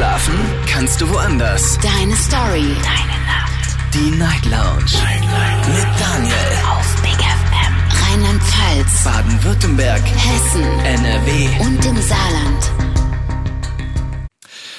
[0.00, 0.32] Schlafen
[0.66, 1.78] kannst du woanders.
[1.82, 2.74] Deine Story.
[2.82, 3.76] Deine Nacht.
[3.92, 4.90] Die Night Lounge.
[4.94, 5.68] Night, Night.
[5.68, 6.34] Mit Daniel.
[6.72, 7.74] Auf Big FM.
[8.08, 9.04] Rheinland-Pfalz.
[9.04, 10.00] Baden-Württemberg.
[10.00, 10.62] Hessen.
[10.86, 11.48] NRW.
[11.60, 12.72] Und im Saarland.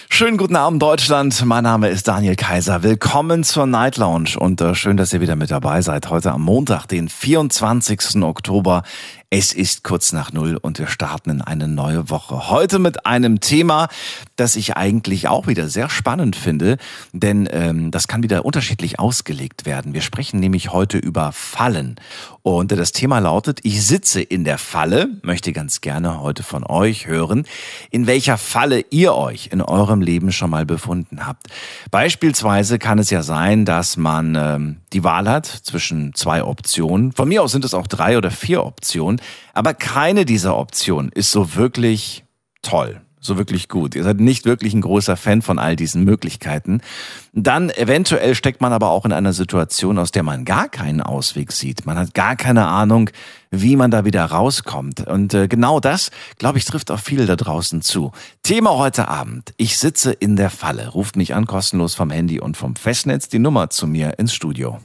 [0.09, 1.45] Schönen guten Abend Deutschland.
[1.45, 2.81] Mein Name ist Daniel Kaiser.
[2.81, 6.09] Willkommen zur Night Lounge und äh, schön, dass ihr wieder mit dabei seid.
[6.09, 8.23] Heute am Montag, den 24.
[8.23, 8.81] Oktober.
[9.33, 12.49] Es ist kurz nach Null und wir starten in eine neue Woche.
[12.49, 13.87] Heute mit einem Thema,
[14.35, 16.75] das ich eigentlich auch wieder sehr spannend finde,
[17.13, 19.93] denn ähm, das kann wieder unterschiedlich ausgelegt werden.
[19.93, 21.95] Wir sprechen nämlich heute über Fallen.
[22.43, 27.05] Und das Thema lautet, ich sitze in der Falle, möchte ganz gerne heute von euch
[27.05, 27.45] hören,
[27.91, 31.47] in welcher Falle ihr euch in eurem Leben schon mal befunden habt.
[31.91, 37.11] Beispielsweise kann es ja sein, dass man ähm, die Wahl hat zwischen zwei Optionen.
[37.13, 39.20] Von mir aus sind es auch drei oder vier Optionen.
[39.53, 42.23] Aber keine dieser Optionen ist so wirklich
[42.61, 43.95] toll, so wirklich gut.
[43.95, 46.81] Ihr seid nicht wirklich ein großer Fan von all diesen Möglichkeiten.
[47.33, 51.51] Dann eventuell steckt man aber auch in einer Situation, aus der man gar keinen Ausweg
[51.51, 51.85] sieht.
[51.85, 53.09] Man hat gar keine Ahnung,
[53.51, 55.07] wie man da wieder rauskommt.
[55.07, 58.11] Und äh, genau das, glaube ich, trifft auf viele da draußen zu.
[58.43, 59.53] Thema heute Abend.
[59.57, 60.89] Ich sitze in der Falle.
[60.89, 64.79] Ruft mich an, kostenlos vom Handy und vom Festnetz die Nummer zu mir ins Studio.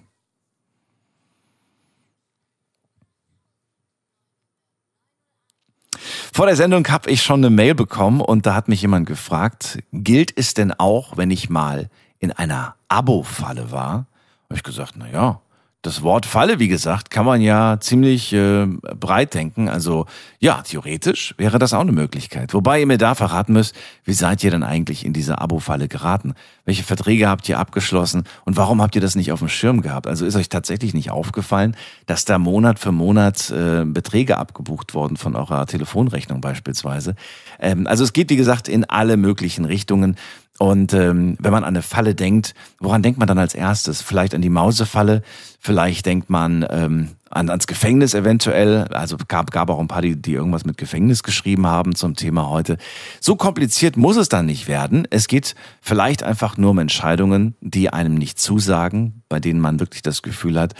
[6.37, 9.79] Vor der Sendung habe ich schon eine Mail bekommen und da hat mich jemand gefragt,
[9.91, 14.05] gilt es denn auch, wenn ich mal in einer Abo-Falle war?
[14.45, 15.41] Habe ich gesagt, na ja,
[15.87, 19.69] das Wort Falle, wie gesagt, kann man ja ziemlich äh, breit denken.
[19.69, 20.06] Also
[20.41, 22.53] ja, theoretisch wäre das auch eine Möglichkeit.
[22.55, 26.34] Wobei ihr mir da verraten müsst, wie seid ihr denn eigentlich in diese Abo-Falle geraten?
[26.64, 30.09] Welche Verträge habt ihr abgeschlossen und warum habt ihr das nicht auf dem Schirm gehabt?
[30.09, 31.77] Also ist euch tatsächlich nicht aufgefallen,
[32.07, 37.14] dass da Monat für Monat äh, Beträge abgebucht wurden von eurer Telefonrechnung beispielsweise?
[37.61, 40.17] Ähm, also es geht, wie gesagt, in alle möglichen Richtungen.
[40.58, 44.00] Und ähm, wenn man an eine Falle denkt, woran denkt man dann als erstes?
[44.00, 45.22] Vielleicht an die Mausefalle,
[45.60, 48.84] vielleicht denkt man ähm, an, ans Gefängnis eventuell.
[48.89, 52.48] Also gab, gab auch ein paar, die, die irgendwas mit Gefängnis geschrieben haben zum Thema
[52.48, 52.78] heute.
[53.20, 55.06] So kompliziert muss es dann nicht werden.
[55.11, 60.02] Es geht vielleicht einfach nur um Entscheidungen, die einem nicht zusagen, bei denen man wirklich
[60.02, 60.74] das Gefühl hat,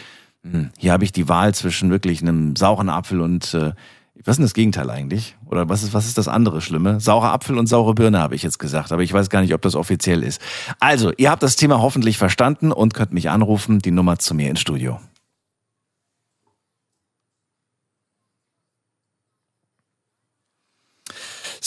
[0.51, 3.73] hm, hier habe ich die Wahl zwischen wirklich einem sauren Apfel und äh,
[4.25, 5.37] was ist denn das Gegenteil eigentlich?
[5.47, 7.01] Oder was ist, was ist das andere Schlimme?
[7.01, 9.63] Saurer Apfel und saure Birne habe ich jetzt gesagt, aber ich weiß gar nicht, ob
[9.63, 10.41] das offiziell ist.
[10.81, 14.51] Also, ihr habt das Thema hoffentlich verstanden und könnt mich anrufen, die Nummer zu mir
[14.51, 14.99] ins Studio.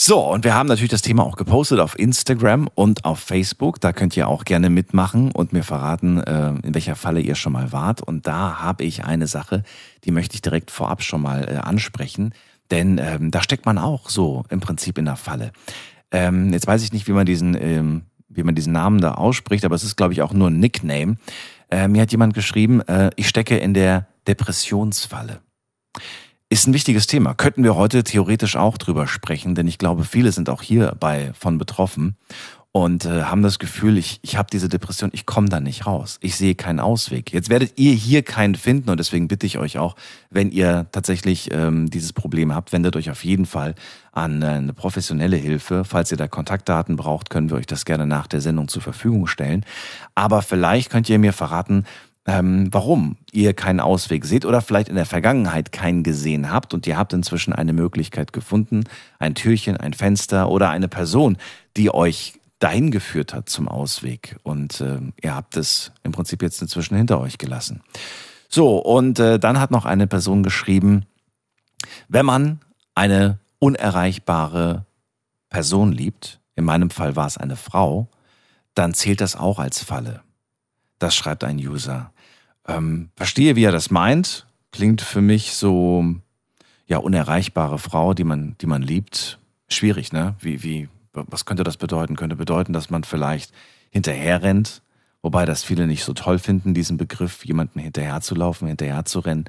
[0.02, 3.82] So, und wir haben natürlich das Thema auch gepostet auf Instagram und auf Facebook.
[3.82, 7.52] Da könnt ihr auch gerne mitmachen und mir verraten, äh, in welcher Falle ihr schon
[7.52, 8.00] mal wart.
[8.00, 9.62] Und da habe ich eine Sache,
[10.04, 12.32] die möchte ich direkt vorab schon mal äh, ansprechen.
[12.70, 15.52] Denn ähm, da steckt man auch so im Prinzip in der Falle.
[16.12, 19.66] Ähm, jetzt weiß ich nicht, wie man diesen, ähm, wie man diesen Namen da ausspricht,
[19.66, 21.18] aber es ist, glaube ich, auch nur ein Nickname.
[21.70, 25.40] Äh, mir hat jemand geschrieben, äh, ich stecke in der Depressionsfalle.
[26.52, 27.32] Ist ein wichtiges Thema.
[27.34, 31.58] Könnten wir heute theoretisch auch drüber sprechen, denn ich glaube, viele sind auch hierbei von
[31.58, 32.16] betroffen
[32.72, 36.18] und äh, haben das Gefühl, ich, ich habe diese Depression, ich komme da nicht raus.
[36.20, 37.32] Ich sehe keinen Ausweg.
[37.32, 39.94] Jetzt werdet ihr hier keinen finden und deswegen bitte ich euch auch,
[40.28, 43.76] wenn ihr tatsächlich ähm, dieses Problem habt, wendet euch auf jeden Fall
[44.10, 45.84] an äh, eine professionelle Hilfe.
[45.84, 49.28] Falls ihr da Kontaktdaten braucht, können wir euch das gerne nach der Sendung zur Verfügung
[49.28, 49.64] stellen.
[50.16, 51.84] Aber vielleicht könnt ihr mir verraten,
[52.26, 56.86] ähm, warum ihr keinen Ausweg seht oder vielleicht in der Vergangenheit keinen gesehen habt und
[56.86, 58.84] ihr habt inzwischen eine Möglichkeit gefunden,
[59.18, 61.38] ein Türchen, ein Fenster oder eine Person,
[61.76, 66.60] die euch dahin geführt hat zum Ausweg und äh, ihr habt es im Prinzip jetzt
[66.60, 67.82] inzwischen hinter euch gelassen.
[68.48, 71.06] So, und äh, dann hat noch eine Person geschrieben,
[72.08, 72.60] wenn man
[72.94, 74.84] eine unerreichbare
[75.48, 78.08] Person liebt, in meinem Fall war es eine Frau,
[78.74, 80.22] dann zählt das auch als Falle.
[81.00, 82.12] Das schreibt ein User.
[82.68, 84.46] Ähm, verstehe, wie er das meint.
[84.70, 86.04] Klingt für mich so,
[86.86, 89.40] ja, unerreichbare Frau, die man, die man liebt.
[89.68, 90.36] Schwierig, ne?
[90.38, 92.16] Wie, wie, was könnte das bedeuten?
[92.16, 93.52] Könnte bedeuten, dass man vielleicht
[93.90, 94.82] hinterher rennt,
[95.22, 99.20] wobei das viele nicht so toll finden, diesen Begriff, jemanden hinterher zu laufen, hinterher zu
[99.20, 99.46] rennen.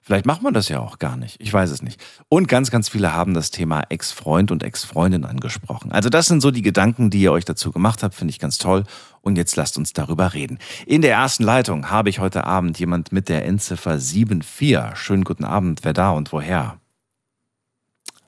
[0.00, 1.40] Vielleicht macht man das ja auch gar nicht.
[1.40, 1.98] Ich weiß es nicht.
[2.28, 5.92] Und ganz, ganz viele haben das Thema Ex-Freund und Ex-Freundin angesprochen.
[5.92, 8.58] Also das sind so die Gedanken, die ihr euch dazu gemacht habt, finde ich ganz
[8.58, 8.84] toll.
[9.24, 10.58] Und jetzt lasst uns darüber reden.
[10.84, 14.96] In der ersten Leitung habe ich heute Abend jemand mit der Endziffer 74.
[14.96, 15.80] Schönen guten Abend.
[15.82, 16.78] Wer da und woher?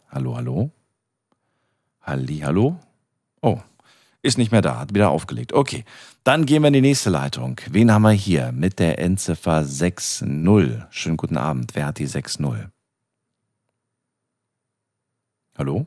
[0.08, 0.70] Hallo, hallo?
[2.00, 2.80] Halli, hallo?
[3.42, 3.60] Oh,
[4.22, 5.52] ist nicht mehr da, hat wieder aufgelegt.
[5.52, 5.84] Okay,
[6.24, 7.60] dann gehen wir in die nächste Leitung.
[7.68, 10.86] Wen haben wir hier mit der Endziffer 6.0?
[10.88, 11.74] Schönen guten Abend.
[11.74, 12.70] Wer hat die 6.0?
[15.58, 15.86] Hallo?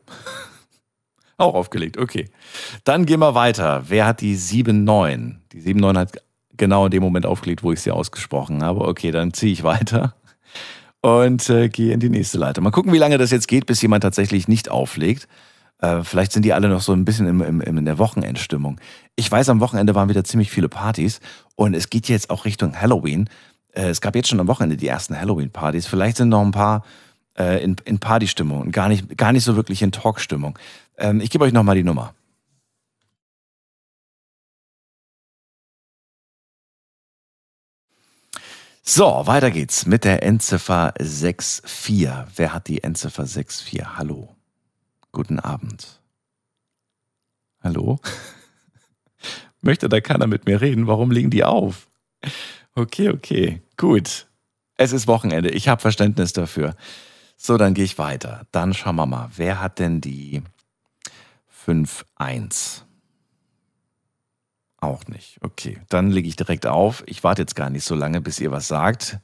[1.39, 2.29] Auch aufgelegt, okay.
[2.83, 3.83] Dann gehen wir weiter.
[3.87, 5.37] Wer hat die 7-9?
[5.53, 6.23] Die 7-9 hat
[6.57, 8.81] genau in dem Moment aufgelegt, wo ich sie ausgesprochen habe.
[8.81, 10.13] Okay, dann ziehe ich weiter
[11.01, 12.63] und äh, gehe in die nächste Leitung.
[12.63, 15.27] Mal gucken, wie lange das jetzt geht, bis jemand tatsächlich nicht auflegt.
[15.79, 18.79] Äh, vielleicht sind die alle noch so ein bisschen im, im, in der Wochenendstimmung.
[19.15, 21.21] Ich weiß, am Wochenende waren wieder ziemlich viele Partys
[21.55, 23.29] und es geht jetzt auch Richtung Halloween.
[23.71, 25.87] Äh, es gab jetzt schon am Wochenende die ersten Halloween-Partys.
[25.87, 26.83] Vielleicht sind noch ein paar
[27.37, 30.59] äh, in, in Partystimmung und gar nicht, gar nicht so wirklich in Talkstimmung.
[30.99, 32.13] Ähm, ich gebe euch nochmal die Nummer.
[38.83, 42.03] So, weiter geht's mit der Endziffer 64.
[42.35, 43.97] Wer hat die Endziffer 64?
[43.97, 44.35] Hallo.
[45.11, 46.01] Guten Abend.
[47.61, 47.99] Hallo?
[49.61, 50.87] Möchte da keiner mit mir reden?
[50.87, 51.87] Warum liegen die auf?
[52.73, 54.27] Okay, okay, gut.
[54.75, 55.49] Es ist Wochenende.
[55.49, 56.75] Ich habe Verständnis dafür.
[57.37, 58.47] So, dann gehe ich weiter.
[58.51, 59.29] Dann schauen wir mal.
[59.35, 60.41] Wer hat denn die
[61.69, 62.81] 5-1?
[64.81, 65.37] Auch nicht.
[65.41, 67.03] Okay, dann lege ich direkt auf.
[67.05, 69.19] Ich warte jetzt gar nicht so lange, bis ihr was sagt.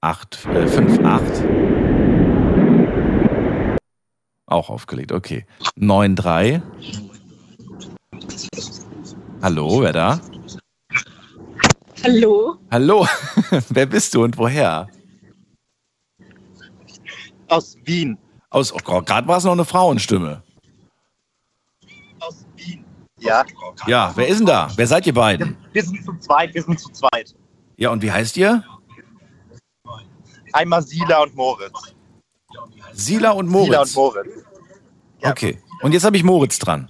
[0.00, 1.44] 8, äh, 5, 8.
[4.46, 5.44] Auch aufgelegt, okay.
[5.74, 6.62] 9, 3.
[9.42, 10.20] Hallo, wer da?
[12.04, 12.58] Hallo?
[12.70, 13.08] Hallo,
[13.70, 14.86] wer bist du und woher?
[17.48, 18.16] Aus Wien.
[18.50, 20.44] Aus, oh gerade war es noch eine Frauenstimme.
[23.20, 23.44] Ja.
[23.86, 24.68] Ja, wer ist denn da?
[24.76, 25.56] Wer seid ihr beiden?
[25.72, 27.34] Wir sind zu zweit, wir sind zu zweit.
[27.76, 28.62] Ja, und wie heißt ihr?
[30.52, 31.94] Einmal Sila und Moritz.
[32.92, 33.68] Sila und Moritz.
[33.68, 34.44] Sila und Moritz.
[35.20, 35.30] Ja.
[35.30, 35.58] Okay.
[35.82, 36.88] Und jetzt habe ich Moritz dran.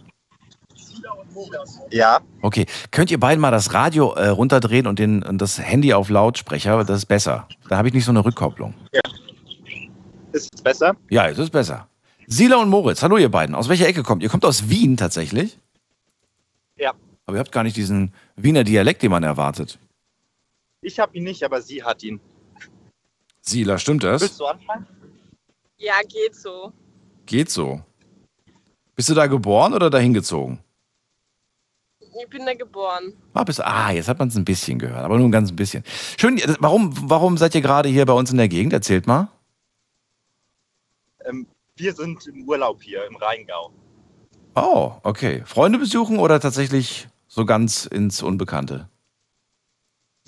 [1.91, 2.21] Ja.
[2.43, 2.67] Okay.
[2.91, 6.85] Könnt ihr beiden mal das Radio äh, runterdrehen und, den, und das Handy auf Lautsprecher?
[6.85, 7.49] Das ist besser.
[7.69, 8.75] Da habe ich nicht so eine Rückkopplung.
[10.33, 10.95] Ist es besser?
[11.11, 11.89] Ja, es ist besser.
[12.27, 13.55] Sila und Moritz, hallo ihr beiden.
[13.55, 14.27] Aus welcher Ecke kommt ihr?
[14.27, 15.59] Ihr kommt aus Wien tatsächlich?
[16.79, 16.95] Ja.
[17.27, 19.79] Aber ihr habt gar nicht diesen Wiener Dialekt, den man erwartet.
[20.81, 22.21] Ich habe ihn nicht, aber sie hat ihn.
[23.41, 24.23] Sila, stimmt das?
[24.23, 24.87] Willst du anfangen?
[25.77, 26.73] Ja, geht so.
[27.27, 27.83] Geht so.
[28.95, 30.59] Bist du da geboren oder dahin gezogen?
[32.01, 33.13] Ich bin da geboren.
[33.33, 35.85] Ah, bist, ah jetzt hat man es ein bisschen gehört, aber nur ein ganz bisschen.
[36.19, 38.73] Schön, warum, warum seid ihr gerade hier bei uns in der Gegend?
[38.73, 39.29] Erzählt mal.
[41.25, 41.47] Ähm,
[41.77, 43.73] wir sind im Urlaub hier im Rheingau.
[44.65, 45.43] Oh, okay.
[45.45, 48.89] Freunde besuchen oder tatsächlich so ganz ins Unbekannte?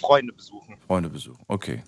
[0.00, 0.76] Freunde besuchen.
[0.86, 1.82] Freunde besuchen, okay.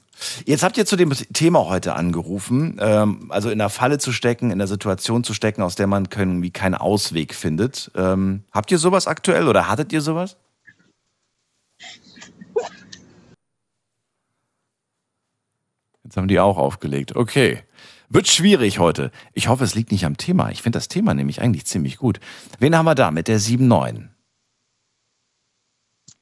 [0.45, 4.51] Jetzt habt ihr zu dem Thema heute angerufen, ähm, also in der Falle zu stecken,
[4.51, 7.91] in der Situation zu stecken, aus der man irgendwie keinen Ausweg findet.
[7.95, 10.37] Ähm, habt ihr sowas aktuell oder hattet ihr sowas?
[16.05, 17.17] Jetzt haben die auch aufgelegt.
[17.17, 17.63] Okay.
[18.15, 19.11] Wird schwierig heute.
[19.33, 20.51] Ich hoffe, es liegt nicht am Thema.
[20.51, 22.21] Ich finde das Thema nämlich eigentlich ziemlich gut.
[22.59, 24.09] Wen haben wir da mit der 7-9?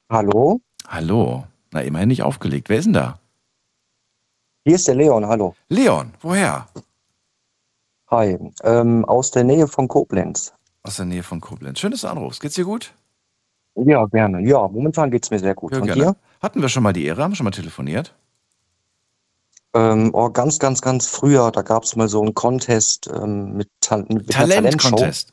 [0.09, 0.61] Hallo?
[0.87, 1.47] Hallo.
[1.71, 2.69] Na, immerhin nicht aufgelegt.
[2.69, 3.19] Wer ist denn da?
[4.63, 5.53] Hier ist der Leon, hallo.
[5.67, 6.67] Leon, woher?
[8.09, 10.53] Hi, ähm, aus der Nähe von Koblenz.
[10.83, 11.79] Aus der Nähe von Koblenz.
[11.79, 12.39] Schön, dass du anrufst.
[12.39, 12.93] Geht's dir gut?
[13.75, 14.41] Ja, gerne.
[14.47, 15.73] Ja, momentan geht's mir sehr gut.
[15.73, 16.01] Ja, Und gerne.
[16.01, 16.15] dir?
[16.41, 17.21] Hatten wir schon mal die Ehre?
[17.21, 18.15] Haben wir schon mal telefoniert?
[19.73, 24.05] Ähm, oh, ganz, ganz, ganz früher, da gab's mal so einen Contest ähm, mit, Tal
[24.09, 24.29] mit.
[24.29, 25.31] Talent-Contest.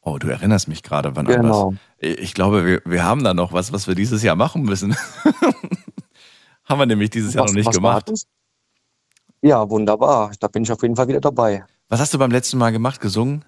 [0.00, 1.72] Oh, du erinnerst mich gerade wann an Genau.
[1.72, 1.78] was.
[2.00, 4.96] Ich glaube, wir, wir haben da noch was, was wir dieses Jahr machen müssen.
[6.64, 8.10] haben wir nämlich dieses Jahr Was- noch nicht gemacht.
[9.42, 10.32] Ja, wunderbar.
[10.40, 11.64] Da bin ich auf jeden Fall wieder dabei.
[11.88, 13.00] Was hast du beim letzten Mal gemacht?
[13.00, 13.44] Gesungen?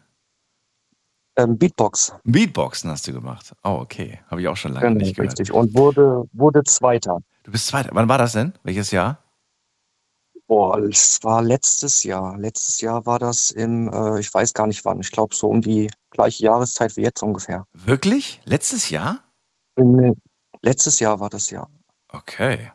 [1.37, 3.53] Ähm, Beatbox, Beatboxen hast du gemacht.
[3.62, 4.21] Oh, okay.
[4.29, 5.33] Habe ich auch schon lange genau, nicht gehört.
[5.39, 5.53] richtig.
[5.53, 7.19] Und wurde, wurde Zweiter.
[7.45, 7.91] Du bist Zweiter.
[7.93, 8.55] Wann war das denn?
[8.65, 9.19] Welches Jahr?
[10.49, 12.38] Boah, es war letztes Jahr.
[12.38, 14.99] Letztes Jahr war das im, äh, ich weiß gar nicht wann.
[15.00, 17.67] Ich glaube so um die gleiche Jahreszeit wie jetzt ungefähr.
[17.75, 18.40] Wirklich?
[18.45, 19.23] Letztes Jahr?
[19.76, 20.17] Ähm,
[20.62, 21.69] letztes Jahr war das ja.
[22.11, 22.73] Okay.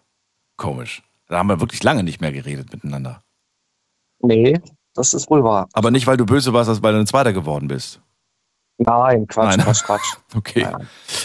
[0.56, 1.01] Komisch.
[1.27, 3.24] Da haben wir wirklich lange nicht mehr geredet miteinander.
[4.20, 4.62] Nee,
[4.94, 5.68] das ist wohl wahr.
[5.74, 8.01] Aber nicht, weil du böse warst, weil du ein Zweiter geworden bist.
[8.77, 9.65] Nein, Quatsch, Nein.
[9.65, 10.18] Quatsch, Quatsch.
[10.36, 10.68] Okay.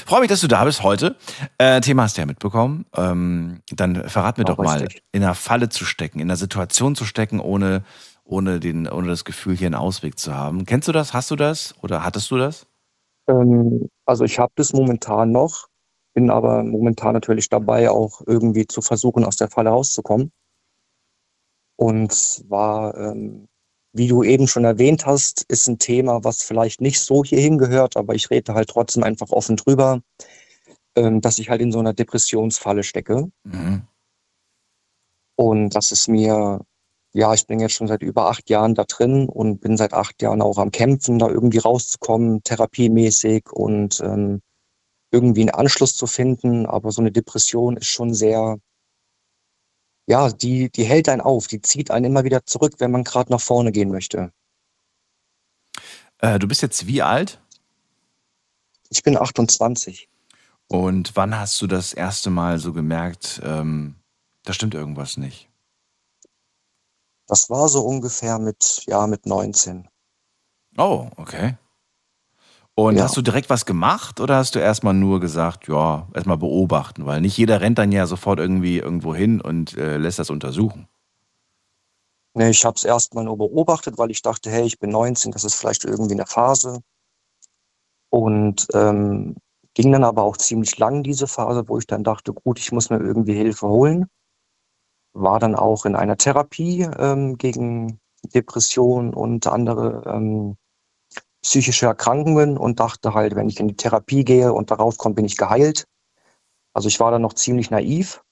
[0.07, 1.17] Freue mich, dass du da bist heute.
[1.57, 2.85] Äh, Thema hast du ja mitbekommen.
[2.95, 5.03] Ähm, dann verrat mir Ja, doch mal, richtig.
[5.13, 7.85] in einer Falle zu stecken, in einer Situation zu stecken, ohne,
[8.25, 10.67] ohne, den, ohne das Gefühl, hier einen Ausweg zu haben.
[10.67, 11.15] Kennst du das?
[11.15, 11.75] Hast du das?
[11.83, 12.67] Oder hattest du das?
[13.29, 15.69] Ähm, also ich habe das momentan noch,
[16.15, 20.33] bin aber momentan natürlich dabei, auch irgendwie zu versuchen, aus der Falle rauszukommen.
[21.77, 23.48] Und zwar, ähm,
[23.99, 27.97] wie du eben schon erwähnt hast, ist ein Thema, was vielleicht nicht so hierhin gehört,
[27.97, 30.01] aber ich rede halt trotzdem einfach offen drüber,
[30.97, 33.31] ähm, dass ich halt in so einer Depressionsfalle stecke.
[33.45, 33.83] Mhm.
[35.37, 36.61] Und dass es mir
[37.13, 40.21] ja, ich bin jetzt schon seit über acht Jahren da drin und bin seit acht
[40.23, 44.43] Jahren auch am Kämpfen, da irgendwie rauszukommen, therapiemäßig und ähm,
[45.11, 46.67] irgendwie einen Anschluss zu finden.
[46.67, 48.59] Aber so eine Depression ist schon sehr,
[50.09, 53.31] ja, die, die hält einen auf, die zieht einen immer wieder zurück, wenn man gerade
[53.31, 54.33] nach vorne gehen möchte.
[56.19, 57.39] Äh, du bist jetzt wie alt?
[58.89, 60.09] Ich bin 28.
[60.67, 63.97] Und wann hast du das erste Mal so gemerkt, ähm,
[64.45, 65.51] da stimmt irgendwas nicht?
[67.27, 69.89] Das war so ungefähr mit, ja, mit 19.
[70.79, 71.59] Oh, okay.
[72.79, 73.03] Und Ja.
[73.03, 77.07] hast du direkt was gemacht oder hast du erstmal nur gesagt, ja, erstmal beobachten?
[77.07, 80.87] Weil nicht jeder rennt dann ja sofort irgendwie irgendwo hin und äh, lässt das untersuchen.
[82.35, 85.43] Nee, ich habe es erstmal nur beobachtet, weil ich dachte, hey, ich bin 19, das
[85.43, 86.79] ist vielleicht irgendwie eine Phase.
[88.11, 89.35] Und ähm,
[89.75, 92.91] ging dann aber auch ziemlich lang, diese Phase, wo ich dann dachte, gut, ich muss
[92.91, 94.07] mir irgendwie Hilfe holen.
[95.15, 100.57] War dann auch in einer Therapie ähm, gegen Depression und andere ähm,
[101.43, 105.25] psychische Erkrankungen und dachte halt, wenn ich in die Therapie gehe und da rauskomme, bin
[105.25, 105.87] ich geheilt.
[106.73, 108.23] Also ich war dann noch ziemlich naiv.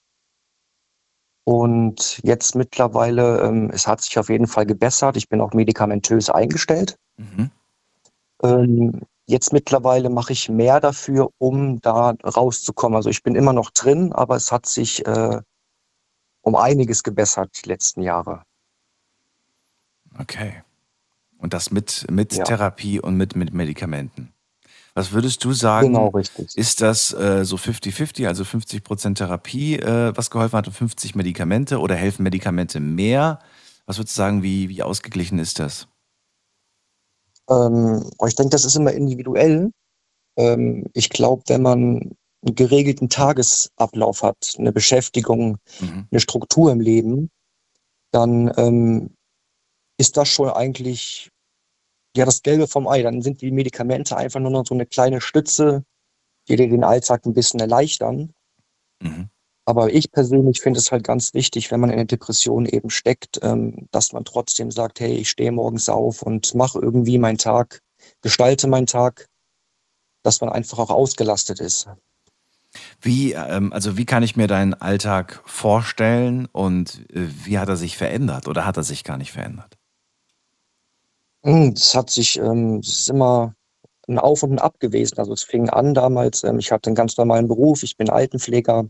[1.44, 5.16] Und jetzt mittlerweile, ähm, es hat sich auf jeden Fall gebessert.
[5.16, 6.96] Ich bin auch medikamentös eingestellt.
[7.16, 7.50] Mhm.
[8.42, 12.96] Ähm, jetzt mittlerweile mache ich mehr dafür, um da rauszukommen.
[12.96, 15.40] Also ich bin immer noch drin, aber es hat sich äh,
[16.42, 18.42] um einiges gebessert die letzten Jahre.
[20.18, 20.62] Okay.
[21.46, 22.42] Und das mit, mit Ja.
[22.42, 24.32] Therapie und mit, mit Medikamenten.
[24.94, 25.92] Was würdest du sagen?
[25.92, 26.56] Genau, richtig.
[26.56, 31.78] Ist das äh, so 50-50, also 50% Therapie, äh, was geholfen hat und 50 Medikamente
[31.78, 33.38] oder helfen Medikamente mehr?
[33.84, 35.86] Was würdest du sagen, wie, wie ausgeglichen ist das?
[37.48, 39.70] Ähm, ich denke, das ist immer individuell.
[40.36, 41.78] Ähm, ich glaube, wenn man
[42.44, 46.08] einen geregelten Tagesablauf hat, eine Beschäftigung, Mhm.
[46.10, 47.30] eine Struktur im Leben,
[48.10, 49.10] dann ähm,
[49.98, 51.30] ist das schon eigentlich
[52.16, 53.02] ja das Gelbe vom Ei.
[53.02, 55.84] Dann sind die Medikamente einfach nur noch so eine kleine Stütze,
[56.48, 58.32] die dir den Alltag ein bisschen erleichtern.
[59.02, 59.28] Mhm.
[59.68, 63.40] Aber ich persönlich finde es halt ganz wichtig, wenn man in der Depression eben steckt,
[63.42, 67.82] ähm, dass man trotzdem sagt, hey, ich stehe morgens auf und mache irgendwie meinen Tag,
[68.22, 69.26] gestalte meinen Tag,
[70.22, 71.88] dass man einfach auch ausgelastet ist.
[73.00, 77.76] Wie, ähm, also wie kann ich mir deinen Alltag vorstellen und äh, wie hat er
[77.76, 79.75] sich verändert oder hat er sich gar nicht verändert?
[81.46, 83.54] Hm, Das hat sich, ähm, es ist immer
[84.08, 85.18] ein Auf und ein Ab gewesen.
[85.18, 88.88] Also es fing an damals, ähm, ich hatte einen ganz normalen Beruf, ich bin Altenpfleger.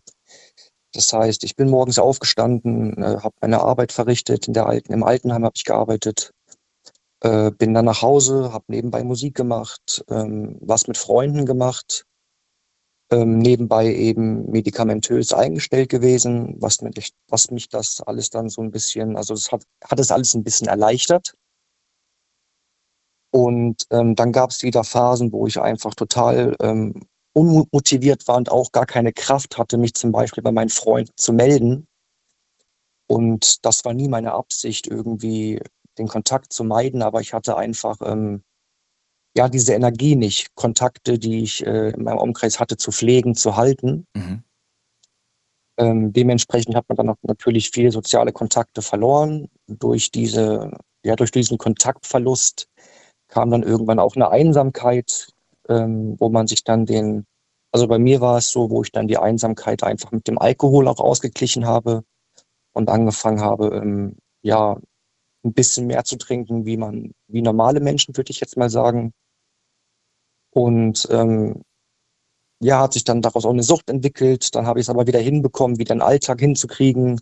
[0.95, 5.05] Das heißt, ich bin morgens aufgestanden, äh, habe meine Arbeit verrichtet, in der Alten, im
[5.05, 6.33] Altenheim habe ich gearbeitet,
[7.23, 12.07] äh, bin dann nach Hause, habe nebenbei Musik gemacht, ähm, was mit Freunden gemacht,
[13.11, 18.71] ähm, nebenbei eben medikamentös eingestellt gewesen, was, mich, was mich das alles dann so ein
[18.71, 21.35] bisschen, also es hat, hat es alles ein bisschen erleichtert.
[23.37, 27.03] Und ähm, dann gab es wieder Phasen, wo ich einfach total ähm,
[27.35, 31.35] unmotiviert war und auch gar keine Kraft hatte, mich zum Beispiel bei meinen Freunden zu
[31.35, 31.87] melden.
[33.07, 35.61] Und das war nie meine Absicht, irgendwie
[35.99, 38.43] den Kontakt zu meiden, aber ich hatte einfach ähm,
[39.37, 43.55] ja diese Energie nicht, Kontakte, die ich äh, in meinem Umkreis hatte, zu pflegen, zu
[43.55, 44.07] halten.
[44.15, 44.45] Mhm.
[45.77, 49.51] Ähm, dementsprechend hat man dann auch natürlich viele soziale Kontakte verloren.
[49.67, 50.71] Durch diese,
[51.05, 52.71] ja, durch diesen Kontaktverlust
[53.37, 55.29] kam dann irgendwann auch eine Einsamkeit,
[55.69, 57.27] ähm, wo man sich dann den,
[57.71, 60.89] also bei mir war es so, wo ich dann die Einsamkeit einfach mit dem Alkohol
[60.89, 62.03] auch ausgeglichen habe
[62.73, 64.81] und angefangen habe, ähm, ja,
[65.45, 69.13] ein bisschen mehr zu trinken, wie man, wie normale Menschen, würde ich jetzt mal sagen.
[70.51, 71.63] Und ähm,
[72.63, 74.55] ja, hat sich dann daraus auch eine Sucht entwickelt.
[74.55, 77.21] Dann habe ich es aber wieder hinbekommen, wieder einen Alltag hinzukriegen.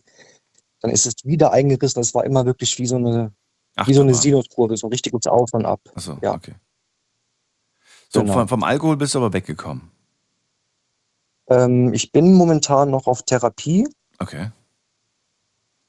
[0.80, 2.00] Dann ist es wieder eingerissen.
[2.00, 3.32] Es war immer wirklich wie so eine,
[3.76, 5.80] Ach, wie so eine Sinuskurve, so ein richtiges Auf und Ab.
[5.94, 6.34] Achso, Ja.
[6.34, 6.54] okay.
[8.08, 8.32] So, Genau.
[8.34, 9.90] vom, vom Alkohol bist du aber weggekommen.
[11.48, 13.88] Ähm, ich bin momentan noch auf Therapie.
[14.18, 14.50] Okay.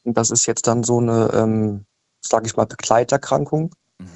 [0.04, 1.86] Und das ist jetzt dann so eine, ähm,
[2.22, 4.08] sage ich mal, Begleiterkrankung, Mhm.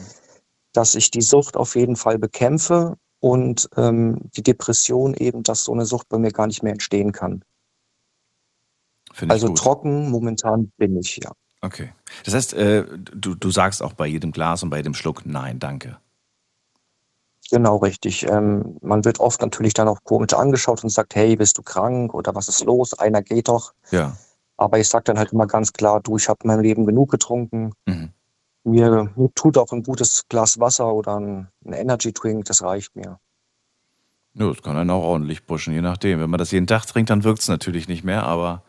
[0.73, 5.73] dass ich die Sucht auf jeden Fall bekämpfe und ähm, die Depression eben, dass so
[5.73, 7.43] eine Sucht bei mir gar nicht mehr entstehen kann.
[9.27, 9.57] Also gut.
[9.57, 11.31] trocken momentan bin ich, ja.
[11.61, 11.93] Okay.
[12.23, 15.59] Das heißt, äh, du, du sagst auch bei jedem Glas und bei jedem Schluck Nein,
[15.59, 15.97] danke.
[17.51, 18.27] Genau, richtig.
[18.27, 22.13] Ähm, man wird oft natürlich dann auch komisch angeschaut und sagt, hey, bist du krank
[22.13, 22.93] oder was ist los?
[22.93, 23.73] Einer geht doch.
[23.91, 24.15] Ja.
[24.57, 27.09] Aber ich sage dann halt immer ganz klar, du, ich habe in meinem Leben genug
[27.11, 27.73] getrunken.
[27.85, 28.11] Mhm.
[28.65, 32.95] Mir, mir tut auch ein gutes Glas Wasser oder ein, ein Energy Drink, das reicht
[32.95, 33.19] mir.
[34.35, 36.19] Ja, das kann einen auch ordentlich pushen, je nachdem.
[36.19, 38.63] Wenn man das jeden Tag trinkt, dann wirkt es natürlich nicht mehr, aber.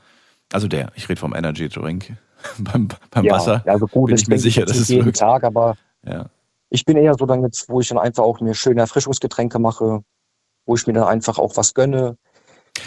[0.53, 2.17] Also der, ich rede vom Energy Drink.
[2.59, 5.19] beim, beim ja, Wasser also gut, bin ich mir denke sicher, dass es jeden wirkt.
[5.19, 6.27] Tag, aber Ja.
[6.69, 10.03] ich bin eher so dann jetzt, wo ich dann einfach auch mir schöne Erfrischungsgetränke mache,
[10.67, 12.17] wo ich mir dann einfach auch was gönne.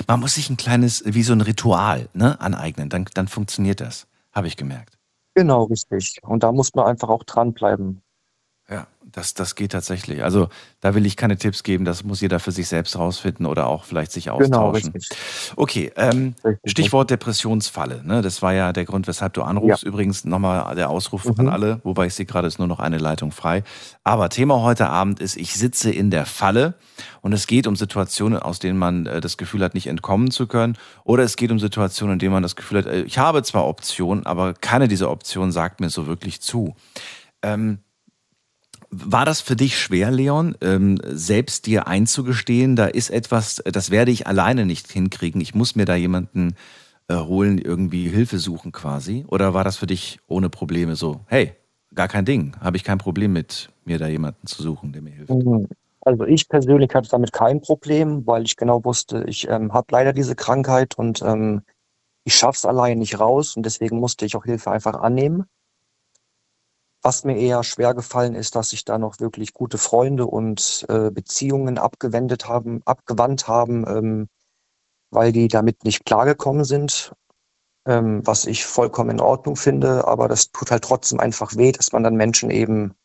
[0.08, 4.08] Man muss sich ein kleines, wie so ein Ritual ne, aneignen, dann, dann funktioniert das,
[4.32, 4.98] habe ich gemerkt.
[5.36, 6.20] Genau, richtig.
[6.22, 8.03] Und da muss man einfach auch dranbleiben.
[9.16, 10.24] Ja, das, das geht tatsächlich.
[10.24, 10.50] Also
[10.82, 13.86] da will ich keine Tipps geben, das muss jeder für sich selbst rausfinden oder auch
[13.86, 14.92] vielleicht sich Genau, austauschen.
[14.92, 15.18] richtig.
[15.56, 16.36] Okay, ähm.
[16.66, 18.04] Stichwort Depressionsfalle.
[18.04, 18.22] Ne?
[18.22, 19.84] Das war ja der Grund, weshalb du anrufst.
[19.84, 21.52] Übrigens nochmal der Ausruf an Mhm.
[21.52, 23.64] alle, wobei ich sehe gerade, ist nur noch eine Leitung frei.
[24.04, 26.74] Aber Thema heute Abend ist, ich sitze in der Falle
[27.22, 30.48] und es geht um Situationen, aus denen man äh, das Gefühl hat, nicht entkommen zu
[30.48, 30.78] können.
[31.04, 33.66] Oder es geht um Situationen, in denen man das Gefühl hat, äh, ich habe zwar
[33.68, 36.76] Optionen, aber keine dieser Optionen sagt mir so wirklich zu.
[37.42, 37.80] Ähm,
[38.94, 44.12] war das für dich schwer, Leon, ähm, selbst dir einzugestehen, da ist etwas, das werde
[44.12, 46.56] ich alleine nicht hinkriegen, ich muss mir da jemanden
[47.08, 49.26] äh, holen, irgendwie Hilfe suchen quasi?
[49.28, 51.54] Oder war das für dich ohne Probleme so, hey,
[51.96, 55.12] gar kein Ding, habe ich kein Problem mit, mir da jemanden zu suchen, der mir
[55.12, 55.32] hilft?
[55.32, 55.68] Mhm.
[56.02, 60.12] Also ich persönlich hatte damit kein Problem, weil ich genau wusste, ich ähm, habe leider
[60.12, 61.62] diese Krankheit und ähm,
[62.26, 65.46] ich schaff's allein nicht raus und deswegen musste ich auch Hilfe einfach annehmen.
[67.06, 71.12] Was mir eher schwer gefallen ist, dass sich da noch wirklich gute Freunde und äh,
[71.12, 74.30] Beziehungen abgewendet haben, abgewandt haben, ähm,
[75.12, 77.14] weil die damit nicht klargekommen sind,
[77.86, 80.08] ähm, was ich vollkommen in Ordnung finde.
[80.08, 82.96] Aber das tut halt trotzdem einfach weh, dass man dann Menschen eben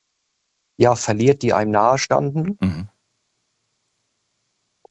[0.77, 2.57] ja verliert, die einem nahe standen.
[2.61, 2.89] Mhm.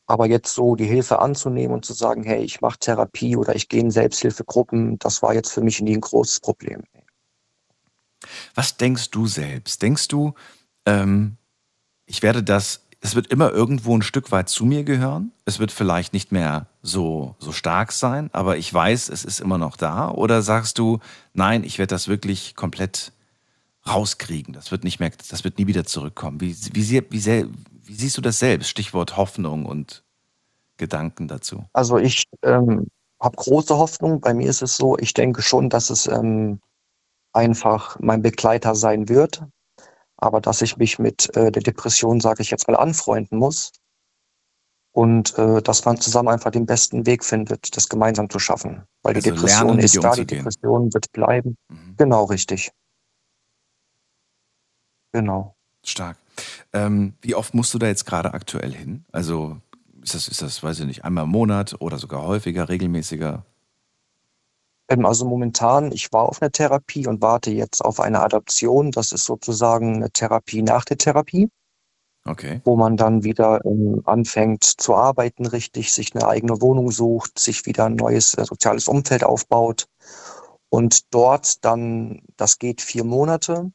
[0.05, 3.69] Aber jetzt so die Hilfe anzunehmen und zu sagen, hey, ich mache Therapie oder ich
[3.69, 6.83] gehe in Selbsthilfegruppen, das war jetzt für mich nie ein großes Problem.
[8.55, 9.81] Was denkst du selbst?
[9.81, 10.33] Denkst du,
[10.85, 11.37] ähm,
[12.05, 15.31] ich werde das, es wird immer irgendwo ein Stück weit zu mir gehören?
[15.45, 19.57] Es wird vielleicht nicht mehr so, so stark sein, aber ich weiß, es ist immer
[19.57, 20.09] noch da?
[20.09, 20.99] Oder sagst du,
[21.33, 23.11] nein, ich werde das wirklich komplett
[23.87, 24.53] rauskriegen?
[24.53, 26.41] Das wird nicht mehr, das wird nie wieder zurückkommen.
[26.41, 27.45] Wie, wie, wie,
[27.83, 28.69] wie siehst du das selbst?
[28.69, 30.03] Stichwort Hoffnung und
[30.77, 31.65] Gedanken dazu.
[31.73, 32.87] Also ich ähm,
[33.19, 34.21] habe große Hoffnung.
[34.21, 36.59] Bei mir ist es so, ich denke schon, dass es ähm,
[37.37, 39.43] einfach mein Begleiter sein wird,
[40.17, 43.71] aber dass ich mich mit äh, der Depression, sage ich jetzt mal, anfreunden muss
[44.91, 48.83] und äh, dass man zusammen einfach den besten Weg findet, das gemeinsam zu schaffen.
[49.03, 50.25] Weil die Also Depression lernen, ist da, die.
[50.25, 51.55] Depression wird bleiben.
[51.69, 51.95] Mhm.
[51.97, 52.71] Genau, richtig.
[55.11, 55.55] Genau.
[55.83, 56.17] Stark.
[56.73, 59.05] Ähm, wie oft musst du da jetzt gerade aktuell hin?
[59.11, 59.61] Also
[60.01, 63.45] ist das, ist das, weiß ich nicht, einmal im Monat oder sogar häufiger, regelmäßiger?
[64.89, 68.91] Ähm, also momentan, ich war auf einer Therapie und warte jetzt auf eine Adaption.
[68.91, 71.49] Das ist sozusagen eine Therapie nach der Therapie,
[72.25, 72.61] Okay.
[72.65, 77.65] wo man dann wieder ähm, anfängt zu arbeiten, richtig, sich eine eigene Wohnung sucht, sich
[77.65, 79.87] wieder ein neues äh, soziales Umfeld aufbaut.
[80.69, 83.71] Und dort dann, das geht vier Monate.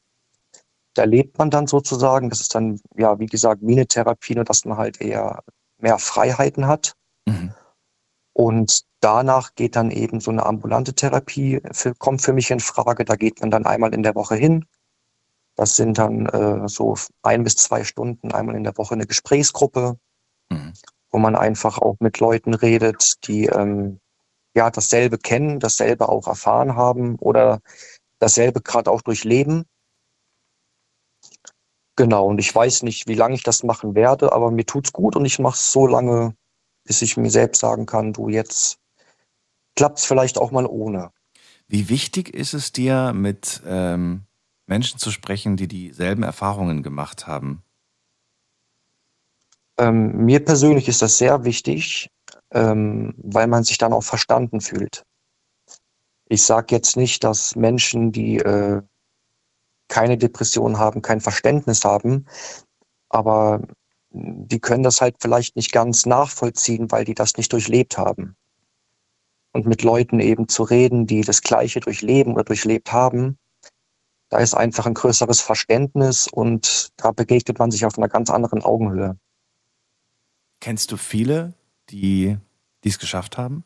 [0.94, 2.28] Da lebt man dann sozusagen.
[2.28, 5.42] Das ist dann, ja, wie gesagt, wie eine Therapie, nur dass man halt eher
[5.78, 6.94] mehr Freiheiten hat.
[7.26, 7.54] Mhm.
[8.34, 13.04] Und danach geht dann eben so eine ambulante Therapie, für, kommt für mich in Frage.
[13.04, 14.64] Da geht man dann einmal in der Woche hin.
[15.54, 19.98] Das sind dann äh, so ein bis zwei Stunden einmal in der Woche eine Gesprächsgruppe,
[20.52, 20.72] Mhm.
[21.10, 24.00] wo man einfach auch mit Leuten redet, die ähm,
[24.54, 27.60] ja dasselbe kennen, dasselbe auch erfahren haben oder
[28.18, 29.64] dasselbe gerade auch durchleben.
[31.96, 35.16] Genau, und ich weiß nicht, wie lange ich das machen werde, aber mir tut's gut
[35.16, 36.34] und ich mache es so lange,
[36.84, 38.78] bis ich mir selbst sagen kann, du jetzt
[39.76, 41.10] klappt's vielleicht auch mal ohne.
[41.68, 44.26] Wie wichtig ist es dir, mit ähm,
[44.66, 47.62] Menschen zu sprechen, die dieselben Erfahrungen gemacht haben?
[49.78, 52.10] Ähm, mir persönlich ist das sehr wichtig,
[52.50, 55.04] ähm, weil man sich dann auch verstanden fühlt.
[56.26, 58.82] Ich sage jetzt nicht, dass Menschen, die äh,
[59.88, 62.26] keine Depression haben, kein Verständnis haben,
[63.08, 63.60] aber
[64.12, 68.36] die können das halt vielleicht nicht ganz nachvollziehen, weil die das nicht durchlebt haben.
[69.52, 73.38] Und mit Leuten eben zu reden, die das Gleiche durchleben oder durchlebt haben,
[74.30, 78.62] da ist einfach ein größeres Verständnis und da begegnet man sich auf einer ganz anderen
[78.62, 79.18] Augenhöhe.
[80.60, 81.52] Kennst du viele,
[81.90, 82.38] die
[82.82, 83.64] es geschafft haben?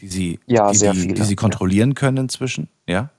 [0.00, 1.36] Die sie, Ja, die, sehr viele, die sie ja.
[1.36, 2.68] kontrollieren können inzwischen?
[2.88, 3.10] Ja?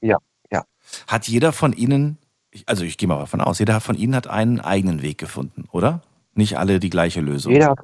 [0.00, 0.16] Ja,
[0.50, 0.64] ja.
[1.06, 2.16] Hat jeder von ihnen,
[2.52, 5.64] ich- also ich gehe mal davon aus, jeder von ihnen hat einen eigenen Weg gefunden,
[5.72, 6.02] oder?
[6.34, 7.52] Nicht alle die gleiche Lösung.
[7.52, 7.78] Jeder hat,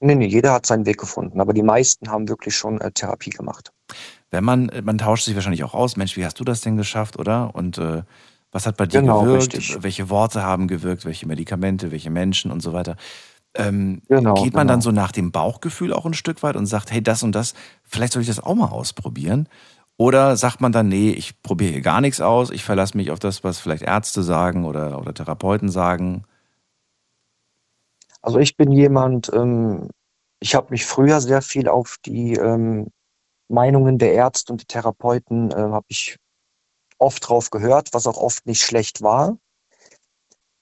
[0.00, 3.30] nee, nee, jeder hat seinen Weg gefunden, aber die meisten haben wirklich schon äh, Therapie
[3.30, 3.72] gemacht.
[4.30, 7.18] Wenn man, man tauscht sich wahrscheinlich auch aus, Mensch, wie hast du das denn geschafft,
[7.18, 7.54] oder?
[7.54, 8.02] Und äh,
[8.52, 9.54] was hat bei dir Genau, gewirkt?
[9.54, 9.82] richtig.
[9.82, 11.04] Welche Worte haben gewirkt?
[11.04, 11.90] Welche Medikamente?
[11.92, 12.96] Welche Menschen und so weiter?
[13.54, 14.74] Ähm, Genau, geht man genau.
[14.74, 17.54] dann so nach dem Bauchgefühl auch ein Stück weit und sagt, hey, das und das,
[17.84, 19.48] vielleicht soll ich das auch mal ausprobieren?
[19.98, 23.18] Oder sagt man dann, nee, ich probiere hier gar nichts aus, ich verlasse mich auf
[23.18, 26.24] das, was vielleicht Ärzte sagen oder, oder Therapeuten sagen?
[28.20, 29.88] Also ich bin jemand, ähm,
[30.40, 32.88] ich habe mich früher sehr viel auf die ähm,
[33.48, 36.16] Meinungen der Ärzte und die Therapeuten, äh, habe ich
[36.98, 39.38] oft drauf gehört, was auch oft nicht schlecht war.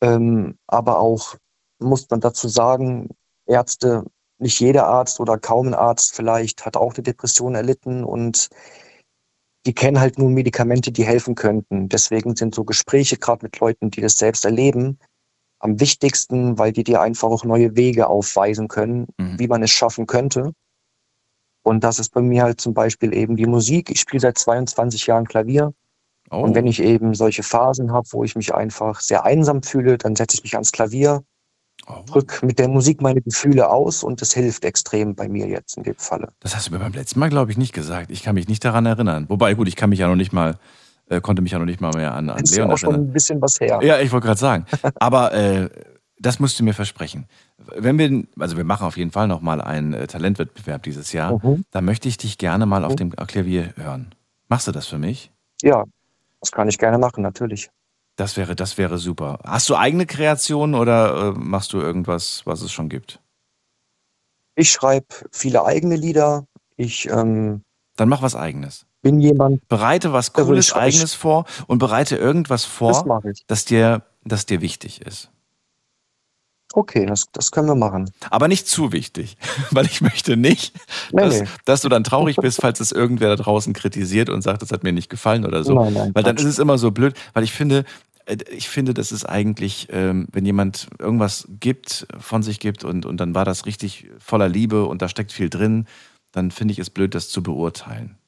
[0.00, 1.36] Ähm, aber auch
[1.78, 3.08] muss man dazu sagen,
[3.46, 4.04] Ärzte,
[4.38, 8.48] nicht jeder Arzt oder kaum ein Arzt vielleicht hat auch eine Depression erlitten und
[9.66, 11.88] die kennen halt nur Medikamente, die helfen könnten.
[11.88, 14.98] Deswegen sind so Gespräche gerade mit Leuten, die das selbst erleben,
[15.59, 19.38] am wichtigsten, weil die dir einfach auch neue Wege aufweisen können, Mhm.
[19.38, 20.53] wie man es schaffen könnte.
[21.62, 23.90] Und das ist bei mir halt zum Beispiel eben die Musik.
[23.90, 25.72] Ich spiele seit 22 Jahren Klavier.
[26.31, 29.96] Oh, Und wenn ich eben solche Phasen habe, wo ich mich einfach sehr einsam fühle,
[29.96, 31.22] dann setze ich mich ans Klavier,
[31.86, 32.02] oh.
[32.06, 35.82] drück mit der Musik meine Gefühle aus und das hilft extrem bei mir jetzt in
[35.82, 36.28] dem Falle.
[36.40, 38.10] Das hast du mir beim letzten Mal, glaube ich, nicht gesagt.
[38.10, 39.26] Ich kann mich nicht daran erinnern.
[39.28, 40.56] Wobei, gut, ich kann mich ja noch nicht mal,
[41.08, 42.78] äh, konnte mich ja noch nicht mal mehr an, an Das ist ja Leon auch
[42.78, 43.10] schon erinnern.
[43.10, 43.80] ein bisschen was her.
[43.82, 44.66] Ja, ich wollte gerade sagen.
[44.96, 45.68] Aber äh,
[46.18, 47.26] das musst du mir versprechen.
[47.76, 51.64] Wenn wir, also wir machen auf jeden Fall nochmal einen äh, Talentwettbewerb dieses Jahr, Mhm.
[51.70, 52.96] da möchte ich dich gerne mal auf Mhm.
[52.96, 54.14] dem Klavier hören.
[54.48, 55.32] Machst du das für mich?
[55.62, 55.84] Ja,
[56.40, 57.70] das kann ich gerne machen, natürlich.
[58.16, 59.40] Das wäre, das wäre super.
[59.44, 63.20] Hast du eigene Kreationen oder äh, machst du irgendwas, was es schon gibt?
[64.57, 66.46] Ich schreibe viele eigene Lieder.
[66.77, 67.62] Ich ähm,
[67.96, 68.87] Dann mach was eigenes.
[69.03, 73.44] bin jemand, Bereite was Cooles, eigenes vor und bereite irgendwas das vor, ich.
[73.46, 75.31] das dir, das dir wichtig ist.
[76.76, 78.10] Okay, das, das können wir machen.
[78.30, 79.37] Aber nicht zu wichtig,
[79.70, 80.74] weil ich möchte nicht,
[81.12, 81.48] Nee, dass, nee.
[81.64, 84.82] dass du dann traurig bist, falls es irgendwer da draußen kritisiert und sagt, das hat
[84.82, 85.74] mir nicht gefallen oder so.
[85.74, 87.84] Nein, nein, weil dann ist es immer so blöd, weil ich finde,
[88.26, 93.06] äh, ich finde, das ist eigentlich, ähm, wenn jemand irgendwas gibt, von sich gibt und,
[93.06, 95.87] und dann war das richtig voller Liebe und da steckt viel drin,
[96.32, 98.18] dann finde ich es blöd, das zu beurteilen.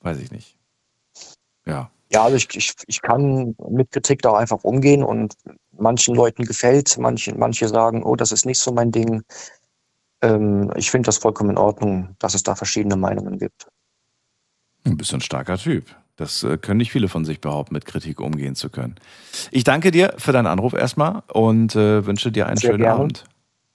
[0.00, 0.58] Weiß ich nicht.
[1.64, 1.90] Ja.
[2.12, 5.32] Ja, also ich, ich, ich kann mit Kritik da auch einfach umgehen und
[5.78, 9.22] manchen Leuten gefällt, manche, manche sagen, oh, das ist nicht so mein Ding.
[10.22, 13.66] Ähm, ich finde das vollkommen in Ordnung, dass es da verschiedene Meinungen gibt.
[14.84, 15.86] Du bist ein starker Typ.
[16.16, 18.96] Das äh, können nicht viele von sich behaupten, mit Kritik umgehen zu können.
[19.50, 23.00] Ich danke dir für deinen Anruf erstmal und äh, wünsche dir einen Sehr schönen gerne.
[23.00, 23.24] Abend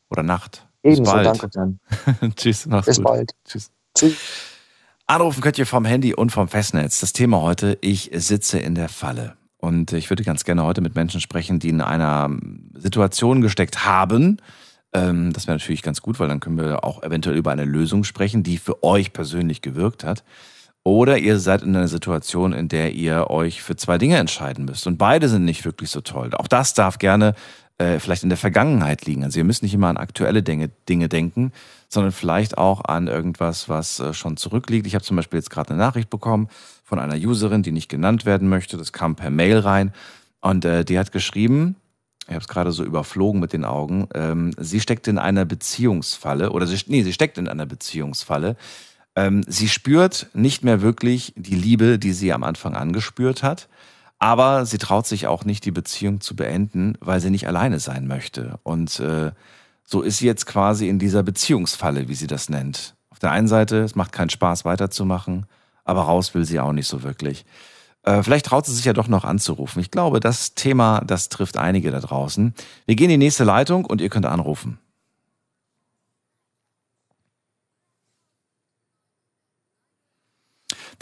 [0.10, 0.68] oder Nacht.
[0.84, 1.26] Ebenso, Bis bald.
[1.26, 1.80] danke dann.
[2.36, 3.06] Tschüss, mach's Bis gut.
[3.06, 3.32] bald.
[3.46, 3.72] Tschüss.
[3.98, 4.18] Tschüss.
[5.08, 7.00] Anrufen könnt ihr vom Handy und vom Festnetz.
[7.00, 9.36] Das Thema heute, ich sitze in der Falle.
[9.58, 12.30] Und ich würde ganz gerne heute mit Menschen sprechen, die in einer
[12.74, 14.38] Situation gesteckt haben.
[14.94, 18.04] Ähm, das wäre natürlich ganz gut, weil dann können wir auch eventuell über eine Lösung
[18.04, 20.24] sprechen, die für euch persönlich gewirkt hat.
[20.84, 24.88] Oder ihr seid in einer Situation, in der ihr euch für zwei Dinge entscheiden müsst.
[24.88, 26.34] Und beide sind nicht wirklich so toll.
[26.34, 27.34] Auch das darf gerne
[27.78, 29.24] äh, vielleicht in der Vergangenheit liegen.
[29.24, 31.52] Also ihr müsst nicht immer an aktuelle Dinge, Dinge denken,
[31.90, 34.88] sondern vielleicht auch an irgendwas, was äh, schon zurückliegt.
[34.88, 36.50] Ich habe zum Beispiel jetzt gerade eine Nachricht bekommen
[36.84, 38.78] von einer Userin, die nicht genannt werden möchte.
[38.78, 39.94] Das kam per Mail rein.
[40.42, 41.76] Und äh, die hat geschrieben,
[42.28, 46.52] ich habe es gerade so überflogen mit den Augen, ähm, sie steckt in einer Beziehungsfalle,
[46.52, 48.58] oder sie, nee, sie steckt in einer Beziehungsfalle.
[49.16, 53.70] Ähm, sie spürt nicht mehr wirklich die Liebe, die sie am Anfang angespürt hat.
[54.20, 58.08] Aber sie traut sich auch nicht, die Beziehung zu beenden, weil sie nicht alleine sein
[58.08, 58.60] möchte.
[58.64, 59.32] Und äh,
[59.90, 62.96] so ist sie jetzt quasi in dieser Beziehungsfalle, wie sie das nennt.
[63.10, 65.46] Auf der einen Seite, es macht keinen Spaß weiterzumachen,
[65.86, 67.46] aber raus will sie auch nicht so wirklich.
[68.04, 69.80] Äh, vielleicht traut sie sich ja doch noch anzurufen.
[69.80, 72.54] Ich glaube, das Thema, das trifft einige da draußen.
[72.86, 74.78] Wir gehen in die nächste Leitung und ihr könnt anrufen.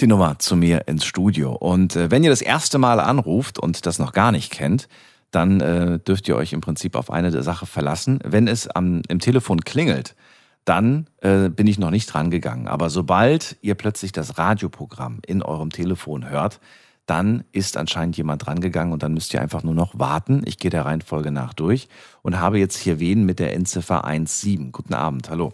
[0.02, 1.54] die Nummer zu mir ins Studio.
[1.54, 4.90] Und äh, wenn ihr das erste Mal anruft und das noch gar nicht kennt,
[5.36, 8.20] dann äh, dürft ihr euch im Prinzip auf eine Sache verlassen.
[8.24, 10.16] Wenn es am, im Telefon klingelt,
[10.64, 12.68] dann äh, bin ich noch nicht dran gegangen.
[12.68, 16.60] Aber sobald ihr plötzlich das Radioprogramm in eurem Telefon hört,
[17.06, 20.42] dann ist anscheinend jemand dran gegangen und dann müsst ihr einfach nur noch warten.
[20.46, 21.88] Ich gehe der Reihenfolge nach durch
[22.24, 24.72] und habe jetzt hier wen mit der Endziffer 17.
[24.72, 25.54] Guten Abend, hallo.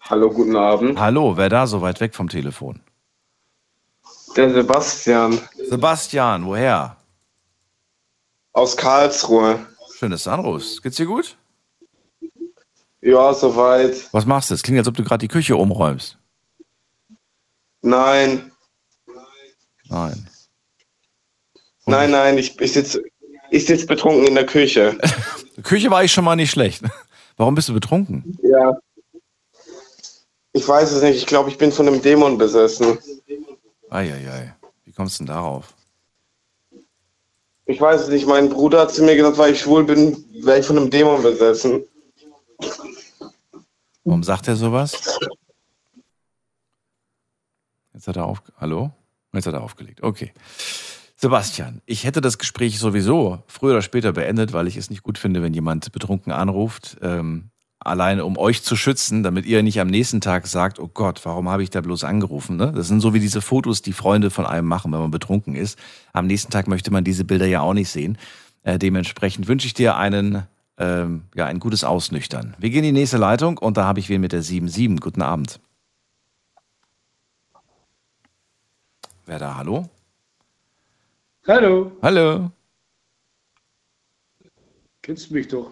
[0.00, 1.00] Hallo, guten Abend.
[1.00, 2.80] Hallo, wer da so weit weg vom Telefon?
[4.36, 6.96] Der Sebastian Sebastian, woher?
[8.52, 9.66] aus Karlsruhe.
[9.98, 10.82] Schön, dass du anrufst.
[10.82, 11.36] Geht's dir gut?
[13.02, 14.08] Ja, soweit.
[14.12, 14.54] Was machst du?
[14.54, 16.18] Es klingt, als ob du gerade die Küche umräumst.
[17.82, 18.50] Nein,
[19.88, 20.26] Nein.
[21.84, 23.02] nein, nein, ich, ich sitze
[23.50, 24.98] ich sitz betrunken in der Küche.
[25.62, 26.82] Küche war ich schon mal nicht schlecht.
[27.36, 28.36] Warum bist du betrunken?
[28.42, 28.76] ja.
[30.52, 31.16] Ich weiß es nicht.
[31.18, 32.98] Ich glaube, ich bin von einem Dämon besessen.
[33.90, 34.54] Eieiei.
[34.84, 35.74] Wie kommst du denn darauf?
[37.66, 38.26] Ich weiß es nicht.
[38.26, 41.22] Mein Bruder hat zu mir gesagt, weil ich schwul bin, wäre ich von einem Dämon
[41.22, 41.84] besessen.
[44.04, 45.18] Warum sagt er sowas?
[47.92, 48.42] Jetzt hat er auf.
[48.56, 48.92] Hallo?
[49.32, 50.02] Jetzt hat er aufgelegt.
[50.02, 50.32] Okay.
[51.16, 55.18] Sebastian, ich hätte das Gespräch sowieso früher oder später beendet, weil ich es nicht gut
[55.18, 56.98] finde, wenn jemand betrunken anruft.
[57.00, 57.50] Ähm,
[57.86, 61.48] alleine um euch zu schützen, damit ihr nicht am nächsten Tag sagt, oh Gott, warum
[61.48, 62.56] habe ich da bloß angerufen?
[62.56, 62.72] Ne?
[62.72, 65.78] Das sind so wie diese Fotos, die Freunde von einem machen, wenn man betrunken ist.
[66.12, 68.18] Am nächsten Tag möchte man diese Bilder ja auch nicht sehen.
[68.62, 70.42] Äh, dementsprechend wünsche ich dir einen,
[70.78, 72.54] ähm, ja, ein gutes Ausnüchtern.
[72.58, 75.00] Wir gehen in die nächste Leitung und da habe ich wen mit der 77.
[75.00, 75.60] Guten Abend.
[79.26, 79.56] Wer da?
[79.56, 79.88] Hallo?
[81.48, 82.50] Hallo, Hallo.
[85.00, 85.70] kennst du mich doch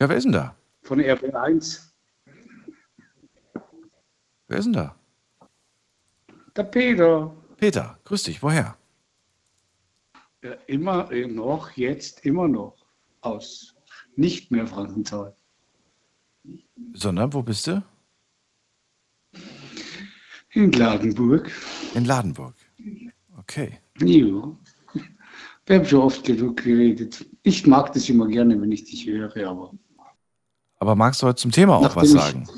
[0.00, 0.54] Ja, wer ist denn da?
[0.82, 1.90] Von RB1?
[4.48, 4.96] Wer ist denn da?
[6.56, 7.34] Der Peter.
[7.56, 8.42] Peter, grüß dich.
[8.42, 8.76] Woher?
[10.42, 12.76] Ja, immer äh, noch, jetzt immer noch
[13.20, 13.74] aus
[14.16, 15.36] nicht mehr Frankenthal.
[16.94, 17.82] Sondern, wo bist du?
[20.52, 21.50] In Gladenburg.
[21.94, 22.54] In Ladenburg.
[23.38, 23.78] Okay.
[23.98, 24.58] Jo.
[25.66, 27.24] Wir haben schon oft genug geredet.
[27.42, 29.72] Ich mag das immer gerne, wenn ich dich höre, aber
[30.80, 32.48] Aber magst du heute zum Thema auch Nachdem was ich- sagen?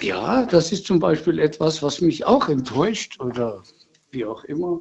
[0.00, 3.62] ja, das ist zum Beispiel etwas, was mich auch enttäuscht oder
[4.10, 4.78] wie auch immer.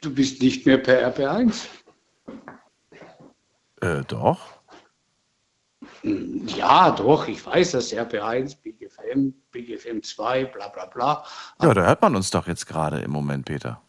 [0.00, 1.68] Du bist nicht mehr per RB1.
[3.80, 4.40] Äh, doch.
[6.02, 11.24] Ja, doch, ich weiß, dass RB1, Big FM, Big FM 2, bla bla bla.
[11.60, 13.80] Ja, da hört man uns doch jetzt gerade im Moment, Peter.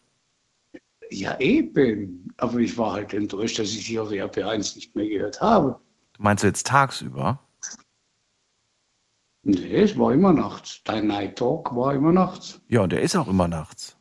[1.14, 2.28] Ja, eben.
[2.38, 5.78] Aber ich war halt enttäuscht, dass ich sie auf RB1 nicht mehr gehört habe.
[6.14, 7.38] Du meinst jetzt tagsüber?
[9.42, 10.80] Nee, es war immer nachts.
[10.84, 12.60] Dein Night Talk war immer nachts.
[12.68, 13.96] Ja, und der ist auch immer nachts.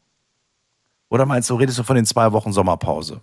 [1.10, 3.22] Oder meinst du, redest du von den zwei Wochen Sommerpause?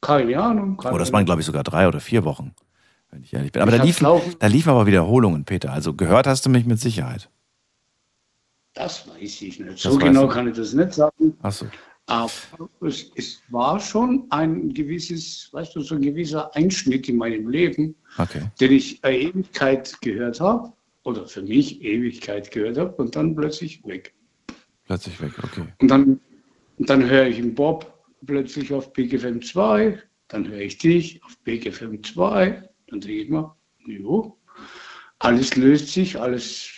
[0.00, 0.76] Keine Ahnung.
[0.78, 2.54] Keine Oh, das waren, glaube ich, sogar drei oder vier Wochen,
[3.10, 3.62] wenn ich ehrlich bin.
[3.62, 4.34] Aber Ich da liefen, laufen.
[4.38, 5.70] da liefen aber Wiederholungen, Peter.
[5.72, 7.30] Also gehört hast du mich mit Sicherheit.
[8.72, 9.70] Das weiß ich nicht.
[9.70, 10.28] Das So genau du.
[10.32, 11.36] kann ich das nicht sagen.
[11.42, 11.66] Achso.
[12.10, 12.30] Aber
[12.80, 17.94] es, es war schon ein gewisses, weißt du, so ein gewisser Einschnitt in meinem Leben,
[18.18, 18.42] Okay.
[18.60, 20.72] den ich Ewigkeit gehört habe.
[21.04, 24.12] Oder für mich Ewigkeit gehört habe und dann plötzlich weg.
[24.84, 25.64] Plötzlich weg, okay.
[25.80, 26.20] Und dann,
[26.78, 27.90] und dann höre ich den Bob
[28.26, 33.56] plötzlich auf BGFM 2, dann höre ich dich auf BGFM 2, dann denke ich mir,
[33.86, 34.36] jo,
[35.20, 36.70] alles löst sich, alles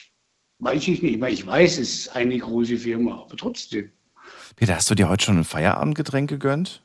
[0.61, 1.15] weiß ich nicht.
[1.15, 3.91] Ich meine, ich weiß, es ist eine große Firma, aber trotzdem,
[4.57, 6.83] Peter, hast du dir heute schon ein Feierabendgetränk gegönnt?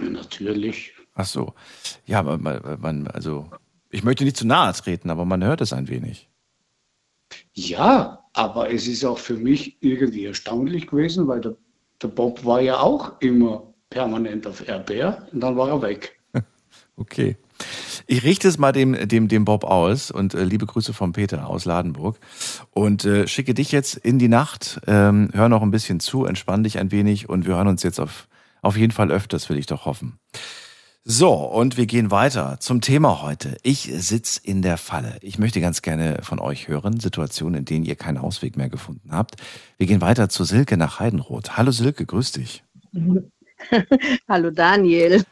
[0.00, 0.94] natürlich.
[1.14, 1.54] Ach so.
[2.06, 3.50] Ja, aber man, man, also,
[3.90, 6.30] ich möchte nicht zu nahe treten, aber man hört es ein wenig.
[7.52, 11.56] Ja, aber es ist auch für mich irgendwie erstaunlich gewesen, weil der,
[12.00, 16.18] der Bob war ja auch immer permanent auf RBR und dann war er weg.
[16.96, 17.36] Okay.
[18.12, 21.48] Ich richte es mal dem, dem, dem Bob aus und äh, liebe Grüße vom Peter
[21.48, 22.18] aus Ladenburg
[22.70, 24.82] und äh, schicke dich jetzt in die Nacht.
[24.86, 27.98] Ähm, hör noch ein bisschen zu, entspann dich ein wenig und wir hören uns jetzt
[27.98, 28.28] auf,
[28.60, 30.18] auf jeden Fall öfters, will ich doch hoffen.
[31.04, 33.56] So, und wir gehen weiter zum Thema heute.
[33.62, 35.16] Ich sitz in der Falle.
[35.22, 39.12] Ich möchte ganz gerne von euch hören, Situationen, in denen ihr keinen Ausweg mehr gefunden
[39.12, 39.36] habt.
[39.78, 41.56] Wir gehen weiter zu Silke nach Heidenroth.
[41.56, 42.62] Hallo Silke, grüß dich.
[44.28, 45.24] Hallo Daniel,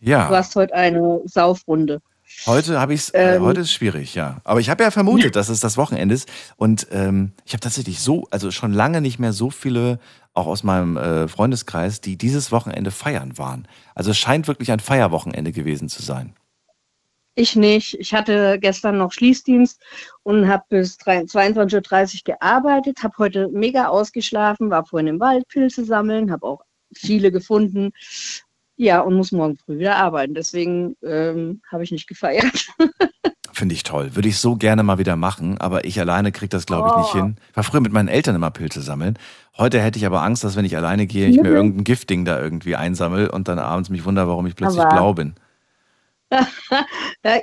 [0.00, 0.28] du Ja.
[0.28, 2.00] hast heute eine Saufrunde.
[2.44, 3.10] Heute habe ich's.
[3.10, 3.42] Äh, Ähm.
[3.42, 4.38] heute ist schwierig, ja.
[4.44, 6.28] Aber ich habe ja vermutet, dass es das Wochenende ist.
[6.56, 10.00] Und ähm, ich habe tatsächlich so, also schon lange nicht mehr so viele,
[10.34, 13.68] auch aus meinem äh, Freundeskreis, die dieses Wochenende feiern waren.
[13.94, 16.34] Also es scheint wirklich ein Feierwochenende gewesen zu sein.
[17.36, 17.94] Ich nicht.
[18.00, 19.80] Ich hatte gestern noch Schließdienst
[20.22, 25.46] und habe bis 3 22.30 Uhr gearbeitet, habe heute mega ausgeschlafen, war vorhin im Wald
[25.48, 26.62] Pilze sammeln, habe auch
[26.94, 27.92] viele gefunden.
[28.76, 30.34] Ja, und muss morgen früh wieder arbeiten.
[30.34, 32.68] Deswegen ähm, habe ich nicht gefeiert.
[33.52, 34.14] Finde ich toll.
[34.14, 37.14] Würde ich so gerne mal wieder machen, aber ich alleine kriege das, glaube ich, nicht
[37.14, 37.18] Oh.
[37.18, 37.36] hin.
[37.50, 39.18] Ich war früher mit meinen Eltern immer Pilze sammeln.
[39.56, 41.56] Heute hätte ich aber Angst, dass wenn ich alleine gehe, ich mir Mhm.
[41.56, 45.14] irgendein Giftding da irgendwie einsammel und dann abends mich wundere, warum ich plötzlich Aber- blau
[45.14, 45.34] bin.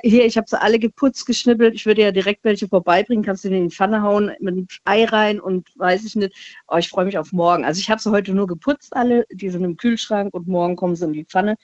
[0.02, 1.74] Hier, ich habe sie alle geputzt, geschnippelt.
[1.74, 3.24] Ich würde ja direkt welche vorbeibringen.
[3.24, 6.34] Kannst du in die Pfanne hauen mit einem Ei rein und weiß ich nicht.
[6.66, 7.64] Aber ich freue mich auf morgen.
[7.64, 9.26] Also ich habe sie heute nur geputzt alle.
[9.30, 11.56] Die sind im Kühlschrank und morgen kommen sie in die Pfanne.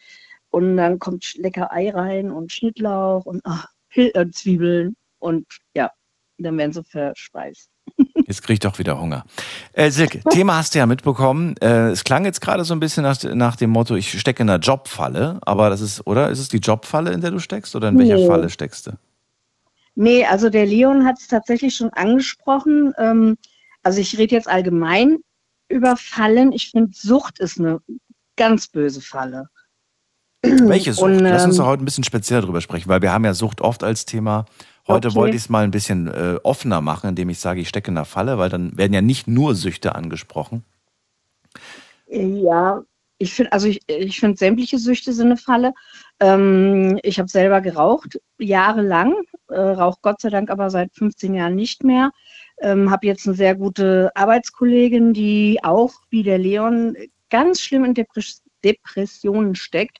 [0.50, 4.96] Und dann kommt lecker Ei rein und Schnittlauch und ach, äh, Zwiebeln.
[5.18, 5.90] Und ja,
[6.38, 7.70] dann werden sie verspeist.
[8.26, 9.24] Jetzt krieg ich doch wieder Hunger.
[9.72, 11.56] Äh, Silke, Thema hast du ja mitbekommen.
[11.60, 14.48] Äh, es klang jetzt gerade so ein bisschen nach, nach dem Motto, ich stecke in
[14.48, 15.38] einer Jobfalle.
[15.42, 16.30] Aber das ist, oder?
[16.30, 17.74] Ist es die Jobfalle, in der du steckst?
[17.74, 18.26] Oder in welcher Nee.
[18.26, 18.92] Falle steckst du?
[19.96, 22.92] Nee, also der Leon hat es tatsächlich schon angesprochen.
[22.98, 23.36] Ähm,
[23.82, 25.18] also ich rede jetzt allgemein
[25.68, 26.52] über Fallen.
[26.52, 27.80] Ich finde, Sucht ist eine
[28.36, 29.48] ganz böse Falle.
[30.42, 31.04] Welche Sucht?
[31.04, 33.34] Und, Lass uns ähm, doch heute ein bisschen speziell drüber sprechen, weil wir haben ja
[33.34, 34.46] Sucht oft als Thema.
[34.90, 35.16] Heute Okay.
[35.16, 37.94] wollte ich es mal ein bisschen äh, offener machen, indem ich sage, ich stecke in
[37.94, 40.64] der Falle, weil dann werden ja nicht nur Süchte angesprochen.
[42.08, 42.82] Ja,
[43.18, 45.74] ich finde, also ich, ich finde sämtliche Süchte sind eine Falle.
[46.20, 49.14] Ähm, ich habe selber geraucht, jahrelang,
[49.48, 52.10] äh, rauche Gott sei Dank aber seit 15 Jahren nicht mehr.
[52.62, 56.96] Ähm, habe jetzt eine sehr gute Arbeitskollegin, die auch wie der Leon
[57.30, 59.99] ganz schlimm in Depres Depressionen steckt.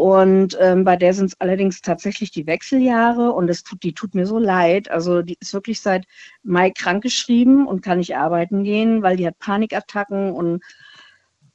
[0.00, 4.14] Und ähm, bei der sind es allerdings tatsächlich die Wechseljahre und es tut, die tut
[4.14, 4.90] mir so leid.
[4.90, 6.06] Also die ist wirklich seit
[6.42, 10.62] Mai krankgeschrieben und kann nicht arbeiten gehen, weil die hat Panikattacken und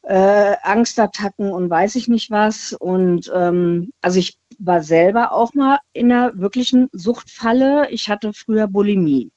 [0.03, 2.73] äh, Angstattacken und weiß ich nicht was.
[2.73, 7.89] Und ähm, also ich war selber auch mal in einer wirklichen Suchtfalle.
[7.89, 9.31] Ich hatte früher Bulimie.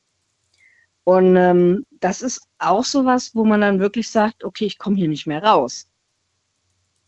[1.04, 5.08] Und ähm, das ist auch sowas, wo man dann wirklich sagt, okay, ich komme hier
[5.08, 5.88] nicht mehr raus.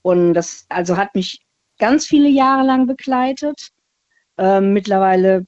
[0.00, 1.42] Und das also hat mich
[1.80, 3.70] ganz viele Jahre lang begleitet.
[4.38, 5.46] Ähm, mittlerweile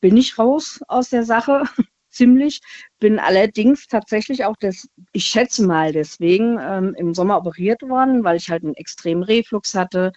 [0.00, 1.62] bin ich raus aus der Sache,
[2.10, 2.60] ziemlich.
[2.98, 8.36] Bin allerdings tatsächlich auch das, ich schätze mal deswegen, ähm, im Sommer operiert worden, weil
[8.36, 10.12] ich halt einen extremen Reflux hatte.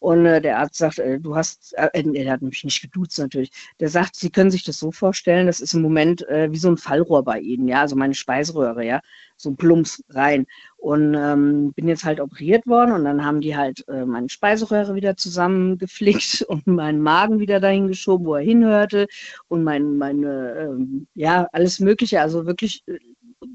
[0.00, 3.50] Und äh, der Arzt sagt, äh, du hast, äh, er hat mich nicht geduzt natürlich.
[3.80, 6.68] Der sagt, Sie können sich das so vorstellen, das ist im Moment äh, wie so
[6.70, 9.00] ein Fallrohr bei Ihnen, ja, also meine Speiseröhre, ja,
[9.40, 10.46] so Plumps rein.
[10.76, 14.94] Und ähm, bin jetzt halt operiert worden und dann haben die halt äh, meine Speiseröhre
[14.94, 19.06] wieder zusammengeflickt und meinen Magen wieder dahin geschoben, wo er hinhörte
[19.48, 22.98] und mein, meine, ähm, ja, alles Mögliche, also wirklich äh,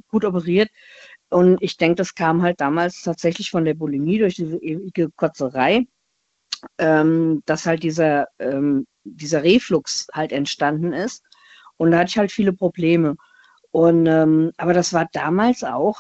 [0.09, 0.69] gut operiert.
[1.29, 5.87] Und ich denke, das kam halt damals tatsächlich von der Bulimie durch diese ewige Kotzerei
[6.77, 11.23] ähm, dass halt dieser, ähm, dieser Reflux halt entstanden ist.
[11.77, 13.15] Und da hatte ich halt viele Probleme.
[13.75, 15.99] Und ähm, aber das war damals auch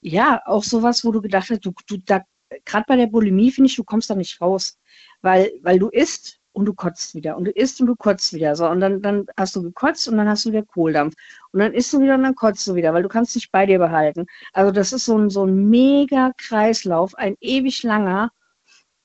[0.00, 2.22] ja auch sowas, wo du gedacht hast, du, du da
[2.64, 4.78] gerade bei der Bulimie finde ich, du kommst da nicht raus,
[5.20, 8.54] weil weil du isst und du kotzt wieder und du isst und du kotzt wieder
[8.54, 11.16] so und dann dann hast du gekotzt und dann hast du wieder Kohldampf
[11.50, 13.66] und dann isst du wieder und dann kotzt du wieder, weil du kannst dich bei
[13.66, 14.26] dir behalten.
[14.52, 18.30] Also das ist so ein so ein mega Kreislauf, ein ewig langer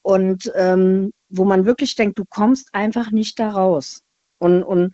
[0.04, 4.04] und ähm, wo man wirklich denkt, du kommst einfach nicht da raus.
[4.38, 4.94] Und, und,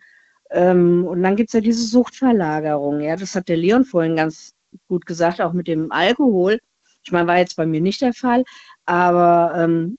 [0.50, 3.00] ähm, und dann gibt's ja diese Suchtverlagerung.
[3.00, 4.54] Ja, das hat der Leon vorhin ganz
[4.88, 6.58] gut gesagt, auch mit dem Alkohol.
[7.02, 8.44] Ich meine, war jetzt bei mir nicht der Fall,
[8.84, 9.96] aber ähm,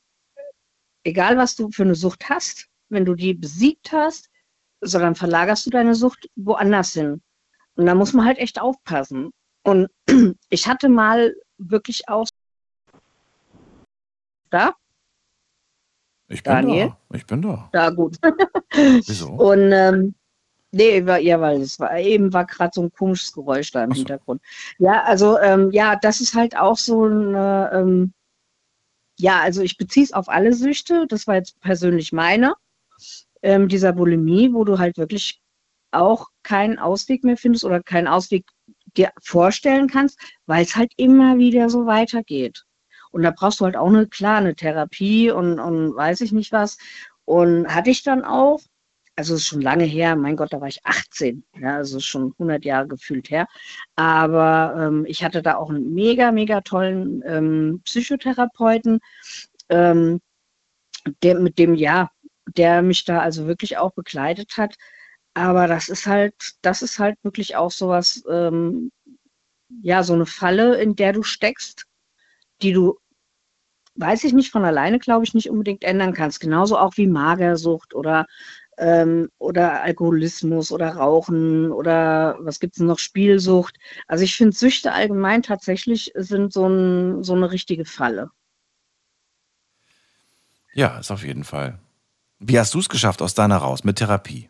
[1.03, 4.29] egal was du für eine Sucht hast, wenn du die besiegt hast,
[4.81, 7.21] so dann verlagerst du deine Sucht woanders hin.
[7.75, 9.31] Und da muss man halt echt aufpassen.
[9.63, 9.87] Und
[10.49, 12.27] ich hatte mal wirklich auch
[14.49, 14.73] da,
[16.27, 16.89] Ich bin Daniel?
[17.09, 17.15] da.
[17.15, 17.69] Ich bin da.
[17.71, 18.17] da gut.
[18.71, 19.29] Wieso?
[19.31, 20.15] Und ähm,
[20.71, 23.91] nee, war, ja, weil es war eben war gerade so ein komisches Geräusch da im
[23.91, 23.97] so.
[23.97, 24.41] Hintergrund.
[24.79, 28.13] Ja, also ähm, ja, das ist halt auch so eine, ähm,
[29.17, 31.05] ja, also ich beziehe es auf alle Süchte.
[31.07, 32.55] Das war jetzt persönlich meine
[33.41, 35.41] ähm, dieser Bulimie, wo du halt wirklich
[35.91, 38.45] auch keinen Ausweg mehr findest oder keinen Ausweg
[38.97, 42.63] dir vorstellen kannst, weil es halt immer wieder so weitergeht.
[43.12, 46.51] Und da brauchst du halt auch eine, klar, eine Therapie und, und weiß ich nicht
[46.51, 46.77] was.
[47.25, 48.62] Und hatte ich dann auch,
[49.21, 52.31] also es ist schon lange her, mein Gott, da war ich 18, ja, also schon
[52.39, 53.47] 100 Jahre gefühlt her.
[53.95, 58.99] Aber ähm, ich hatte da auch einen mega, mega tollen ähm, Psychotherapeuten,
[59.69, 60.21] ähm,
[61.21, 62.10] der mit dem, ja,
[62.47, 64.75] der mich da also wirklich auch begleitet hat.
[65.36, 68.91] Aber das ist halt, das ist halt wirklich auch sowas, ähm,
[69.84, 71.86] ja, so eine Falle, in der du steckst,
[72.63, 72.97] die du,
[73.95, 76.39] weiß ich nicht, von alleine, glaube ich, nicht unbedingt ändern kannst.
[76.39, 78.25] Genauso auch wie Magersucht oder,
[78.77, 83.77] ähm, oder Alkoholismus oder Rauchen oder was gibt es noch, Spielsucht.
[84.07, 88.29] Also ich finde, Süchte allgemein tatsächlich sind so, ein, so eine richtige Falle.
[90.73, 91.79] Ja, ist auf jeden Fall.
[92.39, 94.49] Wie hast du es geschafft aus deiner raus mit Therapie?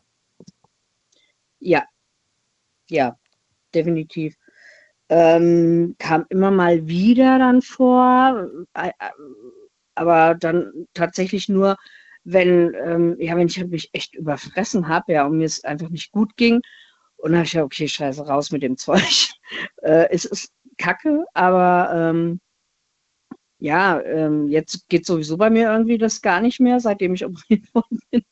[1.60, 1.84] Ja,
[2.90, 3.18] ja,
[3.74, 4.36] definitiv.
[5.10, 9.12] Ähm, kam immer mal wieder dann vor, äh, äh,
[9.96, 11.78] aber dann tatsächlich nur,
[12.24, 16.12] wenn, ähm, ja, wenn ich mich echt überfressen habe, ja, und mir es einfach nicht
[16.12, 16.62] gut ging.
[17.18, 19.32] Und dann habe ich ja, okay, scheiße, raus mit dem Zeug.
[19.84, 22.40] äh, es ist kacke, aber ähm,
[23.60, 27.74] ja, ähm, jetzt geht sowieso bei mir irgendwie das gar nicht mehr, seitdem ich operiert
[27.74, 28.24] worden bin.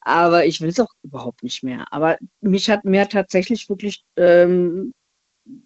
[0.00, 1.86] Aber ich will es auch überhaupt nicht mehr.
[1.92, 4.92] Aber mich hat mir tatsächlich wirklich ähm,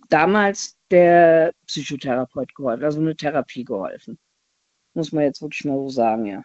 [0.09, 4.19] damals der Psychotherapeut geholfen, also eine Therapie geholfen.
[4.95, 6.43] Muss man jetzt wirklich mal so sagen, ja.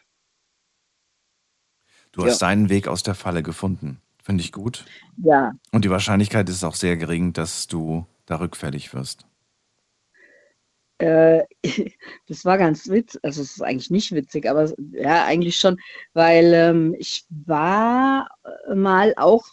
[2.12, 2.28] Du Ja.
[2.28, 4.02] hast deinen Weg aus der Falle gefunden.
[4.24, 4.86] Finde ich gut.
[5.18, 9.26] Ja, Und die Wahrscheinlichkeit ist auch sehr gering, dass du da rückfällig wirst.
[11.00, 11.44] Äh,
[12.28, 15.78] das war ganz witzig, also es ist eigentlich nicht witzig, aber ja, eigentlich schon,
[16.14, 18.30] weil ähm, ich war
[18.74, 19.44] mal auch,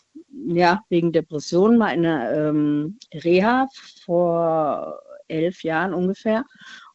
[0.46, 3.68] ja, wegen Depressionen mal in einer ähm, Reha
[4.04, 6.44] vor elf Jahren ungefähr.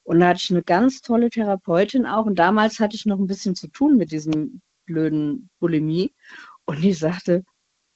[0.04, 2.26] Und da hatte ich eine ganz tolle Therapeutin auch.
[2.26, 6.14] Und damals hatte ich noch ein bisschen zu tun mit diesem blöden Bulimie.
[6.66, 7.44] Und die sagte,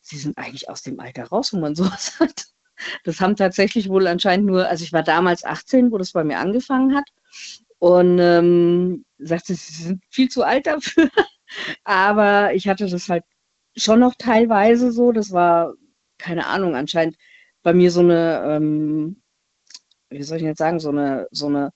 [0.07, 2.45] Sie sind eigentlich aus dem Alter raus, wo man sowas hat.
[3.03, 6.39] Das haben tatsächlich wohl anscheinend nur, also ich war damals 18, wo das bei mir
[6.39, 7.09] angefangen hat.
[7.79, 11.09] Und ähm, sagte, sie sind viel zu alt dafür.
[11.83, 13.23] Aber ich hatte das halt
[13.75, 15.11] schon noch teilweise so.
[15.11, 15.73] Das war,
[16.17, 17.17] keine Ahnung, anscheinend
[17.61, 19.21] bei mir so eine, ähm,
[20.09, 21.71] wie soll ich jetzt sagen, so eine, so eine,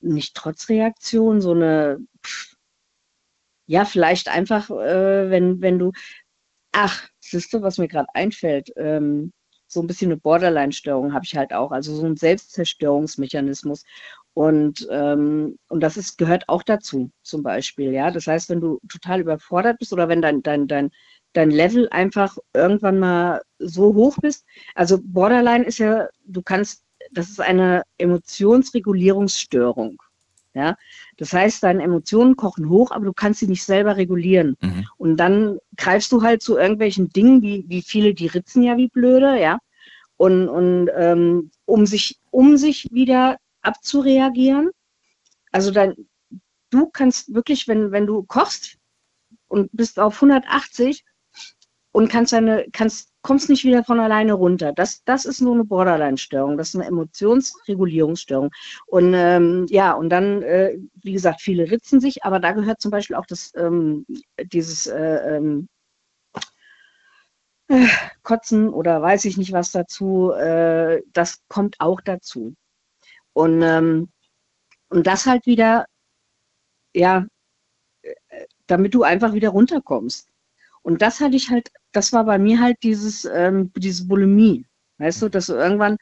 [0.00, 2.53] nicht Trotzreaktion, so eine, pff,
[3.66, 5.92] ja, vielleicht einfach, äh, wenn, wenn du,
[6.72, 9.32] ach, siehst du, was mir gerade einfällt, ähm,
[9.66, 13.84] so ein bisschen eine Borderline-Störung habe ich halt auch, also so ein Selbstzerstörungsmechanismus.
[14.34, 17.92] Und, ähm, und das ist, gehört auch dazu, zum Beispiel.
[17.92, 20.90] Ja, das heißt, wenn du total überfordert bist oder wenn dein, dein, dein,
[21.34, 24.44] dein Level einfach irgendwann mal so hoch bist.
[24.74, 30.00] Also Borderline ist ja, du kannst, das ist eine Emotionsregulierungsstörung.
[30.54, 30.76] Ja,
[31.16, 34.56] das heißt, deine Emotionen kochen hoch, aber du kannst sie nicht selber regulieren.
[34.60, 34.86] Mhm.
[34.96, 38.88] Und dann greifst du halt zu irgendwelchen Dingen, wie, wie viele, die ritzen ja wie
[38.88, 39.58] blöde, ja.
[40.16, 44.70] Und, und ähm, um sich, um sich wieder abzureagieren.
[45.50, 45.94] Also dann,
[46.70, 48.78] du kannst wirklich, wenn, wenn du kochst
[49.48, 51.04] und bist auf 180
[51.92, 54.72] und kannst deine, kannst, kommst nicht wieder von alleine runter.
[54.72, 56.58] Das, das ist nur eine Borderline-Störung.
[56.58, 58.50] Das ist eine Emotionsregulierungsstörung.
[58.86, 62.90] Und ähm, ja, und dann, äh, wie gesagt, viele ritzen sich, aber da gehört zum
[62.90, 64.04] Beispiel auch das, ähm,
[64.52, 65.68] dieses äh, ähm,
[67.68, 67.86] äh,
[68.22, 72.54] Kotzen oder weiß ich nicht was dazu, äh, das kommt auch dazu.
[73.32, 74.10] Und, ähm,
[74.90, 75.86] und das halt wieder,
[76.94, 77.26] ja,
[78.02, 80.28] äh, damit du einfach wieder runterkommst.
[80.82, 84.66] Und das hatte ich halt, das war bei mir halt dieses, ähm, diese Bulimie.
[84.98, 85.96] Weißt du, dass du irgendwann,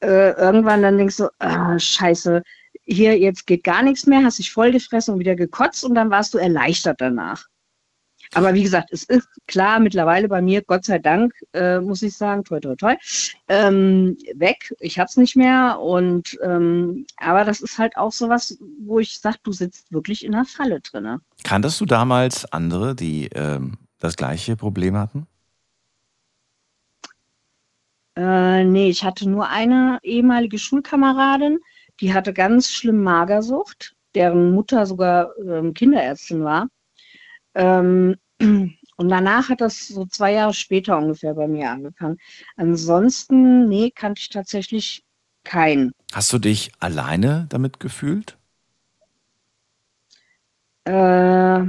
[0.00, 2.42] äh, irgendwann dann denkst du, ah, scheiße,
[2.84, 6.34] hier jetzt geht gar nichts mehr, hast dich vollgefressen und wieder gekotzt und dann warst
[6.34, 7.46] du erleichtert danach.
[8.32, 12.16] Aber wie gesagt, es ist klar mittlerweile bei mir, Gott sei Dank, äh, muss ich
[12.16, 12.96] sagen, toi, toi, toi,
[13.48, 14.74] ähm, weg.
[14.80, 15.78] Ich hab's nicht mehr.
[15.80, 20.32] Und ähm, aber das ist halt auch sowas, wo ich sage, du sitzt wirklich in
[20.32, 21.20] der Falle drinne.
[21.44, 25.26] Kanntest du damals andere, die ähm, das gleiche Problem hatten?
[28.16, 31.58] Äh, nee, ich hatte nur eine ehemalige Schulkameradin,
[32.00, 36.68] die hatte ganz schlimm Magersucht, deren Mutter sogar ähm, Kinderärztin war.
[37.54, 42.18] Ähm, und danach hat das so zwei Jahre später ungefähr bei mir angefangen.
[42.56, 45.02] Ansonsten, nee, kannte ich tatsächlich
[45.42, 45.92] keinen.
[46.12, 48.36] Hast du dich alleine damit gefühlt?
[50.84, 51.64] Äh,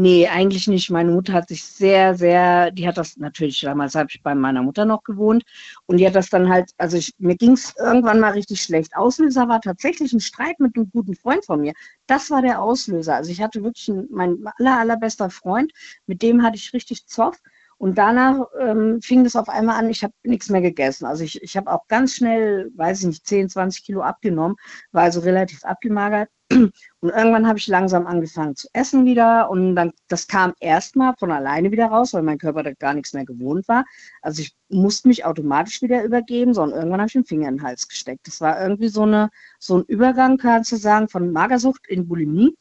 [0.00, 0.90] Nee, eigentlich nicht.
[0.90, 4.62] Meine Mutter hat sich sehr, sehr, die hat das natürlich, damals habe ich bei meiner
[4.62, 5.42] Mutter noch gewohnt
[5.86, 8.94] und die hat das dann halt, also ich, mir ging es irgendwann mal richtig schlecht.
[8.96, 11.72] Auslöser war tatsächlich ein Streit mit einem guten Freund von mir.
[12.06, 13.16] Das war der Auslöser.
[13.16, 15.72] Also ich hatte wirklich einen, mein aller, allerbester Freund,
[16.06, 17.36] mit dem hatte ich richtig Zoff.
[17.76, 21.06] Und danach ähm, fing das auf einmal an, ich habe nichts mehr gegessen.
[21.06, 24.56] Also ich, ich habe auch ganz schnell, weiß ich nicht, 10, 20 Kilo abgenommen,
[24.92, 26.28] war also relativ abgemagert.
[26.50, 26.72] Und
[27.10, 31.70] irgendwann habe ich langsam angefangen zu essen wieder und dann, das kam erstmal von alleine
[31.70, 33.84] wieder raus, weil mein Körper da gar nichts mehr gewohnt war.
[34.22, 37.62] Also ich musste mich automatisch wieder übergeben, sondern irgendwann habe ich den Finger in den
[37.62, 38.26] Hals gesteckt.
[38.26, 42.56] Das war irgendwie so eine, so ein Übergang, kannst du sagen, von Magersucht in Bulimie.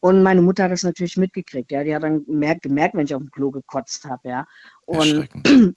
[0.00, 1.84] Und meine Mutter hat das natürlich mitgekriegt, ja.
[1.84, 4.46] Die hat dann gemerkt, gemerkt wenn ich auf dem Klo gekotzt habe, ja.
[4.86, 5.28] Und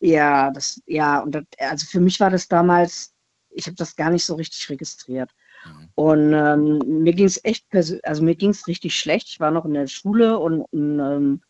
[0.00, 3.14] ja, das, ja, und das, also für mich war das damals,
[3.50, 5.30] ich habe das gar nicht so richtig registriert.
[5.64, 5.88] Mhm.
[5.94, 9.28] Und ähm, mir ging es echt also mir ging es richtig schlecht.
[9.28, 11.42] Ich war noch in der Schule und, und ähm,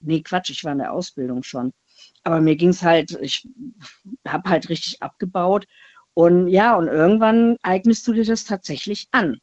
[0.00, 1.72] nee, Quatsch, ich war in der Ausbildung schon.
[2.22, 3.46] Aber mir ging es halt, ich
[4.26, 5.66] habe halt richtig abgebaut.
[6.14, 9.38] Und ja, und irgendwann eignest du dir das tatsächlich an.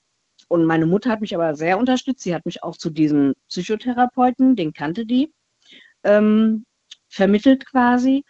[0.47, 2.23] Und meine Mutter hat mich aber sehr unterstützt.
[2.23, 5.33] Sie hat mich auch zu diesem Psychotherapeuten, den kannte die,
[6.03, 6.65] ähm,
[7.07, 8.25] vermittelt quasi.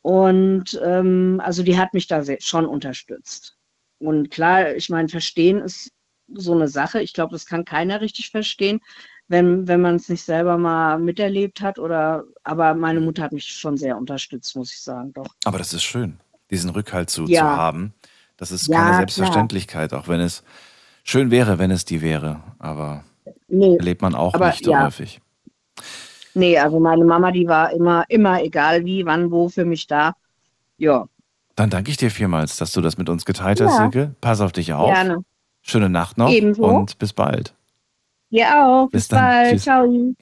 [0.00, 3.56] Und ähm, also die hat mich da sehr, schon unterstützt.
[4.02, 5.92] Und klar, ich meine, verstehen ist
[6.34, 7.00] so eine Sache.
[7.02, 8.80] Ich glaube, das kann keiner richtig verstehen,
[9.28, 11.78] wenn, wenn man es nicht selber mal miterlebt hat.
[11.78, 15.34] Oder aber meine Mutter hat mich schon sehr unterstützt, muss ich sagen, doch.
[15.44, 16.18] Aber das ist schön,
[16.50, 17.40] diesen Rückhalt zu, Ja.
[17.42, 17.94] zu haben.
[18.36, 18.98] Das ist Ja, keine klar.
[18.98, 20.42] Selbstverständlichkeit, auch wenn es
[21.04, 22.42] schön wäre, wenn es die wäre.
[22.58, 23.04] Aber
[23.48, 24.86] Nee, erlebt man auch aber nicht so ja.
[24.86, 25.20] häufig.
[26.34, 30.14] Nee, also meine Mama, die war immer, immer, egal wie, wann, wo für mich da.
[30.78, 31.06] Ja.
[31.56, 33.76] Dann danke ich dir vielmals, dass du das mit uns geteilt hast, Ja.
[33.78, 34.14] Silke.
[34.20, 34.92] Pass auf dich auf.
[34.92, 35.18] Gerne.
[35.62, 36.64] Schöne Nacht noch Ebenso.
[36.64, 37.54] und bis bald.
[38.30, 38.88] Dir auch.
[38.90, 39.20] Bis Bis, dann.
[39.20, 39.50] bald.
[39.52, 39.62] Tschüss.
[39.64, 40.14] Ciao.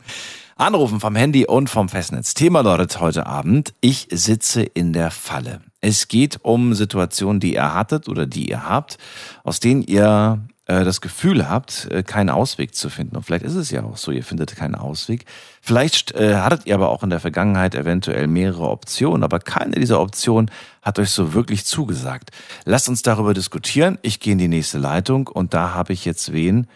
[0.57, 2.35] Anrufen vom Handy und vom Festnetz.
[2.35, 5.63] Thema lautet heute Abend, ich sitze in der Falle.
[5.81, 8.99] Es geht um Situationen, die ihr hattet oder die ihr habt,
[9.43, 10.41] aus denen ihr
[10.85, 13.17] das Gefühl habt, äh, keinen Ausweg zu finden.
[13.17, 15.25] Und vielleicht ist es ja auch so, ihr findet keinen Ausweg.
[15.61, 20.01] Vielleicht äh, hattet ihr aber auch in der Vergangenheit eventuell mehrere Optionen, aber keine dieser
[20.01, 20.51] Optionen
[20.83, 22.31] hat euch so wirklich zugesagt.
[22.65, 23.99] Lasst uns darüber diskutieren.
[24.03, 26.67] Ich gehe in die nächste Leitung und da habe ich jetzt wen?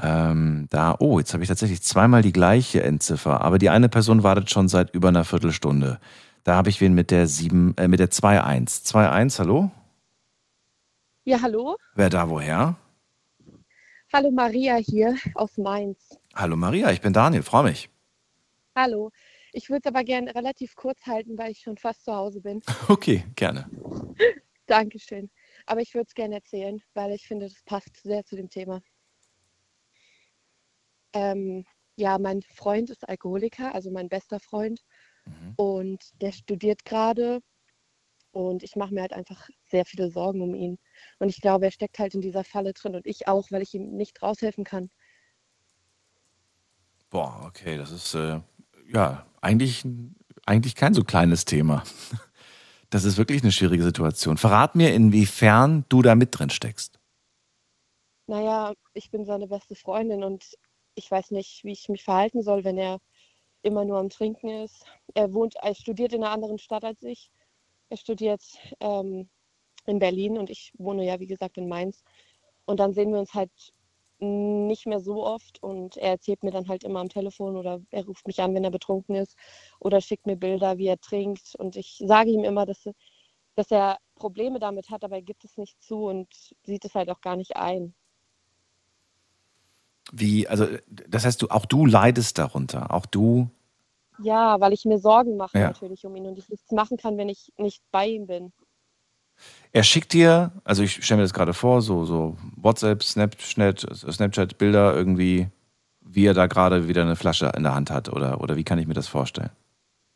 [0.00, 4.22] Ähm, da, oh, jetzt habe ich tatsächlich zweimal die gleiche Endziffer, aber die eine Person
[4.22, 5.98] wartet schon seit über einer Viertelstunde.
[6.44, 8.84] Da habe ich wen mit der 7, äh, mit der 2-1.
[8.84, 9.70] 2-1, hallo?
[11.24, 11.76] Ja, hallo.
[11.94, 12.76] Wer da woher?
[14.10, 16.18] Hallo Maria hier aus Mainz.
[16.34, 17.90] Hallo Maria, ich bin Daniel, freue mich.
[18.74, 19.10] Hallo.
[19.52, 22.62] Ich würde es aber gerne relativ kurz halten, weil ich schon fast zu Hause bin.
[22.88, 23.68] Okay, gerne.
[24.66, 25.30] Dankeschön.
[25.66, 28.80] Aber ich würde es gerne erzählen, weil ich finde, das passt sehr zu dem Thema.
[31.12, 34.80] Ähm, ja, mein Freund ist Alkoholiker, also mein bester Freund.
[35.56, 37.40] Und der studiert gerade.
[38.32, 40.78] Und ich mache mir halt einfach sehr viele Sorgen um ihn.
[41.18, 43.74] Und ich glaube, er steckt halt in dieser Falle drin und ich auch, weil ich
[43.74, 44.90] ihm nicht raushelfen kann.
[47.10, 48.40] Boah, okay, das ist äh,
[48.92, 49.84] ja eigentlich,
[50.46, 51.82] eigentlich kein so kleines Thema.
[52.90, 54.38] Das ist wirklich eine schwierige Situation.
[54.38, 56.98] Verrat mir, inwiefern du da mit drin steckst.
[58.26, 60.56] Naja, ich bin seine beste Freundin und
[60.94, 62.98] ich weiß nicht, wie ich mich verhalten soll, wenn er
[63.60, 64.86] immer nur am Trinken ist.
[65.12, 67.30] Er wohnt, er studiert in einer anderen Stadt als ich.
[67.90, 68.42] Er studiert
[68.80, 69.28] ähm,
[69.88, 72.02] in Berlin und ich wohne ja, wie gesagt, in Mainz.
[72.66, 73.50] Und dann sehen wir uns halt
[74.20, 78.04] nicht mehr so oft und er erzählt mir dann halt immer am Telefon oder er
[78.04, 79.36] ruft mich an, wenn er betrunken ist
[79.80, 82.84] oder schickt mir Bilder, wie er trinkt und ich sage ihm immer, dass,
[83.56, 86.28] dass er Probleme damit hat, aber er gibt es nicht zu und
[86.64, 87.94] sieht es halt auch gar nicht ein.
[90.12, 92.92] Wie, also, das heißt, du, auch du leidest darunter.
[92.94, 93.50] Auch du,
[94.18, 95.68] Ja, weil ich mir Sorgen mache Ja.
[95.68, 98.52] natürlich um ihn und ich nichts machen kann, wenn ich nicht bei ihm bin.
[99.72, 104.58] Er schickt dir, also ich stelle mir das gerade vor, so, so WhatsApp, Snapchat, Snapchat,
[104.58, 105.48] Bilder irgendwie,
[106.00, 108.78] wie er da gerade wieder eine Flasche in der Hand hat oder, oder wie kann
[108.78, 109.50] ich mir das vorstellen?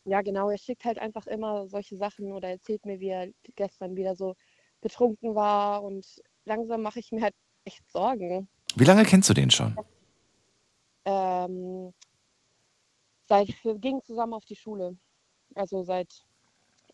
[0.05, 3.95] Ja, genau, er schickt halt einfach immer solche Sachen oder erzählt mir, wie er gestern
[3.95, 4.35] wieder so
[4.81, 6.05] betrunken war und
[6.45, 8.49] langsam mache ich mir halt echt Sorgen.
[8.75, 9.77] Wie lange kennst du den schon?
[11.05, 11.93] Ähm,
[13.29, 14.97] seit wir gingen zusammen auf die Schule.
[15.55, 16.25] Also seit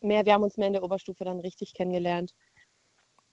[0.00, 2.34] mehr, wir haben uns mehr in der Oberstufe dann richtig kennengelernt.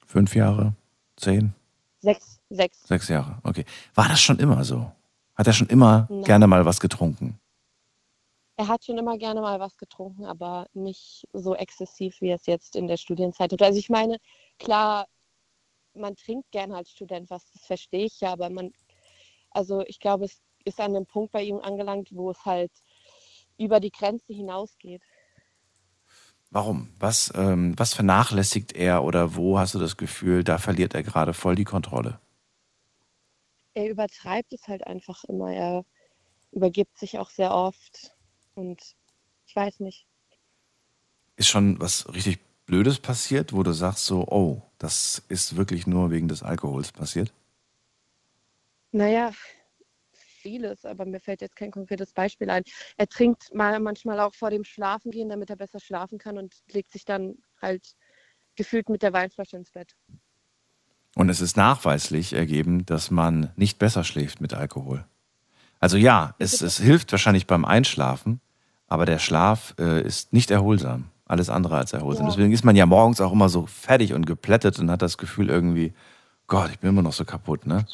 [0.06, 0.74] Fünf Jahre?
[1.18, 1.54] Zehn?
[2.00, 2.84] Sechs, sechs.
[2.84, 3.66] Sechs Jahre, okay.
[3.96, 4.92] War das schon immer so?
[5.36, 6.24] Hat er schon immer Nein.
[6.24, 7.40] gerne mal was getrunken?
[8.58, 12.46] Er hat schon immer gerne mal was getrunken, aber nicht so exzessiv, wie er es
[12.46, 13.62] jetzt in der Studienzeit tut.
[13.62, 14.18] Also ich meine,
[14.60, 15.08] klar,
[15.94, 18.72] man trinkt gerne als Student was, das verstehe ich ja, aber man,
[19.52, 22.72] also ich glaube, es ist an dem Punkt bei ihm angelangt, wo es halt
[23.58, 25.02] über die Grenze hinausgeht.
[26.56, 26.88] Warum?
[27.00, 31.34] Was, ähm, was vernachlässigt er oder wo hast du das Gefühl, da verliert er gerade
[31.34, 32.18] voll die Kontrolle?
[33.74, 35.52] Er übertreibt es halt einfach immer.
[35.52, 35.84] Er
[36.54, 38.16] übergibt sich auch sehr oft
[38.54, 38.82] und
[39.46, 40.08] ich weiß nicht.
[41.36, 46.10] Ist schon was richtig Blödes passiert, wo du sagst so, oh, das ist wirklich nur
[46.10, 47.34] wegen des Alkohols passiert?
[48.94, 49.34] Naja,
[50.46, 52.64] vieles, aber mir fällt jetzt kein konkretes Beispiel ein.
[52.98, 56.92] Er trinkt mal manchmal auch vor dem Schlafengehen, damit er besser schlafen kann und legt
[56.92, 57.96] sich dann halt
[58.56, 59.96] gefühlt mit der Weinflasche ins Bett.
[61.16, 65.04] Und es ist nachweislich ergeben, dass man nicht besser schläft mit Alkohol.
[65.80, 68.40] Also ja, es, es hilft wahrscheinlich beim Einschlafen,
[68.88, 71.10] aber der Schlaf äh, ist nicht erholsam.
[71.26, 72.26] Alles andere als erholsam.
[72.28, 72.32] Ja.
[72.32, 75.50] Deswegen ist man ja morgens auch immer so fertig und geplättet und hat das Gefühl
[75.50, 75.94] irgendwie,
[76.46, 77.88] Gott, ich bin immer noch so kaputt, ne?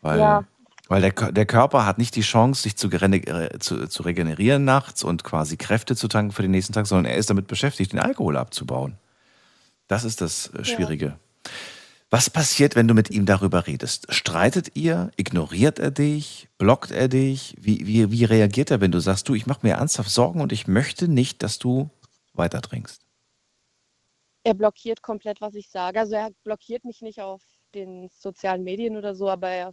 [0.00, 0.44] Weil, Ja.
[0.90, 5.04] Weil der, der Körper hat nicht die Chance, sich zu, äh, zu, zu regenerieren nachts
[5.04, 8.00] und quasi Kräfte zu tanken für den nächsten Tag, sondern er ist damit beschäftigt, den
[8.00, 8.98] Alkohol abzubauen.
[9.86, 11.16] Das ist das äh, Schwierige.
[12.10, 14.12] Was passiert, wenn du mit ihm darüber redest?
[14.12, 15.12] Streitet ihr?
[15.14, 16.48] Ignoriert er dich?
[16.58, 17.54] Blockt er dich?
[17.60, 20.50] Wie, wie, wie reagiert er, wenn du sagst, du, ich mache mir ernsthaft Sorgen und
[20.50, 21.88] ich möchte nicht, dass du
[22.34, 23.06] weiter trinkst?
[24.42, 26.00] Er blockiert komplett, was ich sage.
[26.00, 27.42] Also er blockiert mich nicht auf
[27.76, 29.72] den sozialen Medien oder so, aber er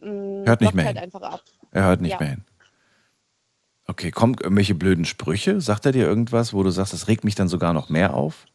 [0.00, 1.04] mh, Hört nicht mehr halt hin.
[1.04, 1.42] einfach ab.
[1.72, 2.18] Er hört nicht Ja.
[2.20, 2.44] mehr hin.
[3.86, 5.60] Okay, kommen irgendwelche blöden Sprüche?
[5.60, 8.46] Sagt er dir irgendwas, wo du sagst, das regt mich dann sogar noch mehr auf?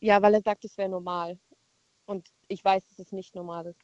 [0.00, 1.38] Ja, weil er sagt, es wäre normal.
[2.06, 3.80] Und ich weiß, dass es nicht normal ist.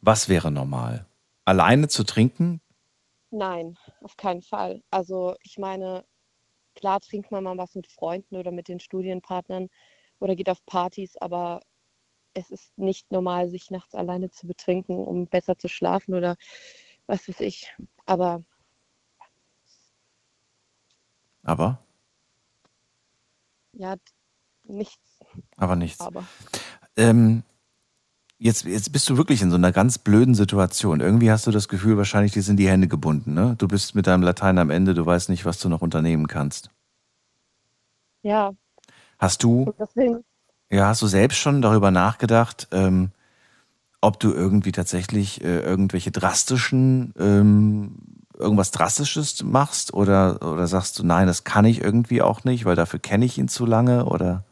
[0.00, 1.04] Was wäre normal?
[1.44, 2.62] Alleine zu trinken?
[3.30, 4.82] Nein, auf keinen Fall.
[4.90, 6.04] Also ich meine,
[6.76, 9.68] klar trinkt man mal was mit Freunden oder mit den Studienpartnern
[10.20, 11.62] oder geht auf Partys, aber
[12.36, 16.36] es ist nicht normal, sich nachts alleine zu betrinken, um besser zu schlafen oder
[17.06, 17.74] was weiß ich.
[18.06, 18.44] Aber
[21.44, 21.78] Aber?
[23.72, 23.96] ja,
[24.64, 25.20] nichts.
[25.56, 26.00] Aber nichts.
[26.00, 26.30] Aber
[26.96, 27.42] Ähm,
[28.38, 31.00] jetzt, jetzt bist du wirklich in so einer ganz blöden Situation.
[31.00, 33.34] Irgendwie hast du das Gefühl, wahrscheinlich dir sind die Hände gebunden.
[33.34, 33.56] Ne?
[33.58, 36.70] Du bist mit deinem Latein am Ende, du weißt nicht, was du noch unternehmen kannst.
[38.22, 38.52] ja,
[39.18, 40.24] Hast du, und deswegen,
[40.70, 43.10] ja, hast du selbst schon darüber nachgedacht, ähm,
[44.00, 47.96] ob du irgendwie tatsächlich äh, irgendwelche drastischen, ähm,
[48.36, 52.76] irgendwas Drastisches machst oder, oder sagst du, nein, das kann ich irgendwie auch nicht, weil
[52.76, 54.44] dafür kenne ich ihn zu lange oder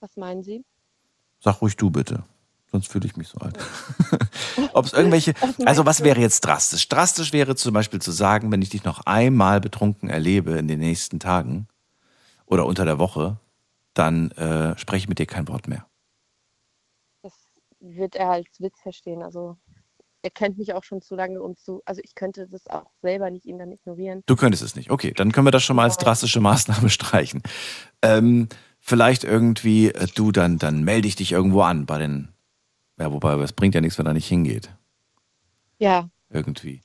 [0.00, 0.64] was meinen Sie?
[1.40, 2.24] sag ruhig du bitte.
[2.70, 3.56] Sonst fühle ich mich so alt.
[4.74, 5.32] Ob es irgendwelche,
[5.64, 6.88] also was wäre jetzt drastisch?
[6.88, 10.80] Drastisch wäre zum Beispiel zu sagen, wenn ich dich noch einmal betrunken erlebe in den
[10.80, 11.66] nächsten Tagen
[12.44, 13.38] oder unter der Woche,
[13.98, 15.86] dann äh, spreche ich mit dir kein Wort mehr.
[17.22, 17.34] Das
[17.80, 19.22] wird er als Witz verstehen.
[19.22, 19.56] Also
[20.22, 23.30] er kennt mich auch schon zu lange, um zu, also ich könnte das auch selber
[23.30, 24.22] nicht ihn dann ignorieren.
[24.26, 24.90] Du könntest es nicht.
[24.90, 27.42] Okay, dann können wir das schon mal als drastische Maßnahme streichen.
[28.02, 28.48] Ähm,
[28.80, 32.28] vielleicht irgendwie, äh, du, dann, dann melde ich dich irgendwo an bei den,
[32.98, 34.70] ja, wobei, es bringt ja nichts, wenn er nicht hingeht.
[35.78, 36.82] Ja, Irgendwie.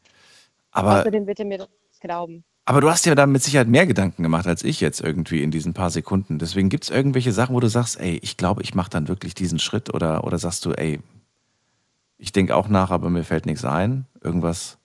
[0.72, 2.44] Aber, außerdem wird er mir das nicht glauben.
[2.66, 5.52] Aber du hast dir da mit Sicherheit mehr Gedanken gemacht als ich jetzt irgendwie in
[5.52, 6.40] diesen paar Sekunden.
[6.40, 9.34] Deswegen gibt es irgendwelche Sachen, wo du sagst, ey, ich glaube, ich mache dann wirklich
[9.34, 11.00] diesen Schritt oder, oder sagst du, ey,
[12.18, 14.06] ich denke auch nach, aber mir fällt nichts ein.
[14.22, 14.78] Irgendwas.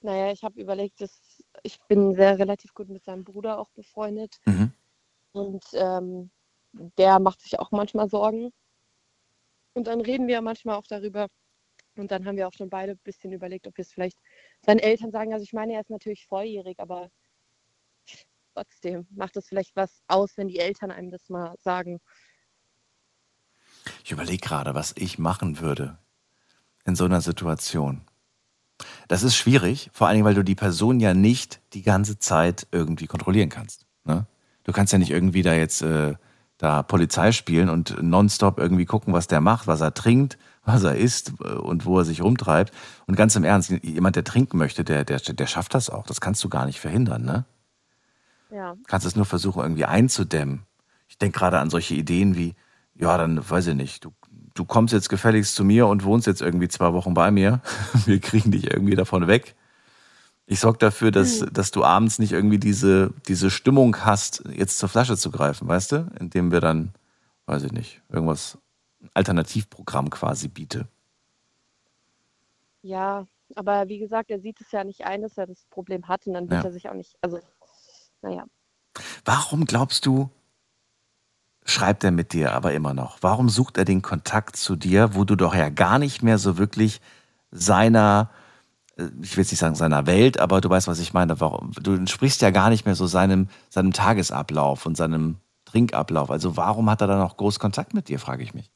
[0.00, 4.38] Naja, ich habe überlegt, dass ich bin sehr relativ gut mit seinem Bruder auch befreundet
[4.44, 4.72] Mhm.
[5.32, 6.30] und ähm,
[6.98, 8.50] der macht sich auch manchmal Sorgen.
[9.74, 11.28] Und dann reden wir manchmal auch darüber.
[11.96, 14.18] Und dann haben wir auch schon beide ein bisschen überlegt, ob wir es vielleicht
[14.64, 15.32] seinen Eltern sagen.
[15.32, 17.10] Also ich meine, er ist natürlich volljährig, aber
[18.54, 22.00] trotzdem macht es vielleicht was aus, wenn die Eltern einem das mal sagen.
[24.04, 25.98] Ich überlege gerade, was ich machen würde
[26.84, 28.02] in so einer Situation.
[29.08, 33.06] Das ist schwierig, vor Dingen, weil du die Person ja nicht die ganze Zeit irgendwie
[33.06, 33.86] kontrollieren kannst.
[34.04, 34.26] Ne?
[34.64, 36.14] Du kannst ja nicht irgendwie da jetzt äh,
[36.58, 40.96] da Polizei spielen und nonstop irgendwie gucken, was der macht, was er trinkt, was er
[40.96, 42.72] isst äh, und wo er sich rumtreibt.
[43.06, 46.06] Und ganz im Ernst, jemand, der trinken möchte, der, der, der schafft das auch.
[46.06, 47.44] Das kannst du gar nicht verhindern, ne?
[48.50, 50.62] Ja, kannst es nur versuchen, irgendwie einzudämmen.
[51.08, 52.54] Ich denke gerade an solche Ideen wie,
[52.94, 54.12] ja, dann weiß ich nicht, du,
[54.54, 57.60] du kommst jetzt gefälligst zu mir und wohnst jetzt irgendwie zwei Wochen bei mir.
[58.06, 59.56] Wir kriegen dich irgendwie davon weg.
[60.46, 64.90] Ich sorge dafür, dass, dass du abends nicht irgendwie diese, diese Stimmung hast, jetzt zur
[64.90, 66.12] Flasche zu greifen, weißt du?
[66.20, 66.92] Indem wir dann,
[67.46, 68.58] weiß ich nicht, irgendwas,
[69.14, 70.88] Alternativprogramm quasi biete.
[72.82, 73.26] ja,
[73.56, 76.34] aber wie gesagt, er sieht es ja nicht ein, dass er das Problem hat und
[76.34, 76.68] dann wird Ja.
[76.68, 77.38] er sich auch nicht, also
[78.22, 78.44] naja.
[79.24, 80.30] Warum glaubst du,
[81.64, 83.18] schreibt er mit dir aber immer noch?
[83.22, 86.58] Warum sucht er den Kontakt zu dir, wo du doch ja gar nicht mehr so
[86.58, 87.00] wirklich
[87.50, 88.30] seiner,
[88.96, 91.40] äh, ich will jetzt nicht sagen seiner Welt, aber du weißt, was ich meine.
[91.40, 91.72] Warum?
[91.72, 96.30] Du entsprichst ja gar nicht mehr so seinem, seinem Tagesablauf und seinem Trinkablauf.
[96.30, 98.70] Also warum hat er dann noch groß Kontakt mit dir, frage ich mich.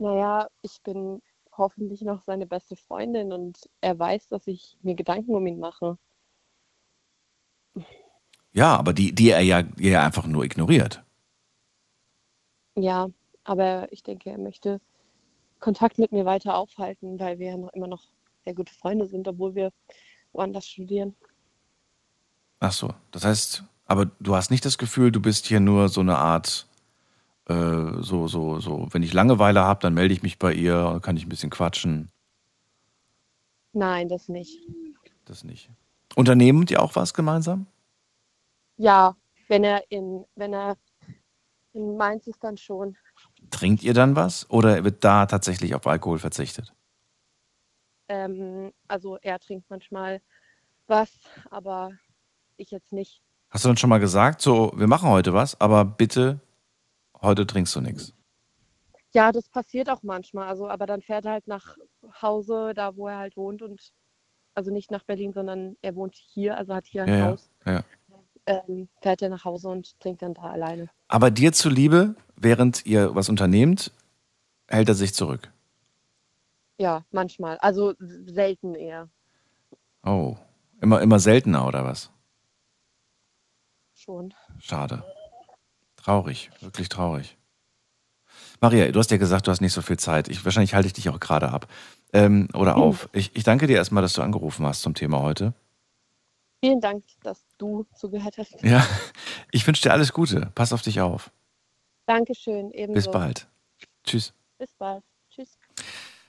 [0.00, 1.20] Naja, ich bin
[1.52, 5.98] hoffentlich noch seine beste Freundin und er weiß, dass ich mir Gedanken um ihn mache.
[8.52, 11.04] Ja, aber die, die er ja, er einfach nur ignoriert.
[12.76, 13.10] Ja,
[13.44, 14.80] aber ich denke, er möchte
[15.58, 18.04] Kontakt mit mir weiter aufhalten, weil wir ja noch immer noch
[18.44, 19.70] sehr gute Freunde sind, obwohl wir
[20.32, 21.14] woanders studieren.
[22.58, 26.00] Ach so, das heißt, aber du hast nicht das Gefühl, du bist hier nur so
[26.00, 26.66] eine Art,
[28.02, 31.26] so, so, so, wenn ich Langeweile habe, dann melde ich mich bei ihr, kann ich
[31.26, 32.10] ein bisschen quatschen.
[33.72, 34.58] Nein, das nicht.
[35.24, 35.70] Das nicht.
[36.16, 37.66] Unternehmen die auch was gemeinsam?
[38.76, 39.16] Ja,
[39.48, 40.76] wenn er in, wenn er
[41.72, 42.96] in Mainz ist, dann schon.
[43.50, 46.72] Trinkt ihr dann was oder wird da tatsächlich auf Alkohol verzichtet?
[48.08, 50.20] Ähm, also er trinkt manchmal
[50.86, 51.10] was,
[51.50, 51.92] aber
[52.56, 53.22] ich jetzt nicht.
[53.50, 56.40] Hast du dann schon mal gesagt, so, wir machen heute was, aber bitte,
[57.22, 58.14] heute trinkst du nichts.
[59.12, 60.48] Ja, das passiert auch manchmal.
[60.48, 61.76] Also, aber dann fährt er halt nach
[62.22, 63.92] Hause, da wo er halt wohnt und
[64.54, 67.50] also nicht nach Berlin, sondern er wohnt hier, also hat hier ein Ja, Haus.
[67.64, 67.84] ja.
[68.46, 70.88] Ähm, fährt er nach Hause und trinkt dann da alleine.
[71.08, 73.92] Aber dir zuliebe, während ihr was unternehmt,
[74.68, 75.52] hält er sich zurück.
[76.78, 77.58] Ja, manchmal.
[77.58, 79.08] Also selten eher.
[80.04, 80.36] Oh,
[80.80, 82.10] immer, immer seltener oder was?
[83.94, 84.32] Schon.
[84.58, 85.04] Schade.
[86.04, 87.36] Traurig, wirklich traurig.
[88.60, 90.28] Maria, du hast ja gesagt, du hast nicht so viel Zeit.
[90.28, 91.66] Ich, wahrscheinlich halte ich dich auch gerade ab.
[92.12, 93.08] Ähm, oder auf.
[93.12, 95.54] Ich, ich danke dir erstmal, dass du angerufen hast zum Thema heute.
[96.62, 98.62] Vielen Dank, dass du zugehört hast.
[98.62, 98.86] Ja,
[99.50, 100.50] ich wünsche dir alles Gute.
[100.54, 101.30] Pass auf dich auf.
[102.06, 102.94] Dankeschön, ebenso.
[102.94, 103.48] Bis bald.
[104.04, 104.34] Tschüss.
[104.58, 105.02] Bis bald.
[105.30, 105.56] Tschüss.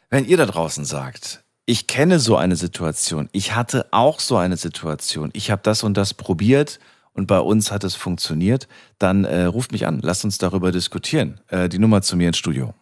[0.09, 4.57] Wenn ihr da draußen sagt, ich kenne so eine Situation, ich hatte auch so eine
[4.57, 6.79] Situation, ich habe das und das probiert
[7.13, 11.41] und bei uns hat es funktioniert, dann äh, ruft mich an, lasst uns darüber diskutieren.
[11.47, 12.73] Äh, die Nummer zu mir ins Studio.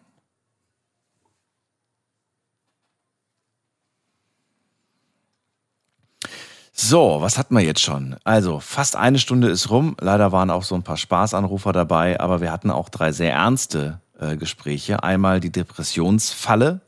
[6.82, 8.16] So, was hatten wir jetzt schon?
[8.24, 9.96] Also, fast eine Stunde ist rum.
[10.00, 14.00] Leider waren auch so ein paar Spaßanrufer dabei, aber wir hatten auch drei sehr ernste
[14.18, 15.02] äh, Gespräche.
[15.02, 16.80] Einmal die Depressionsfalle,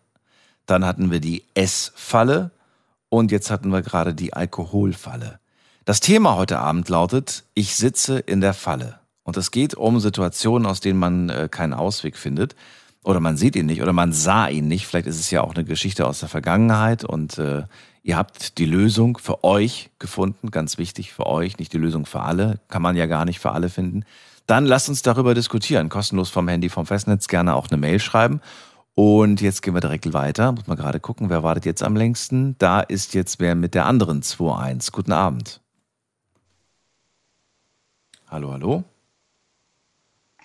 [0.64, 2.53] dann hatten wir die Essfalle
[3.11, 5.41] und jetzt hatten wir gerade die Alkoholfalle.
[5.85, 9.01] Das Thema heute Abend lautet, ich sitze in der Falle.
[9.24, 12.55] Und es geht um Situationen, aus denen man äh, keinen Ausweg findet.
[13.03, 14.87] Oder man sieht ihn nicht oder man sah ihn nicht.
[14.87, 17.64] Vielleicht ist es ja auch eine Geschichte aus der Vergangenheit und äh,
[18.05, 20.53] ihr habt die Lösung für euch gefunden.
[20.53, 22.61] Ganz wichtig für euch, nicht die Lösung für alle.
[22.68, 24.05] Kann man ja gar nicht für alle finden.
[24.47, 25.89] Dann lasst uns darüber diskutieren.
[25.89, 28.41] Kostenlos vom Handy, vom Festnetz gerne auch eine Mail schreiben.
[28.95, 30.53] Und jetzt gehen wir direkt weiter.
[30.53, 32.55] Muss man gerade gucken, wer wartet jetzt am längsten.
[32.59, 34.93] Da ist jetzt wer mit der anderen 2.1.
[34.93, 35.61] Guten Abend.
[38.33, 38.83] Hallo, hallo.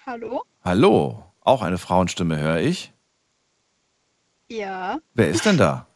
[0.05, 0.43] Hallo?
[0.65, 1.23] Hallo.
[1.39, 2.91] Auch eine Frauenstimme höre ich.
[4.49, 5.87] Ja, Wer ist denn da?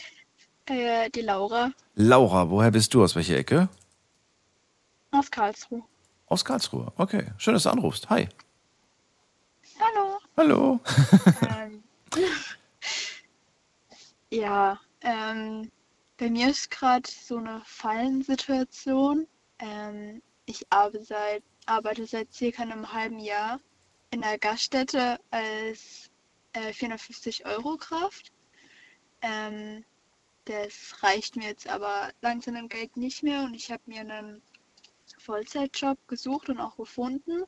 [0.64, 3.04] äh, die Laura Laura, woher bist du?
[3.04, 3.68] Aus welcher Ecke?
[5.10, 5.82] aus Karlsruhe.
[6.24, 6.90] Aus Karlsruhe.
[6.96, 8.08] Okay, schön, dass du anrufst.
[8.08, 8.26] Hi.
[9.78, 10.18] Hallo.
[10.38, 10.80] Hallo.
[11.54, 11.82] ähm,
[14.30, 15.70] ja, ähm,
[16.16, 19.26] bei mir ist gerade so eine Fallensituation.
[19.58, 23.60] Ähm, ich arbeite seit, arbeite seit circa einem halben Jahr
[24.10, 26.10] in einer Gaststätte als
[26.52, 28.32] äh, 450 Euro Kraft.
[29.22, 29.84] Ähm,
[30.46, 34.42] das reicht mir jetzt aber langsam im Geld nicht mehr und ich habe mir einen
[35.18, 37.44] Vollzeitjob gesucht und auch gefunden.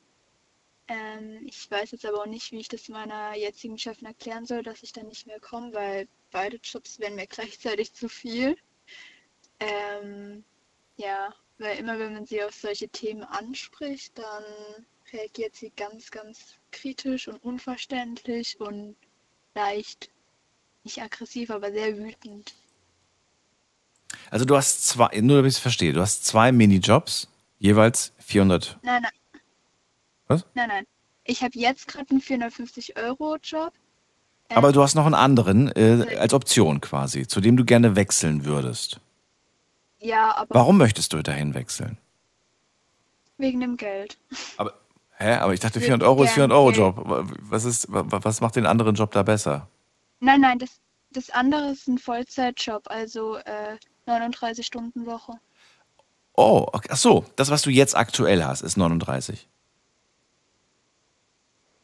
[0.87, 4.63] Ähm, ich weiß jetzt aber auch nicht, wie ich das meiner jetzigen Chefin erklären soll,
[4.63, 8.57] dass ich dann nicht mehr komme, weil beide Jobs wären mir gleichzeitig zu viel.
[9.59, 10.45] Ähm,
[10.97, 14.45] ja, weil immer wenn man sie auf solche Themen anspricht, dann
[15.13, 18.97] reagiert sie ganz, ganz kritisch und unverständlich und
[19.55, 20.11] leicht,
[20.85, 22.55] nicht aggressiv, aber sehr wütend.
[24.31, 28.79] Also du hast zwei, nur damit ich es verstehe, du hast zwei Minijobs, jeweils 400.
[28.83, 29.41] Nein, nein.
[30.27, 30.45] Was?
[30.55, 30.87] Nein, nein.
[31.25, 33.73] Ich habe jetzt gerade einen 450-Euro-Job.
[34.49, 38.45] Aber du hast noch einen anderen äh, als Option quasi, zu dem du gerne wechseln
[38.45, 39.01] würdest.
[40.03, 41.99] Ja, aber Warum möchtest du dahin wechseln?
[43.39, 44.19] wegen dem Geld.
[44.57, 44.73] Aber,
[45.17, 45.35] hä?
[45.37, 46.71] Aber ich dachte, Würde 400 Euro ist gern 400 Euro.
[46.71, 47.33] Job.
[47.51, 49.69] Was, ist, wa- was macht den anderen Job da besser?
[50.21, 50.81] Nein, nein, das,
[51.11, 53.77] das andere ist ein Vollzeitjob, also äh,
[54.07, 55.33] 39 Stunden Woche.
[56.35, 56.89] Oh, okay.
[56.93, 59.49] ach so, das, was du jetzt aktuell hast, ist 39.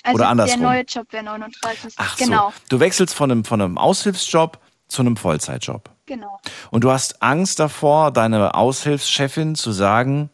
[0.04, 0.60] Also Oder andersrum.
[0.60, 1.94] der neue Job wäre 39.
[1.96, 5.90] Ach genau, so, du wechselst von einem, von einem Aushilfsjob zu einem Vollzeitjob.
[6.08, 6.40] Genau.
[6.72, 10.30] Und du hast Angst davor, deine Aushilfschefin zu sagen,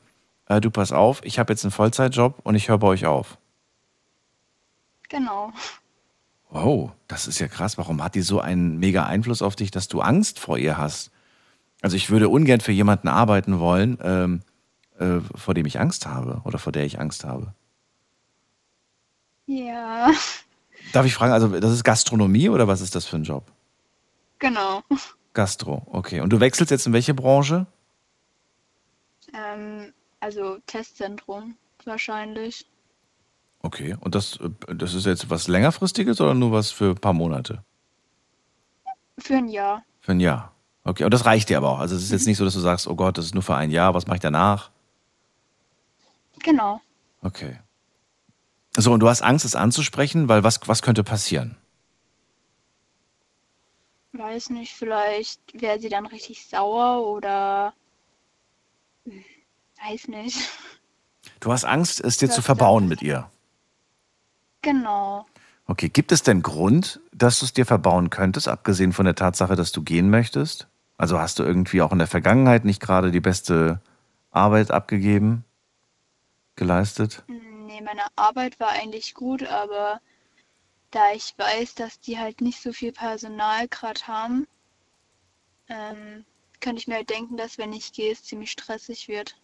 [0.47, 3.37] äh, du pass auf, ich habe jetzt einen Vollzeitjob und ich höre bei euch auf.
[5.11, 5.53] Genau.
[6.49, 7.77] Wow, das ist ja krass.
[7.77, 11.11] Warum hat die so einen mega Einfluss auf dich, dass du Angst vor ihr hast?
[11.83, 14.41] Also ich würde ungern für jemanden arbeiten wollen, ähm,
[14.99, 17.53] äh, vor dem ich Angst habe oder vor der ich Angst habe.
[19.47, 20.11] Ja,
[20.93, 23.45] Darf ich fragen, also das ist Gastronomie oder was ist das für ein Job?
[24.39, 24.83] genau.
[25.35, 26.21] Gastro, okay.
[26.21, 27.67] Und du wechselst jetzt in welche Branche?
[29.35, 32.67] Ähm, also Testzentrum wahrscheinlich.
[33.63, 37.13] Okay, und das, äh, das ist jetzt was längerfristiges oder nur was für ein paar
[37.13, 37.65] Monate?
[39.19, 39.85] Für ein Jahr.
[40.01, 40.53] Für ein Jahr.
[40.85, 41.79] Okay, und das reicht dir aber auch.
[41.79, 43.57] Also es ist jetzt nicht so, dass du sagst, oh Gott, das ist nur für
[43.57, 44.71] ein Jahr, was mache ich danach?
[46.43, 46.81] Genau.
[47.23, 47.59] Okay.
[48.77, 51.57] So, und du hast Angst, es anzusprechen, weil was, was könnte passieren?
[54.17, 57.75] Weiß nicht, vielleicht wäre sie dann richtig sauer oder
[59.05, 59.25] hm,
[59.85, 60.39] weiß nicht.
[61.41, 63.29] Du hast Angst, es dir zu verbauen mit ihr.
[64.63, 65.27] Genau.
[65.67, 69.57] Okay, gibt es denn Grund, dass du es dir verbauen könntest, abgesehen von der Tatsache,
[69.57, 70.69] dass du gehen möchtest?
[70.97, 73.81] Also hast du irgendwie auch in der Vergangenheit nicht gerade die beste
[74.31, 75.45] Arbeit abgegeben,
[76.55, 77.25] geleistet?
[77.27, 80.01] Nee, meine Arbeit war eigentlich gut, aber
[80.95, 84.47] da ich weiß, dass die halt nicht so viel Personal gerade haben,
[85.69, 86.25] ähm,
[86.61, 89.37] könnte ich mir halt denken, dass wenn ich gehe, es ziemlich stressig wird.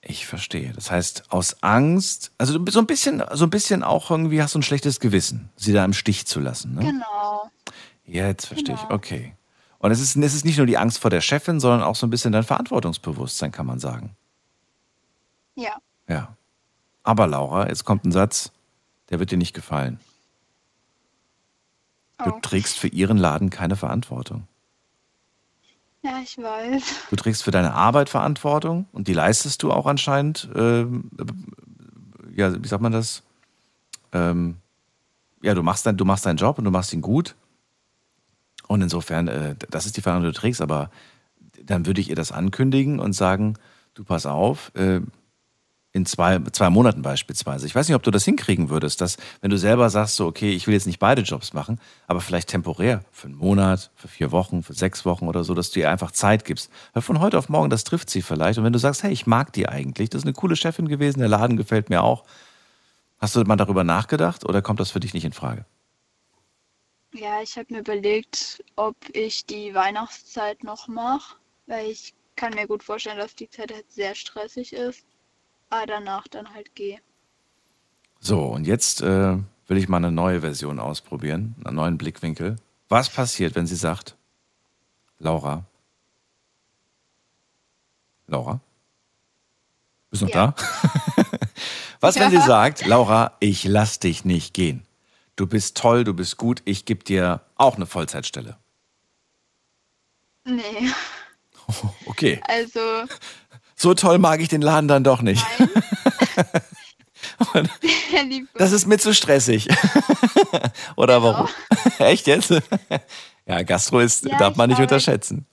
[0.00, 0.72] Ich verstehe.
[0.72, 4.58] Das heißt, aus Angst, also so ein bisschen, so ein bisschen auch irgendwie hast du
[4.58, 6.74] ein schlechtes Gewissen, sie da im Stich zu lassen.
[6.74, 6.80] Ne?
[6.80, 7.50] Genau.
[8.04, 8.82] Jetzt verstehe ich.
[8.82, 8.94] Genau.
[8.94, 9.36] Okay.
[9.78, 12.06] Und es ist, es ist nicht nur die Angst vor der Chefin, sondern auch so
[12.06, 14.16] ein bisschen dein Verantwortungsbewusstsein, kann man sagen.
[15.54, 15.76] Ja.
[16.08, 16.36] Ja.
[17.04, 18.52] Aber Laura, jetzt kommt ein Satz,
[19.12, 20.00] der wird dir nicht gefallen.
[22.18, 22.38] Du Oh.
[22.40, 24.48] trägst für ihren Laden keine Verantwortung.
[26.02, 26.82] Ja, ich weiß.
[27.10, 30.48] Du trägst für deine Arbeit Verantwortung und die leistest du auch anscheinend.
[30.54, 33.22] Ähm, äh, ja, wie sagt man das?
[34.12, 34.56] Ähm,
[35.42, 37.34] ja, du machst, dein, du machst deinen Job und du machst ihn gut.
[38.66, 40.90] Und insofern, äh, das ist die Verantwortung, die du trägst, aber
[41.62, 43.58] dann würde ich ihr das ankündigen und sagen,
[43.94, 45.00] du pass auf, äh,
[45.92, 47.66] in zwei, zwei Monaten beispielsweise.
[47.66, 50.50] Ich weiß nicht, ob du das hinkriegen würdest, dass, wenn du selber sagst, so, okay,
[50.50, 54.32] ich will jetzt nicht beide Jobs machen, aber vielleicht temporär, für einen Monat, für vier
[54.32, 56.70] Wochen, für sechs Wochen oder so, dass du ihr einfach Zeit gibst.
[56.94, 58.58] Weil von heute auf morgen, das trifft sie vielleicht.
[58.58, 61.20] Und wenn du sagst, hey, ich mag die eigentlich, das ist eine coole Chefin gewesen,
[61.20, 62.24] der Laden gefällt mir auch.
[63.18, 65.66] Hast du mal darüber nachgedacht oder kommt das für dich nicht in Frage?
[67.14, 71.36] Ja, ich habe mir überlegt, ob ich die Weihnachtszeit noch mache,
[71.66, 75.04] weil ich kann mir gut vorstellen, dass die Zeit halt sehr stressig ist,
[75.72, 76.98] aber danach dann halt gehe.
[78.20, 82.56] So, und jetzt äh, will ich mal eine neue Version ausprobieren, einen neuen Blickwinkel.
[82.88, 84.16] Was passiert, wenn sie sagt,
[85.18, 85.64] Laura?
[88.26, 88.60] Laura?
[90.10, 90.54] Bist du noch Ja.
[90.56, 90.62] da?
[92.00, 92.42] Was, wenn sie Ja.
[92.46, 94.84] sagt, Laura, ich lass dich nicht gehen.
[95.36, 98.58] Du bist toll, du bist gut, ich gebe dir auch eine Vollzeitstelle.
[100.44, 100.90] Nee,
[102.06, 102.80] Okay, also
[103.82, 105.44] so toll mag ich den Laden dann doch nicht.
[108.54, 109.68] Das ist mir zu stressig.
[110.96, 111.48] Oder warum?
[111.98, 112.50] Echt jetzt?
[113.46, 115.46] ja, Gastro ist, Ja, darf man nicht unterschätzen.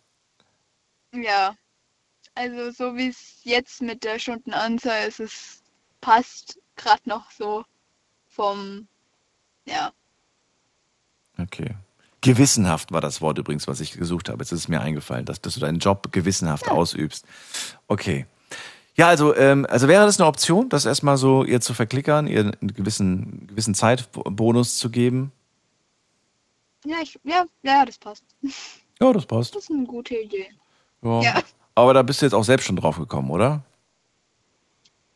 [1.13, 1.55] Ja,
[2.35, 5.61] also so wie es jetzt mit der Stundenanzahl ist, es
[6.01, 7.65] passt gerade noch so
[8.27, 8.87] vom,
[9.65, 9.91] ja,
[11.41, 11.73] Okay.
[12.21, 14.39] Gewissenhaft war das Wort übrigens, was ich gesucht habe.
[14.43, 17.25] Jetzt ist es mir eingefallen, dass, dass du deinen Job gewissenhaft ausübst.
[17.87, 18.25] Okay.
[18.95, 22.41] Ja, also, ähm, also wäre das eine Option, das erstmal so ihr zu verklickern, ihr
[22.41, 25.31] einen gewissen, gewissen Zeitbonus zu geben?
[26.85, 28.23] ja, ich, ja, ja, das passt.
[28.99, 29.55] Ja, das passt.
[29.55, 30.49] Das ist eine gute Idee.
[31.01, 31.21] Ja.
[31.21, 31.41] Ja.
[31.75, 33.63] Aber da bist du jetzt auch selbst schon drauf gekommen, oder?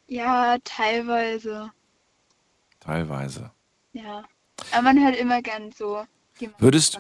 [0.07, 1.71] Ja, teilweise,
[2.79, 3.51] Teilweise.
[3.93, 4.23] ja.
[4.71, 6.05] Aber man hört immer gern so
[6.57, 6.99] Würdest-.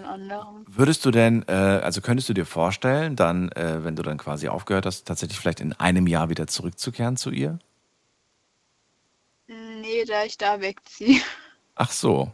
[0.67, 4.47] Würdest du denn, äh, also könntest du dir vorstellen, dann, äh, wenn du dann quasi
[4.47, 7.59] aufgehört hast, tatsächlich vielleicht in einem Jahr wieder zurückzukehren zu ihr?
[9.47, 11.21] Nee, da ich da wegziehe.
[11.75, 12.31] Ach so.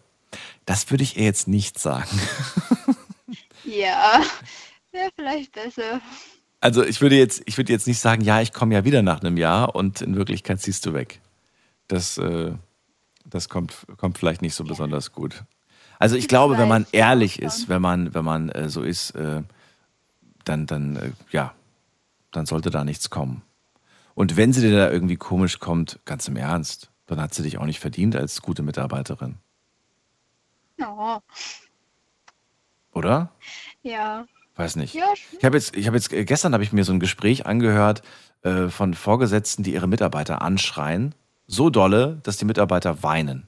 [0.66, 2.20] Das würde ich ihr jetzt nicht sagen.
[3.66, 4.22] Ja,
[4.92, 6.02] wäre vielleicht besser.
[6.60, 9.22] Also ich würde jetzt, ich würde jetzt nicht sagen, ja, ich komme ja wieder nach
[9.22, 11.22] einem Jahr und in Wirklichkeit ziehst du weg.
[11.88, 12.52] Das, äh,
[13.26, 15.44] das kommt, kommt vielleicht nicht so besonders gut.
[16.00, 19.44] Also ich glaube, wenn man ehrlich ist, wenn man, wenn man äh, so ist, äh,
[20.46, 21.54] dann, dann, äh, ja,
[22.32, 23.42] dann sollte da nichts kommen.
[24.16, 27.58] Und wenn sie dir da irgendwie komisch kommt, ganz im Ernst, dann hat sie dich
[27.58, 29.36] auch nicht verdient als gute Mitarbeiterin,
[30.78, 31.22] Ja,
[32.94, 33.30] oder?
[33.84, 34.26] ja.
[34.56, 34.94] Weiß nicht.
[34.94, 35.06] Ja,
[35.38, 38.02] Ich habe jetzt, ich habe jetzt, äh, gestern habe ich mir so ein Gespräch angehört
[38.42, 41.16] äh, von Vorgesetzten, die ihre Mitarbeiter anschreien,
[41.48, 43.48] so dolle, dass die Mitarbeiter weinen.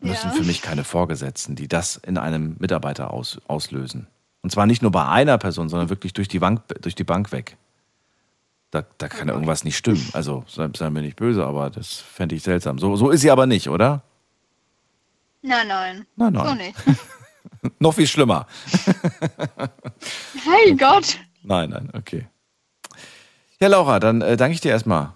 [0.00, 0.30] Das Ja.
[0.30, 4.06] für mich keine Vorgesetzten, die das in einem Mitarbeiter aus, auslösen.
[4.42, 7.32] Und zwar nicht nur bei einer Person, sondern wirklich durch die Bank, durch die Bank
[7.32, 7.56] weg.
[8.70, 10.06] Da, da kann irgendwas nicht stimmen.
[10.12, 12.78] Also, sei, sei mir nicht böse, aber das fände ich seltsam.
[12.78, 14.02] So, so ist sie aber nicht, oder?
[15.42, 16.06] Nein, nein.
[16.16, 16.46] Nein, nein.
[16.46, 16.76] So nicht.
[17.80, 18.46] Noch viel schlimmer.
[20.44, 21.18] Hey Gott.
[21.42, 22.26] Nein, nein, okay.
[23.58, 25.12] Ja, Laura, dann äh, danke ich dir erstmal.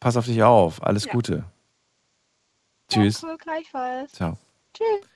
[0.00, 0.82] Pass auf dich auf.
[0.82, 1.12] Alles Ja.
[1.12, 1.44] Gute.
[2.88, 3.20] Tschüss.
[3.20, 4.12] Danke, gleichfalls.
[4.12, 4.38] Ciao.
[4.74, 5.08] Tschüss.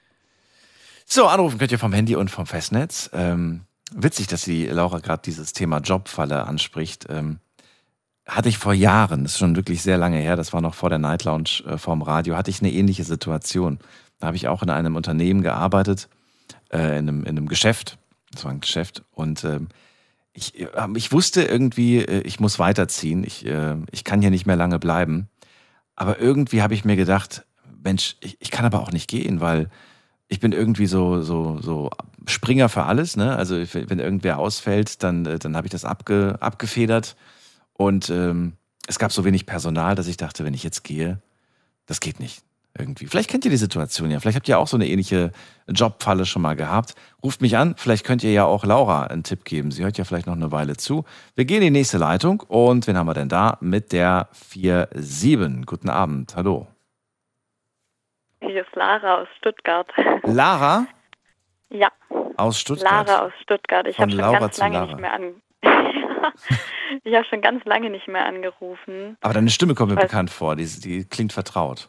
[1.07, 3.11] So, anrufen könnt ihr vom Handy und vom Festnetz.
[3.13, 3.63] Ähm,
[3.93, 7.07] witzig, dass die Laura gerade dieses Thema Jobfalle anspricht.
[7.09, 7.41] Ähm,
[8.27, 10.89] hatte ich vor Jahren, das ist schon wirklich sehr lange her, das war noch vor
[10.89, 13.81] der Night Lounge äh, vorm Radio, hatte ich eine ähnliche Situation.
[14.21, 16.09] Da habe ich auch in einem Unternehmen gearbeitet,
[16.73, 17.99] äh, in, einem, in einem Geschäft.
[18.31, 19.03] Das war ein Geschäft.
[19.11, 19.69] Und ähm,
[20.33, 23.25] ich, äh, ich wusste irgendwie, äh, ich muss weiterziehen.
[23.25, 25.29] Ich, äh, ich kann hier nicht mehr lange bleiben.
[25.97, 27.45] Aber irgendwie habe ich mir gedacht,
[27.83, 29.71] Mensch, ich, ich kann aber auch nicht gehen, weil
[30.29, 31.91] ich bin irgendwie so, so, so
[32.27, 33.17] Springer für alles.
[33.17, 33.35] Ne?
[33.37, 37.17] Also wenn irgendwer ausfällt, dann, äh, dann habe ich das abge, abgefedert.
[37.73, 38.55] Und ähm,
[38.87, 41.21] es gab so wenig Personal, dass ich dachte, wenn ich jetzt gehe,
[41.87, 42.43] das geht nicht.
[42.79, 43.07] Irgendwie.
[43.07, 44.21] Vielleicht kennt ihr die Situation ja.
[44.21, 45.33] Vielleicht habt ihr auch so eine ähnliche
[45.69, 46.95] Jobfalle schon mal gehabt.
[47.21, 47.75] Ruft mich an.
[47.77, 49.73] Vielleicht könnt ihr ja auch Laura einen Tipp geben.
[49.73, 51.05] Sie hört ja vielleicht noch eine Weile zu.
[51.35, 52.41] Wir gehen in die nächste Leitung.
[52.47, 53.59] Und wen haben wir denn da?
[53.61, 55.65] Mit der 4-7.
[55.67, 56.37] Guten Abend.
[56.37, 56.69] Hallo.
[58.51, 59.87] Hier ist Lara aus Stuttgart.
[60.25, 60.87] Lara
[61.69, 61.89] Ja,
[62.37, 63.07] aus Stuttgart.
[63.09, 63.87] Lara aus Stuttgart.
[63.87, 64.87] Ich habe schon Laura ganz lange Lara.
[64.87, 65.43] nicht mehr an.
[67.05, 69.17] ich habe schon ganz lange nicht mehr angerufen.
[69.21, 70.57] Aber deine Stimme kommt mir Weiß- bekannt vor.
[70.57, 71.89] Die, die klingt vertraut.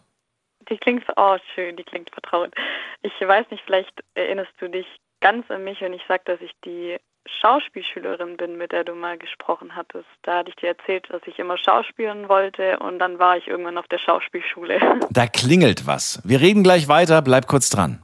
[0.70, 2.54] Die klingt, oh schön, die klingt vertraut.
[3.02, 4.86] Ich weiß nicht, vielleicht erinnerst du dich
[5.20, 6.98] ganz an mich, wenn ich sage, dass ich die
[7.40, 10.06] Schauspielschülerin bin, mit der du mal gesprochen hattest.
[10.24, 13.78] Da hatte ich dir erzählt, dass ich immer schauspielen wollte und dann war ich irgendwann
[13.78, 14.80] auf der Schauspielschule.
[15.12, 16.22] Da klingelt was.
[16.24, 17.22] Wir reden gleich weiter.
[17.22, 18.02] Bleib kurz dran.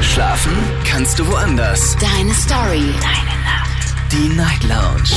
[0.00, 0.52] Schlafen
[0.90, 1.96] kannst du woanders.
[1.98, 2.92] Deine Story.
[3.00, 4.12] Deine Nacht.
[4.12, 5.10] Die Night Lounge.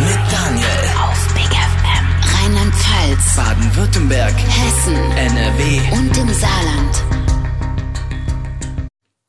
[0.00, 0.84] Mit Daniel.
[1.02, 2.06] Auf Big FM.
[2.34, 3.36] Rheinland-Pfalz.
[3.36, 4.32] Baden-Württemberg.
[4.32, 4.96] Hessen.
[5.16, 5.80] NRW.
[5.92, 7.21] Und im Saarland.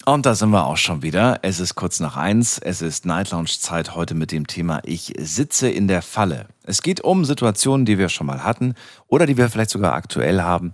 [0.06, 1.40] Und da sind wir auch schon wieder.
[1.44, 2.58] Es ist kurz nach eins.
[2.58, 6.48] Es ist Night Lounge Zeit heute mit dem Thema Ich sitze in der Falle.
[6.64, 8.76] Es geht um Situationen, die wir schon mal hatten
[9.08, 10.74] oder die wir vielleicht sogar aktuell haben.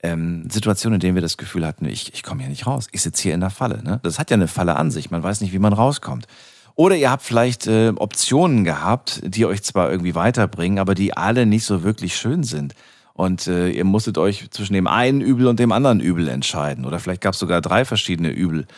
[0.00, 2.86] Ähm, Situationen, in denen wir das Gefühl hatten, ich, ich komme hier nicht raus.
[2.92, 3.82] Ich sitze hier in der Falle.
[3.82, 3.98] Ne?
[4.04, 5.10] Das hat ja eine Falle an sich.
[5.10, 6.28] Man weiß nicht, wie man rauskommt.
[6.76, 11.46] Oder ihr habt vielleicht äh, Optionen gehabt, die euch zwar irgendwie weiterbringen, aber die alle
[11.46, 12.74] nicht so wirklich schön sind.
[13.18, 16.84] Und äh, ihr musstet euch zwischen dem einen Übel und dem anderen Übel entscheiden.
[16.84, 18.68] Oder vielleicht gab es sogar drei verschiedene Übel.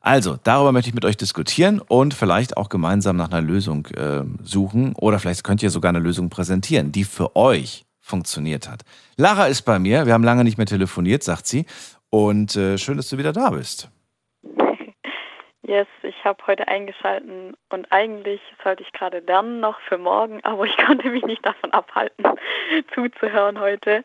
[0.00, 4.24] Also, darüber möchte ich mit euch diskutieren und vielleicht auch gemeinsam nach einer Lösung äh,
[4.42, 4.96] suchen.
[4.96, 8.82] Oder vielleicht könnt ihr sogar eine Lösung präsentieren, die für euch funktioniert hat.
[9.16, 10.06] Lara ist bei mir.
[10.06, 11.64] Wir haben lange nicht mehr telefoniert, sagt sie.
[12.10, 13.90] Und äh, schön, dass du wieder da bist.
[15.66, 20.64] Yes, ich habe heute eingeschalten und eigentlich sollte ich gerade lernen noch für morgen, aber
[20.64, 22.24] ich konnte mich nicht davon abhalten,
[22.94, 24.04] zuzuhören heute.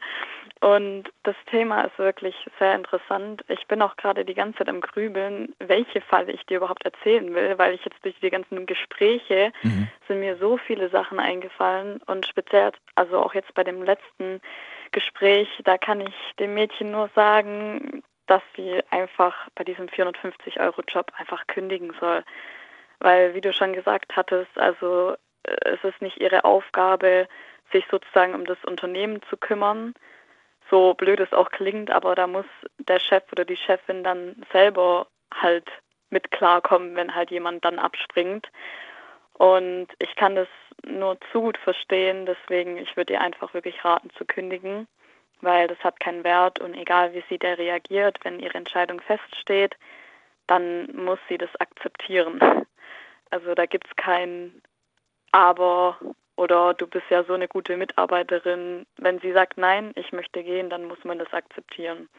[0.61, 3.45] Und das Thema ist wirklich sehr interessant.
[3.47, 7.33] Ich bin auch gerade die ganze Zeit am Grübeln, welche Falle ich dir überhaupt erzählen
[7.33, 9.53] will, weil ich jetzt durch die ganzen Gespräche
[10.07, 14.41] sind mir so viele Sachen eingefallen und speziell, also auch jetzt bei dem letzten
[14.91, 21.47] Gespräch, da kann ich dem Mädchen nur sagen, dass sie einfach bei diesem 450-Euro-Job einfach
[21.47, 22.23] kündigen soll.
[22.99, 27.27] Weil, wie du schon gesagt hattest, also äh, es ist nicht ihre Aufgabe,
[27.71, 29.93] sich sozusagen um das Unternehmen zu kümmern.
[30.69, 32.45] So blöd es auch klingt, aber da muss
[32.77, 35.67] der Chef oder die Chefin dann selber halt
[36.11, 38.47] mit klarkommen, wenn halt jemand dann abspringt.
[39.33, 40.47] Und ich kann das
[40.85, 44.87] nur zu gut verstehen, deswegen ich würde ihr einfach wirklich raten zu kündigen,
[45.41, 49.75] weil das hat keinen Wert und egal wie sie da reagiert, wenn ihre Entscheidung feststeht,
[50.47, 52.39] dann muss sie das akzeptieren.
[53.31, 54.59] Also da gibt es kein
[55.31, 55.97] Aber
[56.35, 58.87] oder du bist ja so eine gute Mitarbeiterin.
[58.97, 62.09] Wenn sie sagt, nein, ich möchte gehen, dann muss man das akzeptieren.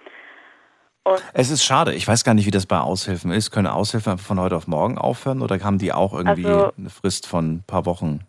[1.02, 1.94] Und Es ist schade.
[1.94, 3.50] Ich weiß gar nicht, wie das bei Aushilfen ist.
[3.50, 6.90] Können Aushilfen einfach von heute auf morgen aufhören oder haben die auch irgendwie Also- eine
[6.90, 8.20] Frist von ein paar Wochen?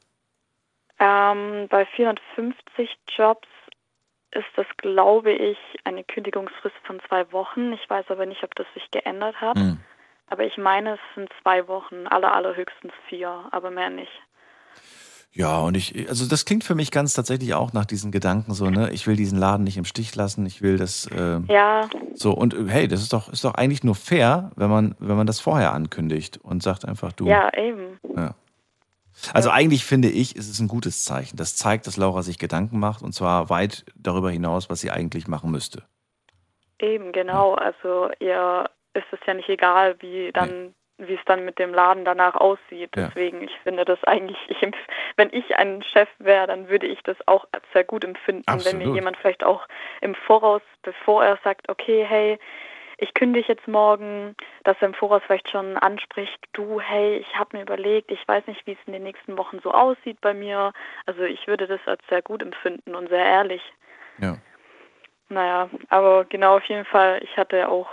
[1.00, 3.48] Ähm, bei 450 Jobs
[4.32, 7.74] ist das, glaube ich, eine Kündigungsfrist von zwei Wochen.
[7.74, 9.58] Ich weiß aber nicht, ob das sich geändert hat.
[9.58, 9.80] Hm.
[10.28, 14.12] Aber ich meine, es sind zwei Wochen, aller, allerhöchstens vier, aber mehr nicht.
[15.34, 18.70] Ja, und ich, also das klingt für mich ganz tatsächlich auch nach diesen Gedanken so,
[18.70, 18.92] ne?
[18.92, 22.54] Ich will diesen Laden nicht im Stich lassen, ich will das äh, Ja, so und
[22.54, 25.40] äh, hey, das ist doch ist doch eigentlich nur fair, wenn man wenn man das
[25.40, 27.28] vorher ankündigt und sagt einfach du.
[27.28, 27.98] ja, eben.
[28.14, 28.36] Ja.
[29.34, 31.38] Also eigentlich finde ich, ist es ein gutes Zeichen.
[31.38, 35.28] Das zeigt, dass Laura sich Gedanken macht und zwar weit darüber hinaus, was sie eigentlich
[35.28, 35.84] machen müsste.
[36.80, 37.54] Eben, genau.
[37.54, 42.06] Also ihr ist es ja nicht egal, wie dann, wie es dann mit dem Laden
[42.06, 42.96] danach aussieht.
[42.96, 43.08] Ja.
[43.08, 44.76] Deswegen, ich finde das eigentlich, ich, empf-
[45.16, 48.78] wenn ich ein Chef wäre, dann würde ich das auch als sehr gut empfinden, wenn
[48.78, 48.96] mir Absolut.
[48.96, 49.68] jemand vielleicht auch
[50.02, 52.40] im Voraus, bevor er sagt, okay, hey,
[53.02, 57.58] ich kündige jetzt morgen, dass er im Voraus vielleicht schon anspricht, du, hey, ich habe
[57.58, 60.72] mir überlegt, ich weiß nicht, wie es in den nächsten Wochen so aussieht bei mir.
[61.08, 63.62] Also ich würde das als sehr gut empfinden und sehr ehrlich.
[64.20, 64.38] Ja.
[65.30, 67.90] Naja, aber genau auf jeden Fall, ich hatte auch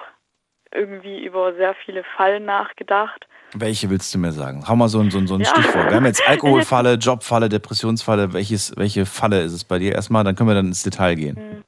[0.74, 3.26] irgendwie über sehr viele Fallen nachgedacht.
[3.54, 4.68] Welche willst du mir sagen?
[4.68, 5.46] Hau mal so ein, so ein, so ein Ja.
[5.46, 5.88] Stichwort.
[5.88, 8.34] Wir haben jetzt Alkoholfalle, Jobfalle, Depressionsfalle.
[8.34, 10.22] Welches, welche Falle ist es bei dir erstmal?
[10.24, 11.64] Dann können wir dann ins Detail gehen.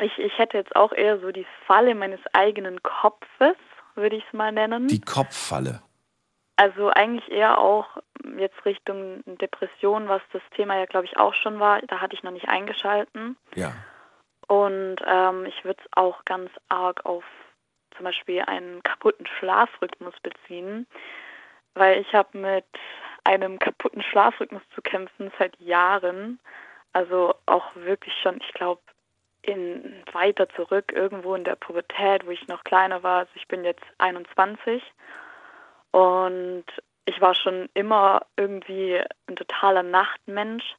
[0.00, 3.56] Ich, ich hätte jetzt auch eher so die Falle meines eigenen Kopfes,
[3.94, 4.88] würde ich es mal nennen.
[4.88, 5.82] Die Kopffalle.
[6.56, 7.86] Also eigentlich eher auch
[8.36, 11.80] jetzt Richtung Depression, was das Thema ja, glaube ich, auch schon war.
[11.82, 13.36] Da hatte ich noch nicht eingeschalten.
[13.54, 13.72] Ja.
[14.46, 17.24] Und ähm, ich würde es auch ganz arg auf
[17.96, 20.86] zum Beispiel einen kaputten Schlafrhythmus beziehen,
[21.74, 22.66] weil ich habe mit
[23.24, 26.40] einem kaputten Schlafrhythmus zu kämpfen seit Jahren.
[26.92, 28.80] Also auch wirklich schon, ich glaube,
[29.42, 33.20] in weiter zurück, irgendwo in der Pubertät, wo ich noch kleiner war.
[33.20, 34.82] Also ich bin jetzt 21
[35.92, 36.64] und
[37.06, 40.76] ich war schon immer irgendwie ein totaler Nachtmensch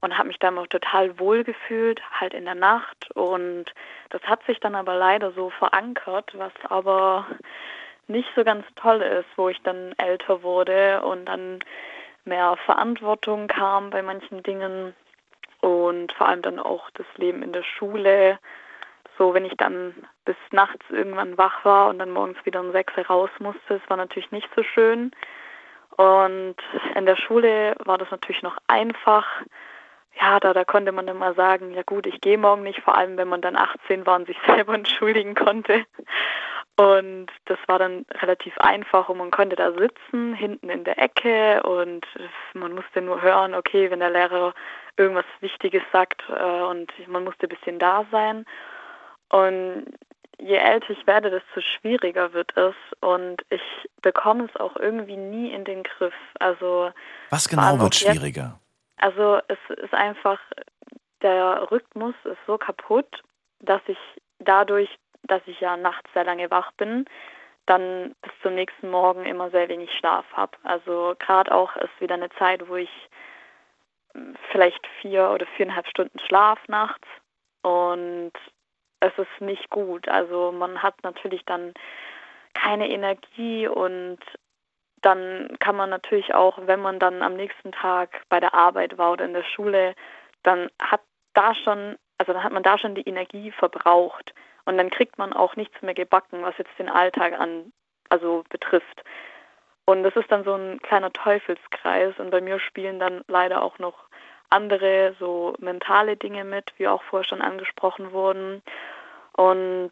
[0.00, 3.10] und habe mich da immer total wohl gefühlt, halt in der Nacht.
[3.14, 3.66] Und
[4.08, 7.26] das hat sich dann aber leider so verankert, was aber
[8.06, 11.60] nicht so ganz toll ist, wo ich dann älter wurde und dann
[12.24, 14.94] mehr Verantwortung kam bei manchen Dingen
[15.60, 18.38] und vor allem dann auch das Leben in der Schule.
[19.18, 19.94] So, wenn ich dann
[20.24, 23.96] bis nachts irgendwann wach war und dann morgens wieder um sechs raus musste, das war
[23.96, 25.10] natürlich nicht so schön.
[25.96, 26.56] Und
[26.94, 29.26] in der Schule war das natürlich noch einfach.
[30.18, 32.96] Ja, da, da konnte man dann mal sagen, ja gut, ich gehe morgen nicht, vor
[32.96, 35.84] allem wenn man dann 18 war und sich selber entschuldigen konnte.
[36.80, 41.62] Und das war dann relativ einfach und man konnte da sitzen, hinten in der Ecke
[41.64, 42.06] und
[42.54, 44.54] man musste nur hören, okay, wenn der Lehrer
[44.96, 48.46] irgendwas Wichtiges sagt äh, und man musste ein bisschen da sein.
[49.28, 49.92] Und
[50.38, 53.60] je älter ich werde, desto schwieriger wird es und ich
[54.00, 56.14] bekomme es auch irgendwie nie in den Griff.
[56.38, 56.92] Also
[57.28, 58.58] Was genau wird schwieriger?
[58.58, 60.40] Jetzt, also es ist einfach,
[61.20, 63.22] der Rhythmus ist so kaputt,
[63.58, 63.98] dass ich
[64.38, 64.88] dadurch,
[65.24, 67.06] dass ich ja nachts sehr lange wach bin,
[67.66, 70.56] dann bis zum nächsten Morgen immer sehr wenig Schlaf habe.
[70.64, 72.90] Also gerade auch ist wieder eine Zeit, wo ich
[74.12, 77.06] hm, vielleicht vier oder viereinhalb Stunden Schlaf nachts
[77.62, 78.32] und
[79.00, 80.08] es ist nicht gut.
[80.08, 81.72] Also man hat natürlich dann
[82.54, 84.18] keine Energie und
[85.02, 89.12] dann kann man natürlich auch, wenn man dann am nächsten Tag bei der Arbeit war
[89.12, 89.94] oder in der Schule,
[90.42, 91.00] dann hat
[91.34, 94.34] da schon, also dann hat man da schon die Energie verbraucht
[94.70, 97.72] und dann kriegt man auch nichts mehr gebacken, was jetzt den Alltag an,
[98.08, 99.02] also betrifft.
[99.84, 103.80] Und das ist dann so ein kleiner Teufelskreis und bei mir spielen dann leider auch
[103.80, 104.04] noch
[104.48, 108.62] andere so mentale Dinge mit, wie auch vorher schon angesprochen wurden.
[109.32, 109.90] Und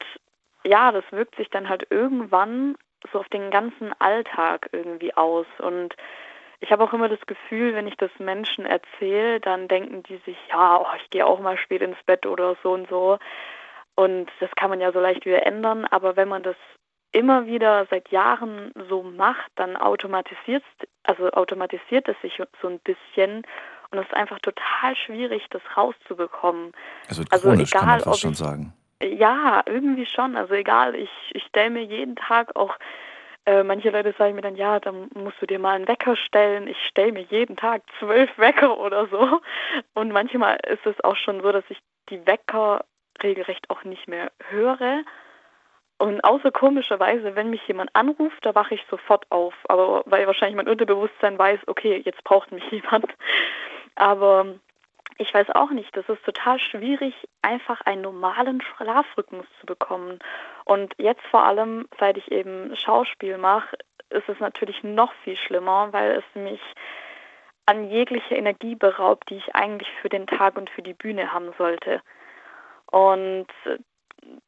[0.65, 2.77] ja, das wirkt sich dann halt irgendwann
[3.13, 5.47] so auf den ganzen Alltag irgendwie aus.
[5.59, 5.97] Und
[6.61, 10.39] ich habe auch immer das Gefühl, wenn ich das Menschen erzähle, dann denken die sich,
[10.51, 13.19] ja, oh, ich gehe auch mal spät ins Bett oder so und so.
[13.99, 15.85] Und das kann man ja so leicht wieder ändern.
[15.85, 16.55] Aber wenn man das
[17.11, 20.63] immer wieder seit Jahren so macht, dann automatisiert,
[21.03, 23.43] also automatisiert es sich so ein bisschen
[23.91, 26.71] und es ist einfach total schwierig, das rauszubekommen.
[27.09, 28.73] Also, also chronisch egal, kann man fast schon sagen.
[29.03, 30.37] Ja, irgendwie schon.
[30.37, 32.77] Also egal, ich, ich stelle mir jeden Tag auch,
[33.47, 36.69] äh, manche Leute sagen mir dann, ja, dann musst du dir mal einen Wecker stellen.
[36.69, 39.41] Ich stelle mir jeden Tag zwölf Wecker oder so.
[39.95, 41.79] Und manchmal ist es auch schon so, dass ich
[42.11, 42.85] die Wecker
[43.23, 45.03] regelrecht auch nicht mehr höre.
[45.99, 49.55] Und außer komischerweise, wenn mich jemand anruft, da wache ich sofort auf.
[49.69, 53.13] Aber weil wahrscheinlich mein Unterbewusstsein weiß, okay, jetzt braucht mich jemand.
[53.97, 54.47] Aber
[55.19, 60.21] ich weiß auch nicht, das ist total schwierig, einfach einen normalen Schlafrhythmus zu bekommen.
[60.65, 63.77] Und jetzt vor allem, seit ich eben Schauspiel mache,
[64.11, 66.61] ist es natürlich noch viel schlimmer, weil es mich
[67.67, 71.53] an jegliche Energie beraubt, die ich eigentlich für den Tag und für die Bühne haben
[71.59, 72.01] sollte.
[72.91, 73.47] Und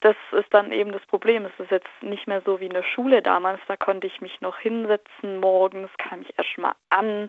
[0.00, 1.44] das ist dann eben das Problem.
[1.44, 3.60] Es ist jetzt nicht mehr so wie in der Schule damals.
[3.68, 7.28] Da konnte ich mich noch hinsetzen morgens, kam ich erst mal an,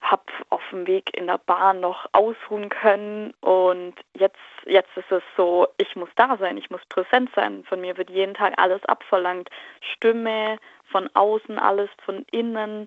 [0.00, 4.36] habe auf dem Weg in der Bahn noch ausruhen können und jetzt,
[4.66, 7.64] jetzt ist es so, ich muss da sein, ich muss präsent sein.
[7.64, 9.48] Von mir wird jeden Tag alles abverlangt.
[9.80, 10.58] Stimme,
[10.90, 12.86] von außen alles, von innen.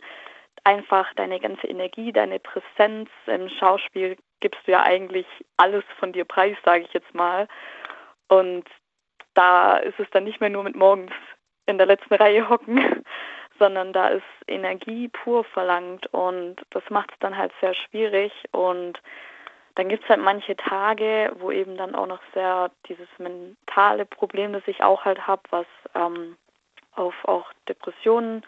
[0.63, 3.09] Einfach deine ganze Energie, deine Präsenz.
[3.25, 5.25] Im Schauspiel gibst du ja eigentlich
[5.57, 7.47] alles von dir preis, sage ich jetzt mal.
[8.27, 8.65] Und
[9.33, 11.13] da ist es dann nicht mehr nur mit morgens
[11.65, 13.03] in der letzten Reihe hocken,
[13.59, 18.99] sondern da ist Energie pur verlangt und das macht es dann halt sehr schwierig und
[19.75, 24.53] dann gibt es halt manche Tage, wo eben dann auch noch sehr dieses mentale Problem,
[24.53, 26.35] das ich auch halt habe, was ähm,
[26.95, 28.43] auf auch Depressionen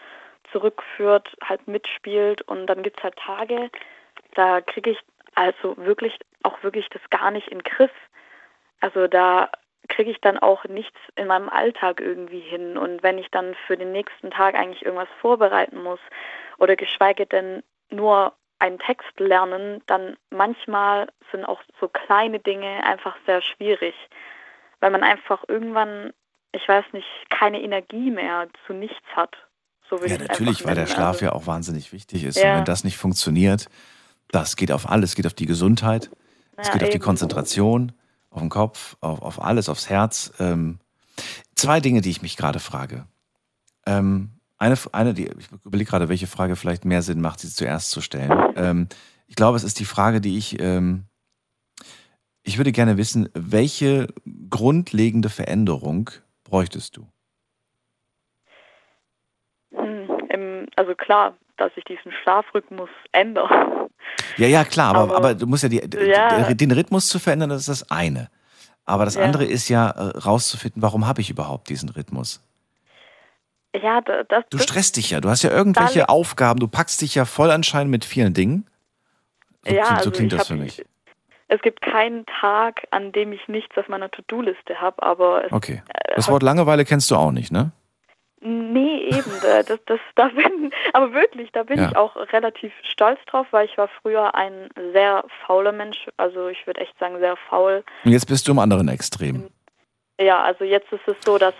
[0.52, 3.70] zurückführt, halt mitspielt und dann gibt es halt Tage,
[4.34, 5.00] da kriege ich
[5.36, 7.92] also wirklich auch wirklich das gar nicht in Griff.
[8.80, 9.50] Also da
[9.88, 12.78] kriege ich dann auch nichts in meinem Alltag irgendwie hin.
[12.78, 16.00] Und wenn ich dann für den nächsten Tag eigentlich irgendwas vorbereiten muss
[16.58, 23.16] oder geschweige denn nur einen Text lernen, dann manchmal sind auch so kleine Dinge einfach
[23.26, 23.96] sehr schwierig,
[24.80, 26.14] weil man einfach irgendwann,
[26.52, 29.36] ich weiß nicht, keine Energie mehr zu nichts hat.
[29.90, 32.38] So ja, natürlich, weil der Schlaf also, ja auch wahnsinnig wichtig ist.
[32.38, 32.52] Ja.
[32.52, 33.70] Und wenn das nicht funktioniert,
[34.32, 36.10] das geht auf alles, geht auf die Gesundheit,
[36.56, 37.94] es ja, geht auf die Konzentration
[38.30, 40.34] auf den Kopf, auf, auf alles, aufs Herz.
[40.40, 40.80] Ähm,
[41.56, 43.06] zwei Dinge, die ich mich gerade frage.
[43.86, 47.92] Ähm, eine, eine, die, ich überlege gerade, welche Frage vielleicht mehr Sinn macht, sie zuerst
[47.92, 48.54] zu stellen.
[48.56, 48.88] Ähm,
[49.28, 51.06] ich glaube, es ist die Frage, die ich, ähm,
[52.44, 54.08] ich würde gerne wissen, welche
[54.50, 56.10] grundlegende Veränderung
[56.44, 57.08] bräuchtest du?
[59.72, 63.89] Hm, also klar, dass ich diesen Schlafrhythmus ändere.
[64.38, 67.50] Ja, ja, klar, aber, aber, aber du musst ja, die, ja, den Rhythmus zu verändern,
[67.50, 68.30] das ist das eine.
[68.86, 69.22] Aber das ja.
[69.24, 72.42] andere ist ja äh, rauszufinden, warum habe ich überhaupt diesen Rhythmus?
[73.76, 74.46] Ja, da- das.
[74.50, 75.22] Du stresst dich ja.
[75.22, 76.60] Du hast ja irgendwelche Aufgaben.
[76.60, 78.66] Du packst dich ja voll anscheinend mit vielen Dingen.
[79.64, 80.84] So, ja, klingt- so also klingt das hab, für mich.
[81.50, 85.84] Es gibt keinen Tag, an dem ich nichts auf meiner To-Do-Liste habe, aber es, Okay.
[85.88, 87.72] äh, Das Wort Langeweile kennst du auch nicht, ne?
[88.42, 89.32] Nee, eben.
[89.42, 91.90] da- Das, das, da bin, aber wirklich, da bin Ja.
[91.90, 96.08] ich auch relativ stolz drauf, weil ich war früher ein sehr fauler Mensch.
[96.18, 97.84] Also ich würde echt sagen, sehr faul.
[98.06, 99.50] Und jetzt bist du im anderen Extrem.
[100.20, 101.54] Ja, also jetzt ist es so, dass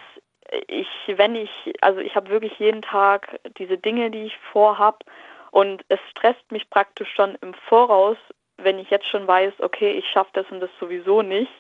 [0.68, 1.50] ich, wenn ich,
[1.82, 5.04] also ich habe wirklich jeden Tag diese Dinge, die ich vorhab
[5.52, 8.18] und es stresst mich praktisch schon im Voraus,
[8.58, 11.52] wenn ich jetzt schon weiß, okay, ich schaffe das und das sowieso nicht.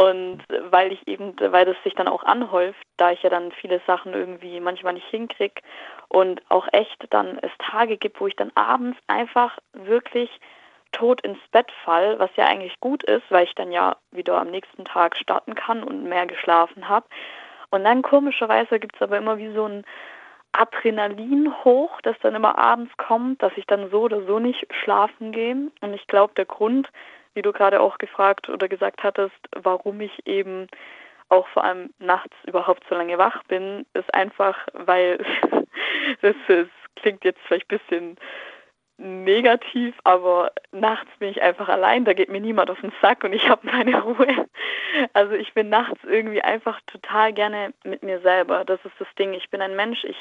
[0.00, 3.82] Und weil ich eben, weil das sich dann auch anhäuft, da ich ja dann viele
[3.86, 5.60] Sachen irgendwie manchmal nicht hinkrieg
[6.08, 10.30] und auch echt dann es Tage gibt, wo ich dann abends einfach wirklich
[10.92, 14.50] tot ins Bett fall, was ja eigentlich gut ist, weil ich dann ja wieder am
[14.50, 17.04] nächsten Tag starten kann und mehr geschlafen habe.
[17.68, 19.84] Und dann komischerweise gibt es aber immer wie so ein
[20.52, 25.30] Adrenalin hoch, das dann immer abends kommt, dass ich dann so oder so nicht schlafen
[25.30, 25.70] gehe.
[25.82, 26.88] Und ich glaube, der Grund,
[27.34, 30.66] wie du gerade auch gefragt oder gesagt hattest, warum ich eben
[31.28, 35.18] auch vor allem nachts überhaupt so lange wach bin, ist einfach, weil
[36.22, 36.66] das, das
[36.96, 38.16] klingt jetzt vielleicht ein bisschen
[39.00, 43.32] negativ, aber nachts bin ich einfach allein, da geht mir niemand auf den Sack und
[43.32, 44.46] ich habe meine Ruhe.
[45.14, 48.64] Also ich bin nachts irgendwie einfach total gerne mit mir selber.
[48.64, 49.32] Das ist das Ding.
[49.32, 50.16] Ich bin ein Mensch, ich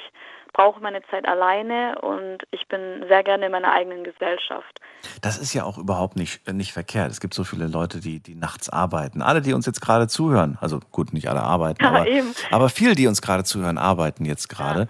[0.54, 4.80] brauche meine Zeit alleine und ich bin sehr gerne in meiner eigenen Gesellschaft.
[5.22, 7.12] Das ist ja auch überhaupt nicht, äh, nicht verkehrt.
[7.12, 9.22] Es gibt so viele Leute, die, die nachts arbeiten.
[9.22, 12.06] Alle, die uns jetzt gerade zuhören, also gut, nicht alle arbeiten, Ja, aber,
[12.52, 14.88] aber viele, die uns gerade zuhören, arbeiten jetzt gerade.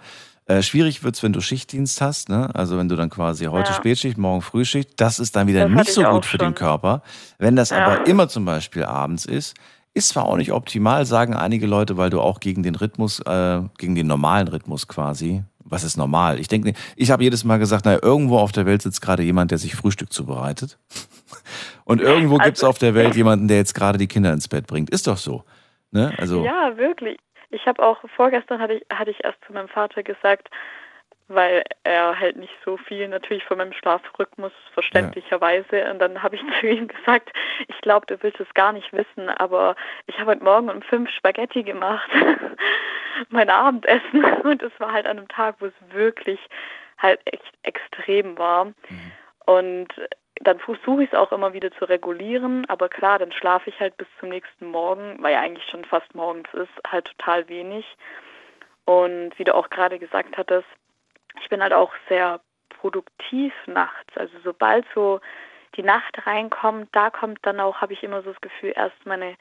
[0.50, 2.50] Äh, schwierig wird's, wenn du Schichtdienst hast, ne?
[2.54, 3.76] Also wenn du dann quasi heute Ja.
[3.76, 6.54] Spätschicht, morgen Frühschicht, das ist dann wieder Das nicht so gut für den schon.
[6.56, 7.02] Körper.
[7.38, 7.86] Wenn das Ja.
[7.86, 9.54] aber immer zum Beispiel abends ist,
[9.94, 13.60] ist zwar auch nicht optimal, sagen einige Leute, weil du auch gegen den Rhythmus, äh,
[13.78, 15.44] gegen den normalen Rhythmus quasi.
[15.64, 16.40] Was ist normal?
[16.40, 19.52] Ich denke, ich habe jedes Mal gesagt, naja, irgendwo auf der Welt sitzt gerade jemand,
[19.52, 20.78] der sich Frühstück zubereitet.
[21.84, 24.66] Und irgendwo Also- gibt's auf der Welt jemanden, der jetzt gerade die Kinder ins Bett
[24.66, 24.90] bringt.
[24.90, 25.44] Ist doch so.
[25.92, 26.12] Ne?
[26.18, 27.18] Also, Ja, wirklich.
[27.50, 30.48] Ich habe auch vorgestern hatte ich, hatte ich erst zu meinem Vater gesagt,
[31.30, 35.88] weil er halt nicht so viel natürlich von meinem Schlafrhythmus verständlicherweise.
[35.90, 37.30] Und dann habe ich zu ihm gesagt,
[37.68, 41.08] ich glaube, du willst es gar nicht wissen, aber ich habe heute Morgen um fünf
[41.10, 42.10] Spaghetti gemacht,
[43.28, 44.24] mein Abendessen.
[44.42, 46.40] Und es war halt an einem Tag, wo es wirklich
[46.98, 48.72] halt echt extrem war.
[49.46, 49.88] Und
[50.40, 53.96] dann versuche ich es auch immer wieder zu regulieren, aber klar, dann schlafe ich halt
[53.98, 57.84] bis zum nächsten Morgen, weil ja eigentlich schon fast morgens ist, halt total wenig.
[58.86, 60.66] Und wie du auch gerade gesagt hattest,
[61.42, 62.40] ich bin halt auch sehr
[62.70, 64.16] produktiv nachts.
[64.16, 65.20] Also sobald so
[65.76, 69.36] die Nacht reinkommt, da kommt dann auch, habe ich immer so das Gefühl, erst meine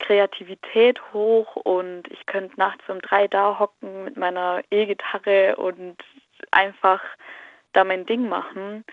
[0.00, 5.96] Kreativität hoch und ich könnte nachts um drei da hocken mit meiner E-Gitarre und
[6.50, 7.00] einfach
[7.72, 8.84] da mein Ding machen.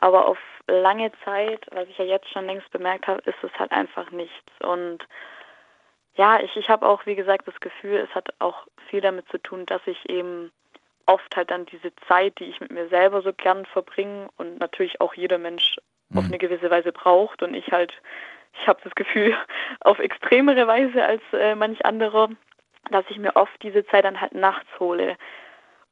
[0.00, 3.70] Aber auf lange Zeit, was ich ja jetzt schon längst bemerkt habe, ist es halt
[3.72, 4.52] einfach nichts.
[4.62, 5.06] Und
[6.16, 9.38] ja, ich, ich habe auch, wie gesagt, das Gefühl, es hat auch viel damit zu
[9.38, 10.50] tun, dass ich eben
[11.06, 15.00] oft halt dann diese Zeit, die ich mit mir selber so gern verbringe und natürlich
[15.00, 15.76] auch jeder Mensch
[16.14, 17.92] auf eine gewisse Weise braucht und ich halt,
[18.60, 19.36] ich habe das Gefühl,
[19.80, 22.28] auf extremere Weise als äh, manch anderer,
[22.90, 25.16] dass ich mir oft diese Zeit dann halt nachts hole.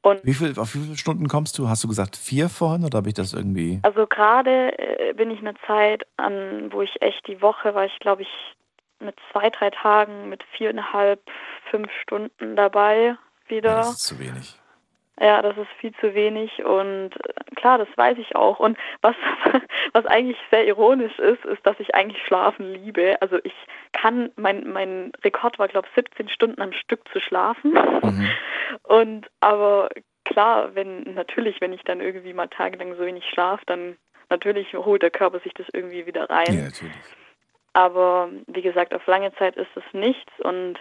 [0.01, 1.67] Und wie viel, auf wie viele Stunden kommst du?
[1.67, 3.79] Hast du gesagt vier vorhin oder habe ich das irgendwie?
[3.83, 7.99] Also gerade äh, bin ich eine Zeit an, wo ich echt die Woche war, ich
[7.99, 8.29] glaube ich
[8.99, 11.21] mit zwei, drei Tagen mit viereinhalb,
[11.69, 13.17] fünf Stunden dabei
[13.47, 13.75] wieder.
[13.75, 14.58] Das ist zu wenig.
[15.21, 18.59] Ja, das ist viel zu wenig und äh, klar, das weiß ich auch.
[18.59, 19.15] Und was,
[19.93, 23.21] was eigentlich sehr ironisch ist, ist, dass ich eigentlich Schlafen liebe.
[23.21, 23.53] Also ich
[23.91, 27.77] kann, mein, mein Rekord war, glaube ich, 17 Stunden am Stück zu schlafen.
[28.83, 29.89] Und aber
[30.23, 33.97] klar, wenn natürlich, wenn ich dann irgendwie mal tagelang so wenig schlafe, dann
[34.29, 36.53] natürlich holt der Körper sich das irgendwie wieder rein.
[36.53, 36.93] Ja, natürlich.
[37.73, 40.79] Aber wie gesagt, auf lange Zeit ist es nichts und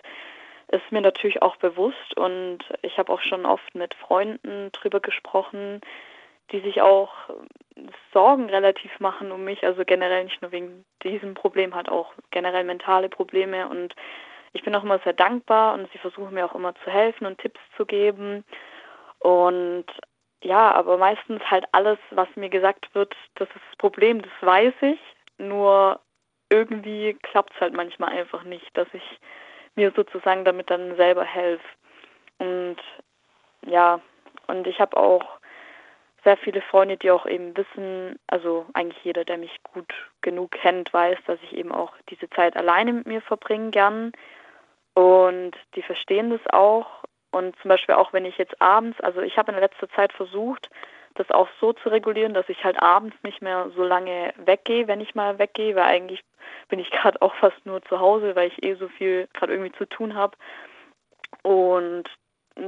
[0.68, 5.80] ist mir natürlich auch bewusst und ich habe auch schon oft mit Freunden drüber gesprochen,
[6.52, 7.12] die sich auch
[8.12, 12.64] Sorgen relativ machen um mich, also generell nicht nur wegen diesem Problem, hat auch generell
[12.64, 13.94] mentale Probleme und
[14.52, 17.38] ich bin auch immer sehr dankbar und sie versuchen mir auch immer zu helfen und
[17.38, 18.44] Tipps zu geben.
[19.18, 19.86] Und
[20.42, 24.74] ja, aber meistens halt alles, was mir gesagt wird, das ist das Problem, das weiß
[24.82, 25.00] ich,
[25.36, 26.00] nur
[26.50, 29.20] irgendwie klappt es halt manchmal einfach nicht, dass ich
[29.78, 31.64] mir sozusagen damit dann selber helfe.
[32.38, 32.76] Und
[33.64, 34.00] ja,
[34.48, 35.38] und ich habe auch
[36.24, 40.92] sehr viele Freunde, die auch eben wissen, also eigentlich jeder, der mich gut genug kennt,
[40.92, 44.12] weiß, dass ich eben auch diese Zeit alleine mit mir verbringe gern.
[44.94, 47.04] Und die verstehen das auch.
[47.30, 50.70] Und zum Beispiel auch, wenn ich jetzt abends, also ich habe in letzter Zeit versucht,
[51.14, 55.00] das auch so zu regulieren, dass ich halt abends nicht mehr so lange weggehe, wenn
[55.00, 56.24] ich mal weggehe, weil eigentlich
[56.68, 59.72] bin ich gerade auch fast nur zu Hause, weil ich eh so viel gerade irgendwie
[59.72, 60.36] zu tun habe.
[61.42, 62.04] Und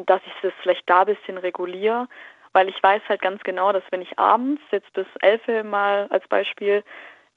[0.06, 2.08] dass ich das vielleicht da ein bisschen reguliere,
[2.52, 6.26] weil ich weiß halt ganz genau, dass wenn ich abends jetzt bis elf mal als
[6.28, 6.84] Beispiel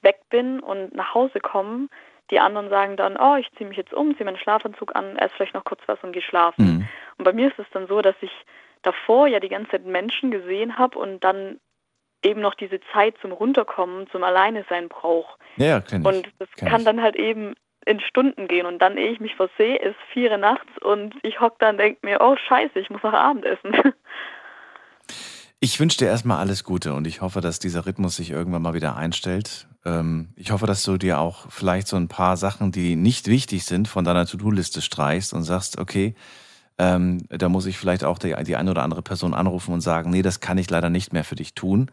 [0.02, 1.88] weg bin und nach Hause komme,
[2.30, 5.34] die anderen sagen dann, oh, ich ziehe mich jetzt um, ziehe meinen Schlafanzug an, esse
[5.34, 6.64] vielleicht noch kurz was und gehe schlafen.
[6.64, 6.88] Mhm.
[7.18, 8.32] Und bei mir ist es dann so, dass ich
[8.82, 11.60] davor ja die ganze Zeit Menschen gesehen habe und dann
[12.24, 15.36] eben noch diese Zeit zum Runterkommen, zum Alleine sein brauche.
[15.56, 16.06] Ja, kenn ich.
[16.06, 16.84] Und das Kenn kann ich.
[16.86, 17.54] dann halt eben
[17.86, 21.40] in Stunden gehen und dann, ehe ich mich versehe, ist vier Uhr nachts und ich
[21.40, 23.72] hock dann und denke mir, oh scheiße, ich muss noch Abendessen.
[25.60, 28.74] Ich wünsche dir erstmal alles Gute und ich hoffe, dass dieser Rhythmus sich irgendwann mal
[28.74, 29.66] wieder einstellt.
[29.86, 33.64] Ähm, ich hoffe, dass du dir auch vielleicht so ein paar Sachen, die nicht wichtig
[33.64, 36.16] sind, von deiner To-Do-Liste streichst und sagst, okay,
[36.76, 40.10] ähm, da muss ich vielleicht auch die, die eine oder andere Person anrufen und sagen,
[40.10, 41.90] nee, das kann ich leider nicht mehr für dich tun.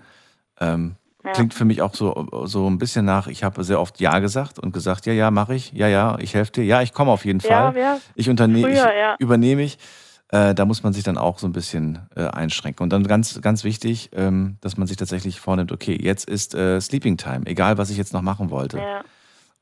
[0.61, 1.33] Ähm, Ja.
[1.33, 4.57] Klingt für mich auch so, so ein bisschen nach, ich habe sehr oft Ja gesagt
[4.57, 7.25] und gesagt, ja, ja, mache ich, ja, ja, ich helfe dir, ja, ich komme auf
[7.25, 7.77] jeden Ja, Fall.
[7.79, 7.97] ja.
[8.15, 9.15] Ich unternehme, ich Früher, ja.
[9.19, 9.77] übernehme ich.
[10.29, 12.83] Äh, da muss man sich dann auch so ein bisschen äh, einschränken.
[12.83, 16.81] Und dann ganz, ganz wichtig, ähm, dass man sich tatsächlich vornimmt, okay, jetzt ist äh,
[16.81, 18.77] Sleeping Time, egal was ich jetzt noch machen wollte.
[18.79, 19.01] Ja.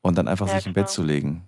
[0.00, 0.94] Und dann einfach Ja, sich im Bett genau.
[0.94, 1.42] zu legen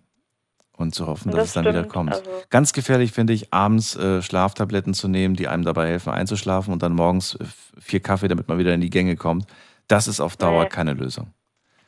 [0.77, 2.12] und zu hoffen, dass das es dann wieder stimmt, kommt.
[2.15, 6.73] also- Ganz gefährlich finde ich, abends äh, Schlaftabletten zu nehmen, die einem dabei helfen einzuschlafen
[6.73, 7.44] und dann morgens äh,
[7.81, 9.47] vier Kaffee, damit man wieder in die Gänge kommt.
[9.89, 10.69] Das ist auf Dauer Nee.
[10.69, 11.32] keine Lösung.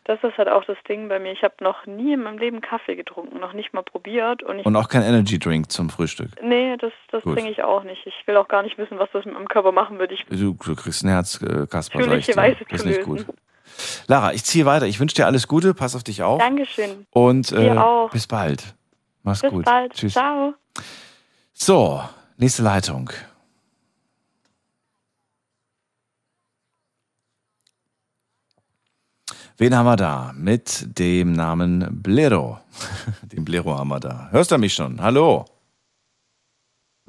[0.06, 1.32] Das ist halt auch das Ding bei mir.
[1.32, 4.42] Ich habe noch nie in meinem Leben Kaffee getrunken, noch nicht mal probiert.
[4.42, 6.28] Und Und auch kein Energy Drink zum Frühstück.
[6.42, 8.06] Nee, das, das trinke ich auch nicht.
[8.06, 10.12] Ich will auch gar nicht wissen, was das mit meinem Körper machen würde.
[10.12, 12.36] Ich Du, du kriegst ein Herz, äh, Kasper, sag ich dir.
[12.36, 13.24] Natürlicherweise Das ist nicht gut.
[14.06, 14.86] Lara, ich ziehe weiter.
[14.86, 15.74] Ich wünsche dir alles Gute.
[15.74, 16.38] Pass auf dich auf.
[16.38, 17.06] Dankeschön.
[17.10, 17.74] Und äh,
[18.12, 18.74] bis bald.
[19.22, 19.64] Mach's Bis gut.
[19.64, 19.92] bald.
[19.94, 20.12] Tschüss.
[20.12, 20.54] Ciao.
[21.52, 22.02] So,
[22.36, 23.10] nächste Leitung.
[29.56, 30.32] Wen haben wir da?
[30.34, 32.58] Mit dem Namen Blero.
[33.22, 34.28] Den Blero haben wir da.
[34.30, 35.00] Hörst du mich schon?
[35.00, 35.44] Hallo.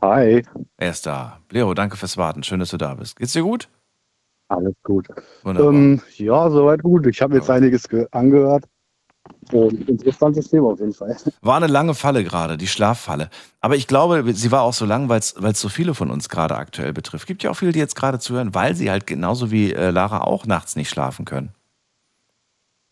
[0.02, 0.44] Hi.
[0.78, 1.40] Er ist da.
[1.48, 2.44] Blero, danke fürs Warten.
[2.44, 3.16] Schön, dass du da bist.
[3.16, 3.68] Geht's dir gut?
[4.48, 5.08] Alles gut.
[5.46, 7.08] Ähm, ja, soweit gut.
[7.08, 8.66] Ich habe jetzt einiges ge- angehört.
[9.52, 11.18] Und interessantes Thema auf jeden Fall.
[11.42, 13.30] War eine lange Falle gerade, die Schlaffalle.
[13.60, 16.56] Aber ich glaube, sie war auch so lang, weil es so viele von uns gerade
[16.56, 17.28] aktuell betrifft.
[17.28, 20.22] Gibt ja auch viele, die jetzt gerade zuhören, weil sie halt genauso wie äh, Lara
[20.22, 21.50] auch nachts nicht schlafen können.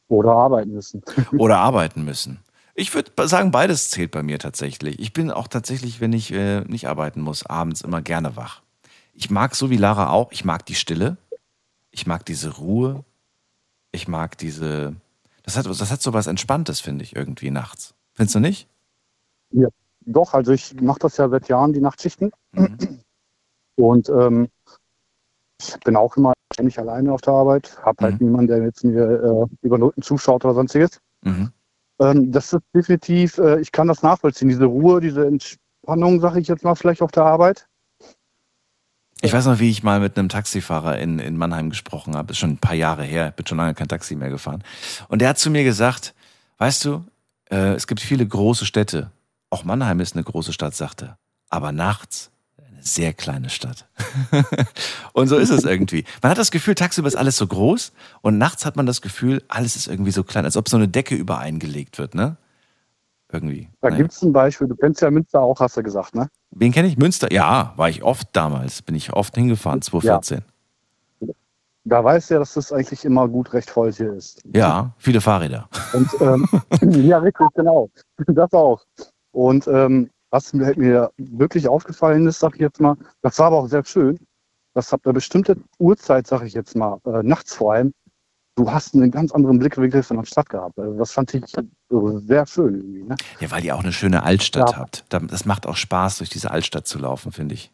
[0.08, 1.02] Oder arbeiten müssen.
[1.38, 2.40] Oder arbeiten müssen.
[2.76, 5.00] Ich würde sagen, beides zählt bei mir tatsächlich.
[5.00, 8.62] Ich bin auch tatsächlich, wenn ich äh, nicht arbeiten muss, abends immer gerne wach.
[9.14, 11.18] Ich mag so wie Lara auch, ich mag die Stille.
[11.94, 13.06] Ich mag diese Ruhe.
[13.92, 14.96] Ich mag diese.
[15.44, 17.94] Das hat, das hat so was Entspanntes, finde ich, irgendwie nachts.
[18.14, 18.68] Findest du nicht?
[19.52, 19.68] Ja,
[20.02, 22.32] doch, also ich mache das ja seit Jahren, die Nachtschichten.
[22.52, 23.00] Mhm.
[23.76, 24.50] Und ähm,
[25.60, 27.78] ich bin auch immer ständig alleine auf der Arbeit.
[27.84, 31.00] Habe halt niemanden, der jetzt mir äh, über Rücken zuschaut oder sonstiges.
[31.22, 31.52] Mhm.
[32.00, 34.50] Ähm, das ist definitiv, äh, ich kann das nachvollziehen.
[34.50, 37.68] Diese Ruhe, diese Entspannung, sage ich jetzt mal, vielleicht auf der Arbeit.
[39.24, 42.34] Ich weiß noch, wie ich mal mit einem Taxifahrer in, in Mannheim gesprochen habe.
[42.34, 43.30] Ist schon ein paar Jahre her.
[43.30, 44.66] Ich bin schon lange kein Taxi mehr gefahren.
[45.08, 46.14] Und der hat zu mir gesagt,
[46.58, 47.06] weißt du,
[47.50, 49.12] äh, es gibt viele große Städte.
[49.50, 51.18] Auch Mannheim ist eine große Stadt, sagte er.
[51.50, 53.88] Aber nachts eine sehr kleine Stadt.
[55.14, 56.04] und so ist es irgendwie.
[56.22, 57.94] Man hat das Gefühl, tagsüber ist alles so groß
[58.24, 60.90] und nachts hat man das Gefühl, alles ist irgendwie so klein, als ob so eine
[60.90, 62.36] Decke übereingelegt wird, ne?
[63.32, 63.70] Irgendwie.
[63.80, 64.02] Da Naja.
[64.02, 64.68] gibt es ein Beispiel.
[64.68, 66.30] Du kennst ja Münster auch, hast du gesagt, ne?
[66.56, 66.98] Wen kenne ich?
[66.98, 67.32] Münster?
[67.32, 68.82] Ja, war ich oft damals.
[68.82, 70.44] Bin ich oft hingefahren, 2014.
[71.86, 74.42] Da weißt du ja, dass das eigentlich immer gut recht voll hier ist.
[74.54, 75.68] Ja, viele Fahrräder.
[75.92, 76.48] Und ähm,
[77.06, 77.90] ja, richtig, genau.
[78.28, 78.82] Das auch.
[79.32, 83.58] Und ähm, was mir, mir wirklich aufgefallen ist, sag ich jetzt mal, das war aber
[83.58, 84.18] auch sehr schön,
[84.74, 87.94] dass ab einer bestimmten Uhrzeit, sag ich jetzt mal, äh, nachts vor allem,
[88.56, 90.78] du hast einen ganz anderen Blickwinkel von der Stadt gehabt.
[90.80, 91.64] Also das fand ich äh,
[92.18, 93.04] sehr schön irgendwie.
[93.04, 93.16] Ne?
[93.40, 94.78] Ja, weil ihr auch eine schöne Altstadt Ja.
[94.78, 95.06] habt.
[95.10, 97.72] Da- Das macht auch Spaß, durch diese Altstadt zu laufen, finde ich.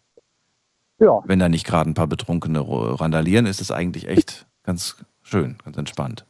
[1.00, 1.22] Ja.
[1.26, 2.64] Wenn da nicht gerade ein paar Betrunkene
[3.00, 6.26] randalieren, ist es eigentlich echt ganz schön, ganz entspannt.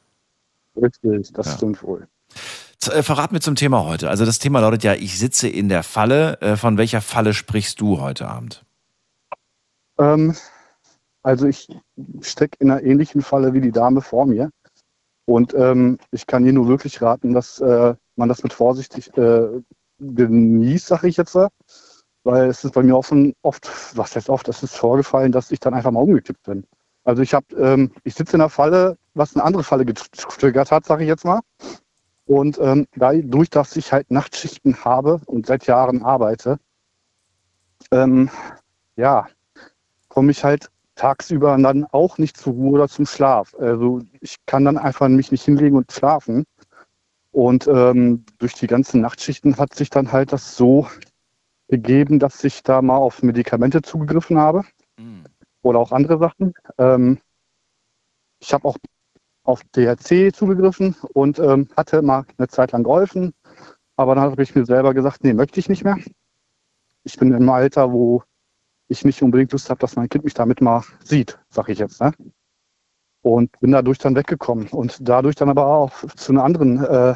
[0.76, 1.58] Richtig, das Ja.
[1.58, 2.08] stimmt wohl.
[2.92, 4.10] Äh, Verrat mir zum Thema heute.
[4.10, 6.40] Also das Thema lautet ja, ich sitze in der Falle.
[6.42, 8.64] Äh, Von welcher Falle sprichst du heute Abend?
[9.98, 10.36] Ähm,
[11.24, 11.68] also ich
[12.22, 14.50] stecke in einer ähnlichen Falle wie die Dame vor mir.
[15.26, 19.62] Und ähm, ich kann hier nur wirklich raten, dass äh, man das mit vorsichtig äh,
[20.00, 21.38] genießt, sage ich jetzt.
[22.24, 25.60] Weil es ist bei mir offen, oft, was heißt oft, es ist vorgefallen, dass ich
[25.60, 26.66] dann einfach mal umgekippt bin.
[27.04, 31.04] Also ich ähm, ich sitze in einer Falle, was eine andere Falle getriggert hat, sage
[31.04, 31.42] ich jetzt mal.
[32.26, 36.60] Und ähm, dadurch, dass ich halt Nachtschichten habe und seit Jahren arbeite,
[37.92, 38.30] ähm,
[38.96, 39.28] ja,
[40.10, 40.70] komme ich halt
[41.00, 43.56] tagsüber dann auch nicht zur Ruhe oder zum Schlaf.
[43.58, 46.46] Also ich kann dann einfach mich nicht hinlegen und schlafen.
[47.32, 50.88] Und ähm, durch die ganzen Nachtschichten hat sich dann halt das so
[51.70, 54.64] gegeben, dass ich da mal auf Medikamente zugegriffen habe
[55.62, 56.54] oder auch andere Sachen.
[56.78, 57.20] Ähm,
[58.42, 58.78] ich habe auch
[59.44, 63.34] auf DHC zugegriffen und ähm, hatte mal eine Zeit lang geholfen.
[63.96, 65.98] Aber dann habe ich mir selber gesagt, nee, möchte ich nicht mehr.
[67.04, 68.24] Ich bin im Alter, wo
[68.90, 72.02] ich nicht unbedingt Lust habe, dass mein Kind mich damit mal sieht, sag ich jetzt.
[72.02, 72.12] Ne?
[73.22, 77.16] Und bin dadurch dann weggekommen und dadurch dann aber auch zu einer anderen, äh,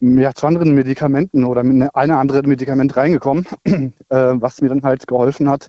[0.00, 4.82] ja, zu anderen Medikamenten oder mit ne, einer anderen Medikament reingekommen, äh, was mir dann
[4.82, 5.68] halt geholfen hat,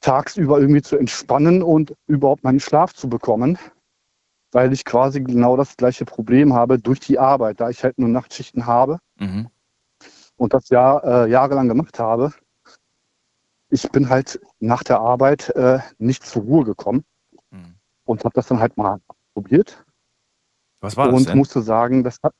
[0.00, 3.58] tagsüber irgendwie zu entspannen und überhaupt meinen Schlaf zu bekommen,
[4.52, 8.08] weil ich quasi genau das gleiche Problem habe durch die Arbeit, da ich halt nur
[8.08, 9.48] Nachtschichten habe Mhm.
[10.36, 12.32] und das Jahr, äh, jahrelang gemacht habe.
[13.74, 17.04] Ich bin halt nach der Arbeit äh, nicht zur Ruhe gekommen
[18.04, 19.00] und habe das dann halt mal
[19.34, 19.84] probiert
[20.80, 21.38] Was war das und denn?
[21.38, 22.32] musste sagen, das hat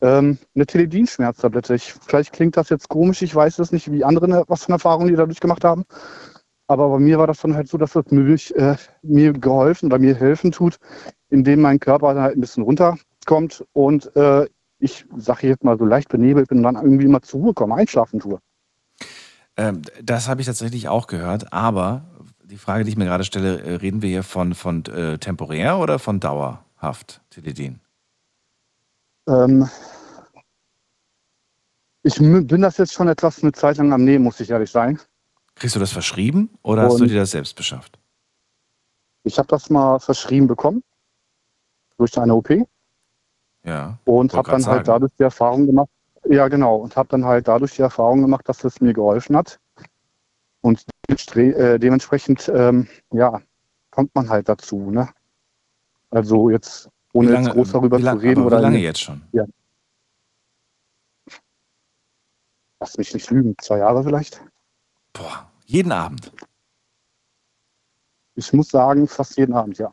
[0.00, 1.76] ähm, eine Teledin-Schmerztablette.
[1.76, 5.06] Ich, vielleicht klingt das jetzt komisch, ich weiß es nicht, wie andere was für Erfahrungen
[5.06, 5.84] die dadurch gemacht haben.
[6.66, 9.86] Aber bei mir war das dann halt so, dass das mir, wirklich, äh, mir geholfen
[9.86, 10.78] oder mir helfen tut,
[11.28, 14.48] indem mein Körper dann halt ein bisschen runterkommt und äh,
[14.80, 17.76] ich sage jetzt mal so leicht benebelt bin und dann irgendwie mal zur Ruhe komme,
[17.76, 18.40] einschlafen tue.
[19.56, 22.04] Ähm, das habe ich tatsächlich auch gehört, aber
[22.44, 25.78] die Frage, die ich mir gerade stelle, äh, reden wir hier von, von äh, temporär
[25.78, 27.80] oder von dauerhaft Teledin?
[29.28, 29.68] Ähm,
[32.02, 35.00] ich bin das jetzt schon etwas eine Zeit lang am Nehmen, muss ich ehrlich sein.
[35.56, 37.98] Kriegst du das verschrieben oder hast du Und- dir das selbst beschafft?
[39.24, 40.84] Ich habe das mal verschrieben bekommen
[41.98, 42.64] durch eine OP
[43.64, 43.98] Ja.
[44.04, 44.84] und habe dann halt sagen.
[44.84, 45.88] dadurch die Erfahrung gemacht.
[46.28, 46.76] Ja, genau.
[46.76, 49.60] Und habe dann halt dadurch die Erfahrung gemacht, dass es mir geholfen hat.
[50.60, 53.40] Und äh, dementsprechend, ähm, ja,
[53.90, 54.90] kommt man halt dazu.
[54.90, 55.08] Ne?
[56.10, 58.40] Also jetzt, ohne lange- jetzt groß darüber lang- zu reden.
[58.40, 59.22] aber wie oder lange jetzt schon?
[59.32, 59.44] Ja.
[62.80, 64.42] Lass mich nicht lügen, zwei Jahre vielleicht.
[65.64, 66.32] Jeden Abend.
[68.34, 69.90] Ich muss sagen, fast jeden Abend, ja.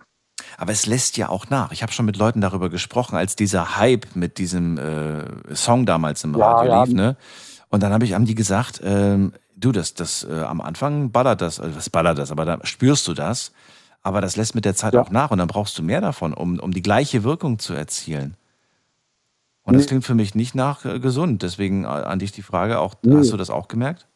[0.57, 1.71] Aber es lässt ja auch nach.
[1.71, 6.23] Ich habe schon mit Leuten darüber gesprochen, als dieser Hype mit diesem äh, Song damals
[6.23, 6.83] im Ja, Radio ja.
[6.83, 7.15] lief, ne?
[7.69, 11.41] Und dann habe ich, haben die gesagt, ähm, du, das, das äh, am Anfang ballert
[11.41, 13.51] das, also das ballert das, aber da spürst du das.
[14.05, 16.59] Aber das lässt mit der Zeit auch nach und dann brauchst du mehr davon, um,
[16.59, 18.35] um die gleiche Wirkung zu erzielen.
[19.63, 19.87] Und das Nee.
[19.87, 21.41] klingt für mich nicht nach äh, gesund.
[21.41, 23.15] Deswegen äh, an dich die Frage auch, Nee.
[23.15, 24.07] hast du das auch gemerkt?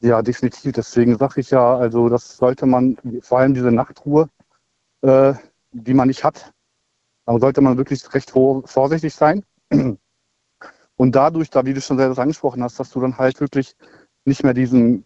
[0.00, 0.72] Ja, definitiv.
[0.72, 4.28] Deswegen sage ich ja, also das sollte man, vor allem diese Nachtruhe,
[5.02, 5.34] äh,
[5.72, 6.52] die man nicht hat,
[7.26, 9.44] da sollte man wirklich recht vor- vorsichtig sein.
[10.96, 13.74] Und dadurch, da wie du schon selbst angesprochen hast, dass du dann halt wirklich
[14.24, 15.04] nicht mehr diesen,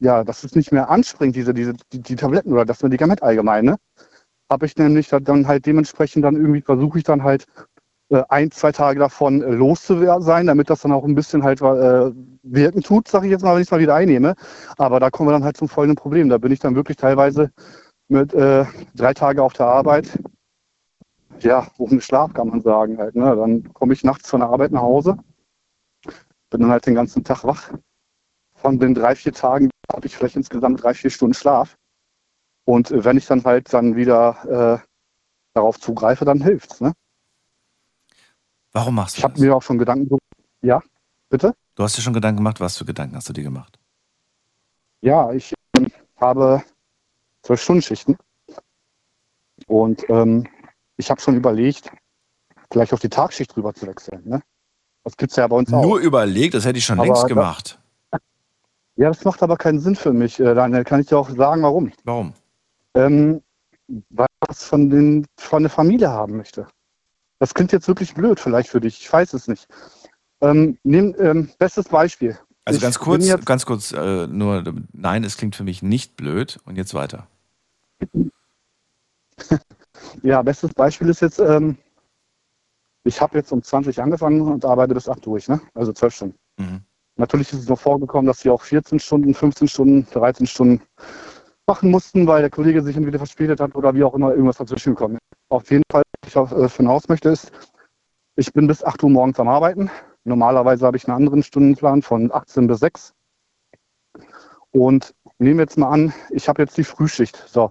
[0.00, 3.64] ja, dass es nicht mehr anspringt, diese, diese, die, die Tabletten oder das Medikament allgemein,
[3.64, 3.76] ne?
[4.50, 7.46] Habe ich nämlich dann halt dementsprechend dann irgendwie versuche ich dann halt
[8.10, 11.42] äh, ein, zwei Tage davon äh, los zu sein, damit das dann auch ein bisschen
[11.44, 12.12] halt äh,
[12.42, 14.34] wirken tut, sage ich jetzt mal, wenn ich es mal wieder einnehme.
[14.76, 16.28] Aber da kommen wir dann halt zum folgenden Problem.
[16.28, 17.50] Da bin ich dann wirklich teilweise
[18.08, 20.18] mit äh, drei Tage auf der Arbeit,
[21.40, 23.14] ja, ohne Schlaf kann man sagen halt.
[23.14, 23.36] Ne?
[23.36, 25.16] Dann komme ich nachts von der Arbeit nach Hause,
[26.50, 27.72] bin dann halt den ganzen Tag wach.
[28.54, 31.76] Von den drei, vier Tagen habe ich vielleicht insgesamt drei, vier Stunden Schlaf.
[32.64, 34.86] Und äh, wenn ich dann halt dann wieder äh,
[35.54, 36.80] darauf zugreife, dann hilft's.
[36.80, 36.92] Ne?
[38.72, 40.18] Warum machst du Ich habe mir auch schon Gedanken so,
[40.62, 40.82] ja,
[41.28, 41.54] bitte?
[41.74, 43.78] Du hast dir schon Gedanken gemacht, was für Gedanken hast du dir gemacht?
[45.00, 46.64] Ja, ich ähm, habe
[47.44, 48.16] zwölf Stunden Schichten
[49.66, 50.46] und ähm,
[50.96, 51.90] ich habe schon überlegt,
[52.70, 54.22] vielleicht auf die Tagschicht rüber zu wechseln.
[54.24, 54.42] Ne?
[55.04, 55.82] Das gibt's ja bei uns auch.
[55.82, 57.78] Nur überlegt, das hätte ich schon Aber längst gemacht.
[58.96, 60.38] Ja, das macht aber keinen Sinn für mich.
[60.38, 61.90] Äh, Daniel, kann ich dir auch sagen, warum?
[62.04, 62.32] Warum?
[62.94, 63.42] Ähm,
[64.10, 66.68] weil ich das von, den, von der Familie haben möchte.
[67.40, 69.66] Das klingt jetzt wirklich blöd vielleicht für dich, ich weiß es nicht.
[70.40, 72.38] Ähm, nehm, ähm, bestes Beispiel.
[72.64, 74.62] Also Ich ganz kurz, ganz kurz, äh, nur,
[74.92, 76.60] nein, es klingt für mich nicht blöd.
[76.64, 77.26] Und jetzt weiter.
[80.22, 81.76] Ja, bestes Beispiel ist jetzt, ähm,
[83.04, 85.60] ich habe jetzt um 20 angefangen und arbeite bis 8 durch, ne?
[85.74, 86.38] also 12 Stunden.
[86.58, 86.82] Mhm.
[87.16, 90.82] Natürlich ist es noch vorgekommen, dass wir auch 14 Stunden, 15 Stunden, 13 Stunden
[91.66, 94.94] machen mussten, weil der Kollege sich entweder verspätet hat oder wie auch immer irgendwas dazwischen
[94.94, 95.38] gekommen ist.
[95.48, 97.52] Auf jeden Fall, was ich auf, äh, hinaus möchte, ist,
[98.36, 99.90] ich bin bis 8 Uhr morgens am Arbeiten.
[100.24, 103.14] Normalerweise habe ich einen anderen Stundenplan von 18 bis 6.
[104.72, 107.42] Und nehmen wir jetzt mal an, ich habe jetzt die Frühschicht.
[107.48, 107.70] So,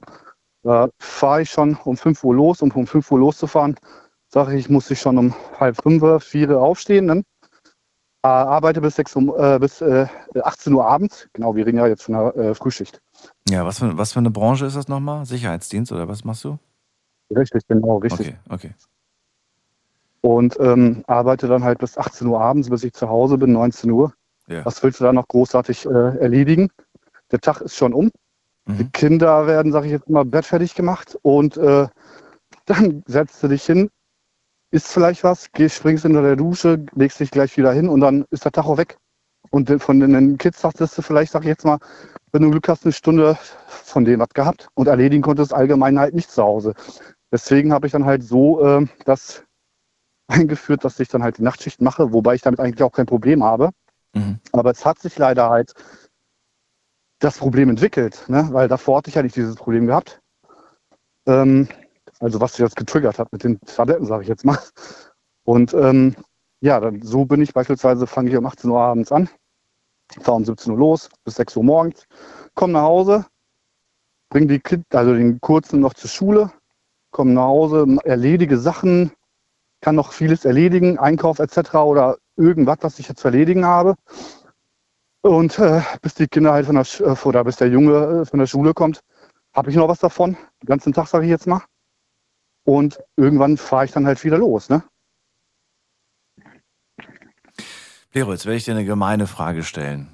[0.63, 2.61] da fahre ich schon um 5 Uhr los.
[2.61, 3.75] Um um 5 Uhr loszufahren,
[4.27, 7.05] sage ich, muss ich schon um halb fünf, vier aufstehen.
[7.05, 7.23] Ne?
[8.23, 10.07] arbeite bis, 6 Uhr, äh, bis äh,
[10.41, 11.27] 18 Uhr abends.
[11.33, 13.01] Genau, wir reden ja jetzt von der äh, Frühschicht.
[13.49, 15.25] Ja, was für, was für eine Branche ist das nochmal?
[15.25, 16.57] Sicherheitsdienst oder was machst du?
[17.35, 18.27] Richtig, genau, richtig.
[18.27, 18.73] Okay, okay.
[20.21, 23.91] Und ähm, arbeite dann halt bis 18 Uhr abends, bis ich zu Hause bin, 19
[23.91, 24.13] Uhr.
[24.47, 24.65] Ja.
[24.65, 26.69] Was willst du da noch großartig äh, erledigen?
[27.33, 28.11] Der Tag ist schon um.
[28.65, 31.87] Die Kinder werden, sage ich jetzt mal, bettfertig gemacht und äh,
[32.65, 33.89] dann setzt du dich hin,
[34.71, 38.23] isst vielleicht was, gehst, springst unter der Dusche, legst dich gleich wieder hin und dann
[38.29, 38.97] ist der Tag auch weg.
[39.49, 41.79] Und von den Kids sagtest du vielleicht, sag ich jetzt mal,
[42.31, 43.37] wenn du Glück hast, eine Stunde
[43.67, 46.73] von denen was gehabt und erledigen konntest allgemein halt nicht zu Hause.
[47.31, 49.43] Deswegen habe ich dann halt so äh, das
[50.27, 53.43] eingeführt, dass ich dann halt die Nachtschicht mache, wobei ich damit eigentlich auch kein Problem
[53.43, 53.71] habe.
[54.53, 55.73] Aber es hat sich leider halt
[57.23, 58.49] das Problem entwickelt, ne?
[58.51, 60.19] weil davor hatte ich ja nicht dieses Problem gehabt.
[61.25, 61.69] Ähm,
[62.19, 64.59] also was jetzt getriggert hat mit den Tabletten, sage ich jetzt mal.
[65.45, 66.15] Und ähm,
[66.59, 69.29] ja, dann, so bin ich beispielsweise, fange ich um 18 Uhr abends an,
[70.19, 72.05] fahre um 17 Uhr los, bis 6 Uhr morgens,
[72.55, 73.25] komme nach Hause,
[74.29, 76.51] bringe die Kind, also den Kurzen noch zur Schule,
[77.11, 79.11] komme nach Hause, erledige Sachen,
[79.81, 81.75] kann noch vieles erledigen, Einkauf etc.
[81.75, 83.95] oder irgendwas, was ich jetzt zu erledigen habe.
[85.23, 88.25] Und äh, bis die Kinder halt von der, Sch- äh, oder bis der Junge äh,
[88.25, 89.01] von der Schule kommt,
[89.53, 90.35] habe ich noch was davon.
[90.61, 91.63] Den ganzen Tag, sage ich jetzt mal.
[92.65, 94.69] Und irgendwann fahre ich dann halt wieder los.
[94.69, 94.83] Ne?
[98.11, 100.09] Lero, jetzt werde ich dir eine gemeine Frage stellen.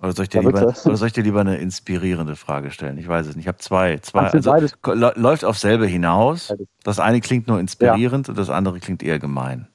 [0.00, 2.98] Oder soll ich dir, Ja, lieber, oder soll ich dir lieber eine inspirierende Frage stellen?
[2.98, 3.46] Ich weiß es nicht.
[3.46, 3.98] Ich habe zwei.
[3.98, 4.52] zwei also,
[4.84, 6.54] läuft auf selbe hinaus.
[6.84, 9.68] Das eine klingt nur inspirierend und das andere klingt eher gemein.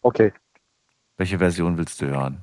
[0.00, 0.32] Okay.
[1.16, 2.42] Welche Version willst du hören?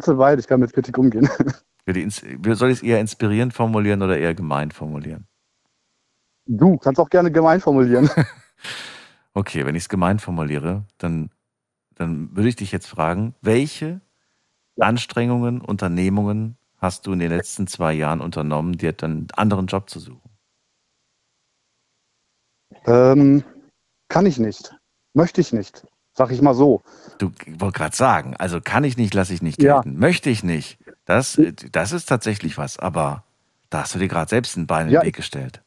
[0.00, 1.28] Du weit, ich kann mit Kritik umgehen.
[2.54, 5.26] Soll ich es eher inspirierend formulieren oder eher gemein formulieren?
[6.46, 8.10] Du kannst auch gerne gemein formulieren.
[9.36, 11.28] Okay, wenn ich es gemein formuliere, dann,
[11.96, 14.00] dann würde ich dich jetzt fragen, welche
[14.78, 19.90] Anstrengungen, Unternehmungen hast du in den letzten zwei Jahren unternommen, dir dann einen anderen Job
[19.90, 20.30] zu suchen?
[22.86, 23.42] ähm,
[24.08, 24.76] kann ich nicht.
[25.14, 25.86] Möchte ich nicht.
[26.16, 26.80] Sag ich mal so.
[27.18, 29.80] Du wollte gerade sagen, also kann ich nicht, lasse ich nicht Ja.
[29.80, 29.98] gelten.
[29.98, 30.78] Möchte ich nicht.
[31.04, 33.24] Das, äh, das ist tatsächlich was, aber
[33.70, 35.60] da hast du dir gerade selbst ein Bein in Ja, den Weg gestellt.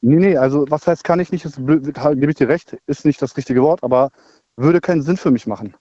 [0.00, 2.76] Nee, nee, also was heißt kann ich nicht, ist, blöd, halt, gebe ich dir recht,
[2.86, 4.10] ist nicht das richtige Wort, aber
[4.56, 5.74] würde keinen Sinn für mich machen.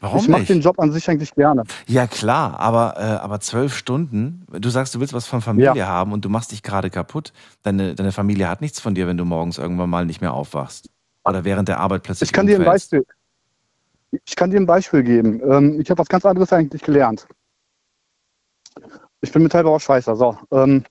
[0.00, 1.62] Warum ich mache den Job an sich eigentlich gerne.
[1.86, 6.12] Ja, klar, aber, äh, aber zwölf Stunden, du sagst, du willst was von Familie haben
[6.12, 7.32] und du machst dich gerade kaputt.
[7.62, 10.90] Deine, deine Familie hat nichts von dir, wenn du morgens irgendwann mal nicht mehr aufwachst.
[11.24, 12.64] Oder während der Arbeit plötzlich Ich kann dir ein.
[12.64, 13.04] Beispiel.
[14.10, 15.40] Ich kann dir ein Beispiel geben.
[15.50, 17.26] Ähm, ich habe was ganz anderes eigentlich gelernt.
[19.20, 20.38] Ich bin Metallbauer Schweißer, so.
[20.50, 20.84] Ähm,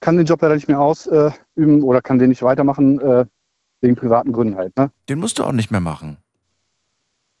[0.00, 3.26] kann den Job leider nicht mehr ausüben oder kann den nicht weitermachen, äh,
[3.80, 4.76] wegen privaten Gründen halt.
[4.76, 4.90] Ne?
[5.08, 6.18] Den musst du auch nicht mehr machen.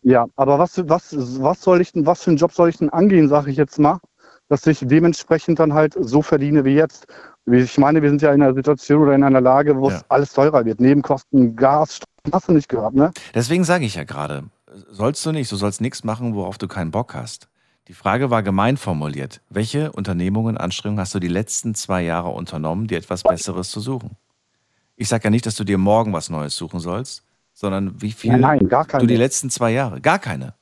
[0.02, 2.90] Ja, aber was, was, was soll ich denn, was für einen Job soll ich denn
[2.90, 4.00] angehen, sage ich jetzt mal,
[4.48, 7.06] dass ich dementsprechend dann halt so verdiene wie jetzt.
[7.46, 10.32] Ich meine, wir sind ja in einer Situation oder in einer Lage, wo es alles
[10.32, 10.80] teurer wird.
[10.80, 13.12] Nebenkosten, Gas, Strom, hast du nicht gehört, ne?
[13.34, 14.44] Deswegen sage ich ja gerade,
[14.90, 17.48] sollst du nicht, du sollst nichts machen, worauf du keinen Bock hast.
[17.88, 19.42] Die Frage war gemein formuliert.
[19.50, 24.16] Welche Unternehmungen, Anstrengungen hast du die letzten zwei Jahre unternommen, dir etwas Besseres zu suchen?
[24.96, 28.30] Ich sage ja nicht, dass du dir morgen was Neues suchen sollst, sondern wie viel
[28.32, 29.02] Nein, nein, gar keine.
[29.02, 30.54] du die letzten zwei Jahre, gar keine.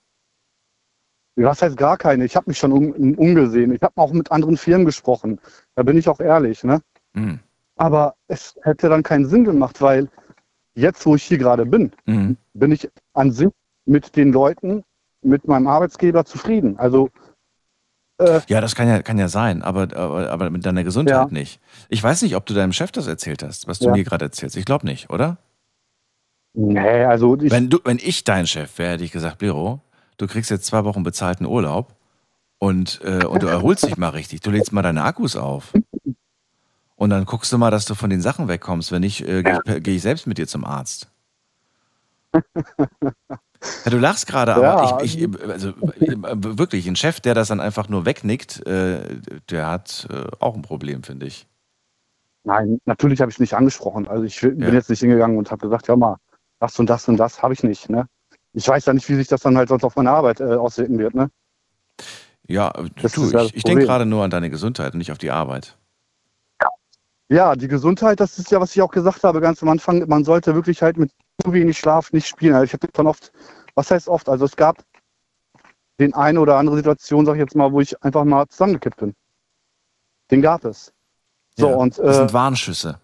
[1.37, 2.25] Was heißt gar keine?
[2.25, 3.73] Ich habe mich schon um, umgesehen.
[3.73, 5.41] Ich habe auch mit anderen Firmen gesprochen.
[5.75, 6.81] Da bin ich auch ehrlich, ne?
[7.15, 7.41] Mhm.
[7.77, 10.09] Aber es hätte dann keinen Sinn gemacht, weil
[10.75, 12.37] jetzt, wo ich hier gerade bin, Mhm.
[12.55, 13.49] bin ich an sich
[13.87, 14.85] mit den Leuten,
[15.23, 16.79] mit meinem Arbeitsgeber zufrieden.
[16.79, 17.09] Also
[18.47, 21.27] Ja, das kann ja, kann ja sein, aber, aber, aber mit deiner Gesundheit Ja.
[21.33, 21.61] nicht.
[21.89, 23.93] Ich weiß nicht, ob du deinem Chef das erzählt hast, was du Ja.
[23.93, 24.57] mir gerade erzählst.
[24.57, 25.39] Ich glaube nicht, oder?
[26.55, 29.81] Nee, also ich, wenn, du, wenn ich dein Chef wäre, hätte ich gesagt, Biro,
[30.19, 31.97] du kriegst jetzt zwei Wochen bezahlten Urlaub
[32.63, 34.41] und, äh, und du erholst dich mal richtig.
[34.41, 35.73] Du lädst mal deine Akkus auf.
[36.95, 38.93] Und dann guckst du mal, dass du von den Sachen wegkommst.
[38.93, 41.11] Wenn nicht, äh, gehe ich, geh ich selbst mit dir zum Arzt.
[42.33, 45.01] Ja, du lachst gerade, aber Ja.
[45.03, 46.17] ich, ich, also äh,
[46.57, 49.21] wirklich, ein Chef, der das dann einfach nur wegnickt, äh,
[49.51, 51.49] der hat äh, auch ein Problem, finde ich.
[52.45, 54.07] Nein, natürlich habe ich es nicht angesprochen.
[54.07, 54.69] Also ich bin Ja.
[54.69, 56.17] jetzt nicht hingegangen und habe gesagt, ja mal,
[56.61, 57.91] das und das und das habe ich nicht.
[57.91, 58.07] Ne?
[58.53, 61.01] Ich weiß ja nicht, wie sich das dann halt sonst auf meine Arbeit äh, auswirken
[61.01, 61.17] wird.
[61.17, 61.29] Ne?
[62.49, 65.13] Ja, Das du, ja das ich, ich denke gerade nur an deine Gesundheit und nicht
[65.13, 65.77] auf die Arbeit.
[67.29, 70.23] Ja, die Gesundheit, das ist ja, was ich auch gesagt habe ganz am Anfang, man
[70.23, 71.11] sollte wirklich halt mit
[71.43, 72.53] zu wenig Schlaf nicht spielen.
[72.55, 73.33] Also ich hatte schon oft,
[73.75, 74.85] was heißt oft, also es gab
[75.99, 79.15] den eine oder andere Situation, sag ich jetzt mal, wo ich einfach mal zusammengekippt bin.
[80.31, 80.93] Den gab es.
[81.57, 82.99] So, Ja, und das äh, sind Warnschüsse.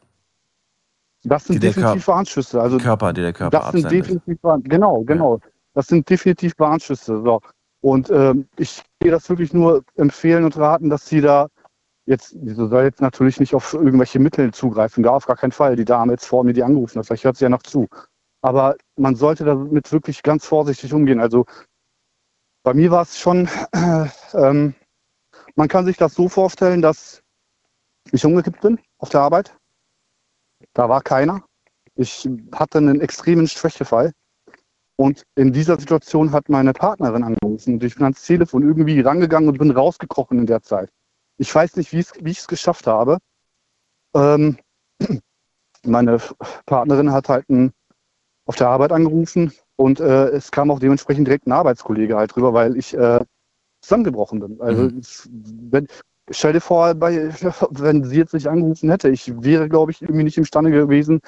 [1.22, 2.60] das sind definitiv Körper- Warnschüsse.
[2.60, 4.04] Also Körper, die der Körper das sind absendet.
[4.08, 5.40] definitiv Warn genau, genau.
[5.72, 7.22] das sind definitiv Warnschüsse.
[7.22, 7.40] So.
[7.80, 11.48] Und ähm, ich gehe das wirklich nur empfehlen und raten, dass sie da
[12.06, 15.76] jetzt, sie soll jetzt natürlich nicht auf irgendwelche Mittel zugreifen, gar auf gar keinen Fall.
[15.76, 17.86] Die Dame jetzt vor mir, die angerufen hat, vielleicht hört sie ja noch zu.
[18.40, 21.20] Aber man sollte damit wirklich ganz vorsichtig umgehen.
[21.20, 21.44] Also
[22.62, 24.74] bei mir war es schon, äh, ähm,
[25.54, 27.22] man kann sich das so vorstellen, dass
[28.10, 29.54] ich umgekippt bin auf der Arbeit.
[30.72, 31.42] Da war keiner.
[31.94, 34.12] Ich hatte einen extremen Schwächefall.
[35.00, 39.48] Und in dieser Situation hat meine Partnerin angerufen und ich bin ans Telefon irgendwie rangegangen
[39.48, 40.90] und bin rausgekrochen in der Zeit.
[41.38, 43.18] Ich weiß nicht, wie ich es geschafft habe.
[44.14, 44.58] Ähm,
[45.84, 46.18] meine
[46.66, 47.70] Partnerin hat halt ein,
[48.46, 52.52] auf der Arbeit angerufen und äh, es kam auch dementsprechend direkt ein Arbeitskollege halt drüber,
[52.52, 53.20] weil ich äh,
[53.80, 54.60] zusammengebrochen bin.
[54.60, 55.02] Also Mhm.
[55.70, 55.86] wenn,
[56.30, 57.30] stell dir vor, bei,
[57.70, 61.20] wenn sie jetzt nicht angerufen hätte, ich wäre, glaube ich, irgendwie nicht imstande gewesen,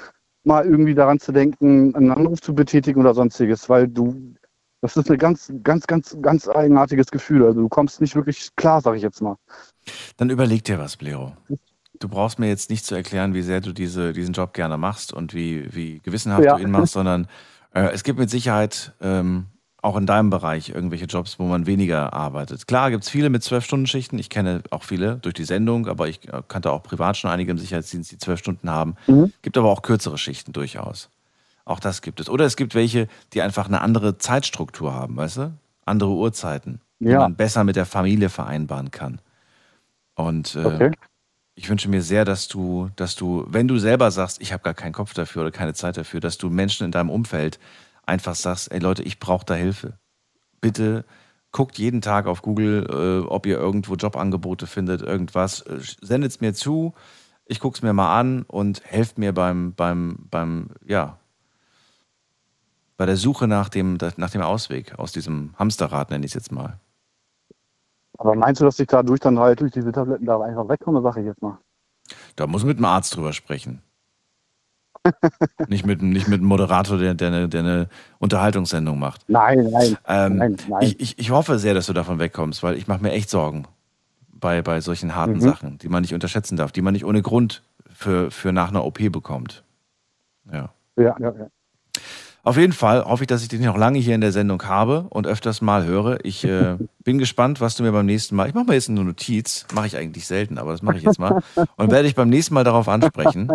[0.45, 4.35] mal irgendwie daran zu denken, einen Anruf zu betätigen oder sonstiges, weil du,
[4.81, 7.45] das ist ein ganz, ganz, ganz, ganz eigenartiges Gefühl.
[7.45, 9.37] Also du kommst nicht wirklich klar, sag ich jetzt mal.
[10.17, 11.37] Dann überleg dir was, Blero.
[11.99, 15.13] Du brauchst mir jetzt nicht zu erklären, wie sehr du diese, diesen Job gerne machst
[15.13, 16.57] und wie, wie gewissenhaft Ja.
[16.57, 17.27] du ihn machst, sondern
[17.75, 19.47] äh, es gibt mit Sicherheit ähm,
[19.83, 22.67] auch in deinem Bereich irgendwelche Jobs, wo man weniger arbeitet.
[22.67, 24.19] Klar gibt es viele mit zwölf Stunden Schichten.
[24.19, 27.51] Ich kenne auch viele durch die Sendung, aber ich äh, kannte auch privat schon einige
[27.53, 28.95] im Sicherheitsdienst, die zwölf Stunden haben.
[29.07, 29.33] Mhm.
[29.43, 31.09] Gibt aber auch kürzere Schichten durchaus.
[31.65, 32.29] Auch das gibt es.
[32.29, 35.53] Oder es gibt welche, die einfach eine andere Zeitstruktur haben, weißt du?
[35.87, 37.19] Andere Uhrzeiten, die Ja.
[37.19, 39.21] man besser mit der Familie vereinbaren kann.
[40.15, 40.91] Und äh, Okay.
[41.55, 44.75] ich wünsche mir sehr, dass du, dass du, wenn du selber sagst, ich habe gar
[44.75, 47.59] keinen Kopf dafür oder keine Zeit dafür, dass du Menschen in deinem Umfeld
[48.11, 49.99] einfach sagst, ey Leute, ich brauche da Hilfe.
[50.61, 51.05] Bitte
[51.53, 55.63] guckt jeden Tag auf Google, äh, ob ihr irgendwo Jobangebote findet, irgendwas.
[55.63, 56.95] Äh, Sendet es mir zu,
[57.47, 61.19] ich gucke es mir mal an und helft mir beim, beim, beim, ja,
[62.97, 66.53] bei der Suche nach dem, nach dem Ausweg aus diesem Hamsterrad, nenne ich es jetzt
[66.53, 66.79] mal.
[68.19, 71.17] Aber meinst du, dass ich dadurch dann halt durch diese Tabletten da einfach wegkomme, sag
[71.17, 71.59] ich jetzt mal?
[72.37, 73.83] Da muss mit dem Arzt drüber sprechen.
[75.69, 79.23] Nicht, mit, nicht mit einem Moderator, der, der, eine, der eine Unterhaltungssendung macht.
[79.29, 80.83] Nein, nein, Ähm, nein, nein.
[80.83, 83.67] Ich, ich, ich hoffe sehr, dass du davon wegkommst, weil ich mache mir echt Sorgen
[84.33, 85.41] bei, bei solchen harten Mhm.
[85.41, 87.63] Sachen, die man nicht unterschätzen darf, die man nicht ohne Grund
[87.93, 89.65] für, für nach einer OP bekommt.
[90.53, 90.71] Ja.
[90.97, 91.47] Ja, ja, ja.
[92.43, 95.07] Auf jeden Fall hoffe ich, dass ich dich noch lange hier in der Sendung habe
[95.11, 96.25] und öfters mal höre.
[96.25, 98.49] Ich äh, bin gespannt, was du mir beim nächsten Mal.
[98.49, 101.19] Ich mache mal jetzt eine Notiz, mache ich eigentlich selten, aber das mache ich jetzt
[101.19, 101.43] mal.
[101.77, 103.53] Und werde ich beim nächsten Mal darauf ansprechen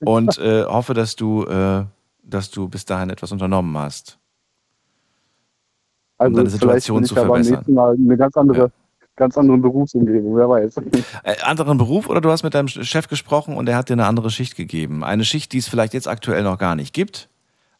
[0.00, 1.84] und äh, hoffe, dass du, äh,
[2.22, 4.18] dass du bis dahin etwas unternommen hast.
[6.18, 7.64] Also deine Situation zu ja verbessern.
[7.68, 8.72] Mal eine ganz andere,
[9.16, 10.76] ganz andere Berufsumgebung, wer weiß.
[11.24, 14.06] Äh, anderen Beruf oder du hast mit deinem Chef gesprochen und er hat dir eine
[14.06, 15.04] andere Schicht gegeben.
[15.04, 17.28] Eine Schicht, die es vielleicht jetzt aktuell noch gar nicht gibt,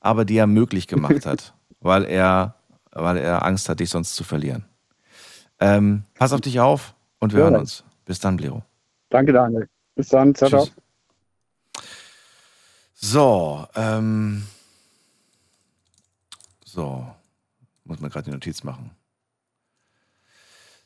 [0.09, 2.55] aber die er möglich gemacht hat, weil er,
[2.93, 4.65] weil er Angst hat, dich sonst zu verlieren.
[5.61, 7.45] Ähm, pass auf dich auf und wir Ja.
[7.51, 7.85] hören uns.
[8.07, 8.63] Bis dann, Blero.
[9.11, 9.69] Danke, Daniel.
[9.95, 10.35] Bis dann.
[10.35, 10.73] Ciao, Tschüss.
[10.73, 11.85] ciao.
[12.95, 14.45] So, ähm,
[16.65, 17.07] so,
[17.85, 18.91] muss man gerade die Notiz machen.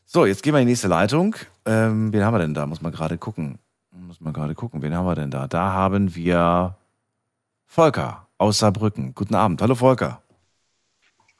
[0.04, 1.36] So, jetzt gehen wir in die nächste Leitung.
[1.64, 2.66] Ähm, wen haben wir denn da?
[2.66, 3.58] Muss man gerade gucken.
[3.92, 4.82] Muss man gerade gucken.
[4.82, 5.46] Wen haben wir denn da?
[5.46, 6.76] Da haben wir
[7.66, 9.14] Volker aus Saarbrücken.
[9.14, 9.62] Guten Abend.
[9.62, 10.20] Hallo Volker.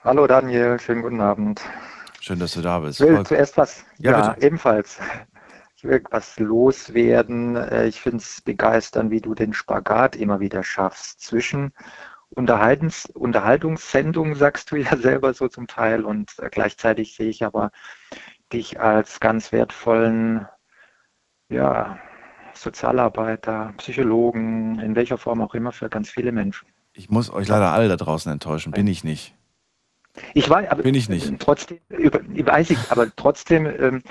[0.05, 1.61] Hallo Daniel, schönen guten Abend.
[2.21, 3.01] Schön, dass du da bist.
[3.01, 3.29] Ich will Volker.
[3.31, 5.01] zuerst was, Ja, ja, ebenfalls.
[5.75, 7.57] Ich will was loswerden.
[7.57, 11.73] Äh, Ich finde es begeisternd, wie du den Spagat immer wieder schaffst zwischen
[12.31, 17.73] Unterhaltens Unterhaltungssendungen, sagst du ja selber so zum Teil, und äh, gleichzeitig sehe ich aber
[18.53, 20.47] dich als ganz wertvollen,
[21.49, 21.99] ja,
[22.55, 26.72] Sozialarbeiter, Psychologen, in welcher Form auch immer für ganz viele Menschen.
[26.95, 28.73] Ich muss euch leider alle da draußen enttäuschen.
[28.73, 29.35] Bin ich nicht.
[30.35, 31.33] Ich weiß, aber Bin ich nicht.
[31.39, 34.03] trotzdem, über, ich weiß ich, aber trotzdem, ähm,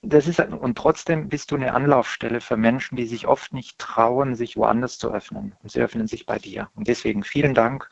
[0.00, 4.36] das ist und trotzdem bist du eine Anlaufstelle für Menschen, die sich oft nicht trauen,
[4.36, 5.54] sich woanders zu öffnen.
[5.62, 6.68] Und sie öffnen sich bei dir.
[6.76, 7.90] Und deswegen vielen Dank.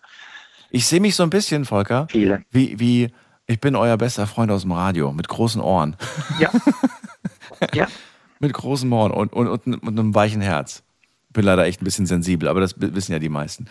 [0.70, 2.42] Ich sehe mich so ein bisschen, Volker, Viele.
[2.50, 3.12] wie, wie
[3.46, 5.96] ich bin euer bester Freund aus dem Radio mit großen Ohren.
[6.38, 6.50] Ja.
[7.74, 7.88] ja.
[8.38, 10.84] Mit großen Ohren und, und, und, und einem weichen Herz.
[11.32, 13.66] Bin leider echt ein bisschen sensibel, aber das wissen ja die meisten.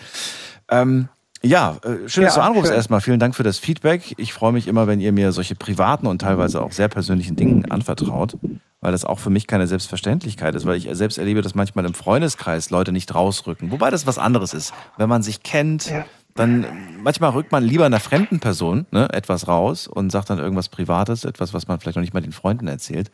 [0.70, 1.10] Ähm,
[1.44, 2.76] ja, äh, schön, dass Ja, du anrufst schön.
[2.76, 3.02] erstmal.
[3.02, 4.14] Vielen Dank für das Feedback.
[4.18, 7.70] Ich freue mich immer, wenn ihr mir solche privaten und teilweise auch sehr persönlichen Dingen
[7.72, 8.38] anvertraut,
[8.82, 11.94] weil das auch für mich keine Selbstverständlichkeit ist, weil ich selbst erlebe, dass manchmal im
[11.94, 13.72] Freundeskreis Leute nicht rausrücken.
[13.72, 14.74] Wobei das was anderes ist.
[14.98, 15.92] Wenn man sich kennt,
[16.36, 16.66] dann
[17.02, 21.24] manchmal rückt man lieber einer fremden Person ne, etwas raus und sagt dann irgendwas Privates,
[21.24, 23.12] etwas, was man vielleicht noch nicht mal den Freunden erzählt,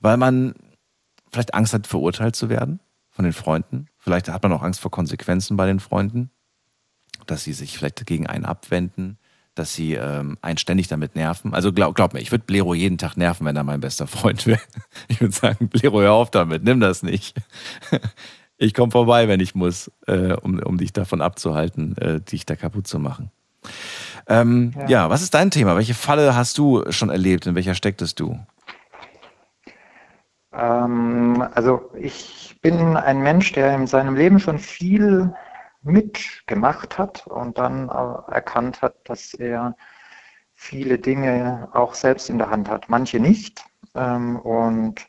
[0.00, 0.54] weil man
[1.32, 2.80] vielleicht Angst hat, verurteilt zu werden
[3.16, 3.88] von den Freunden.
[3.98, 6.30] Vielleicht hat man auch Angst vor Konsequenzen bei den Freunden,
[7.26, 9.18] dass sie sich vielleicht gegen einen abwenden,
[9.54, 11.54] dass sie ähm, einen ständig damit nerven.
[11.54, 14.46] Also glaub, glaub mir, ich würde Blero jeden Tag nerven, wenn er mein bester Freund
[14.46, 14.60] wäre.
[15.08, 17.36] Ich würde sagen, Blero, hör auf damit, nimm das nicht.
[18.58, 22.56] Ich komme vorbei, wenn ich muss, äh, um, um dich davon abzuhalten, äh, dich da
[22.56, 23.30] kaputt zu machen.
[24.26, 24.88] Ähm, ja.
[24.88, 25.76] ja, was ist dein Thema?
[25.76, 27.46] Welche Falle hast du schon erlebt?
[27.46, 28.40] In welcher stecktest du?
[30.54, 35.32] Ähm, also ich bin ein Mensch, der in seinem Leben schon viel
[35.82, 39.76] mitgemacht hat und dann erkannt hat, dass er
[40.52, 43.64] viele Dinge auch selbst in der Hand hat, manche nicht.
[43.94, 45.06] Ähm, und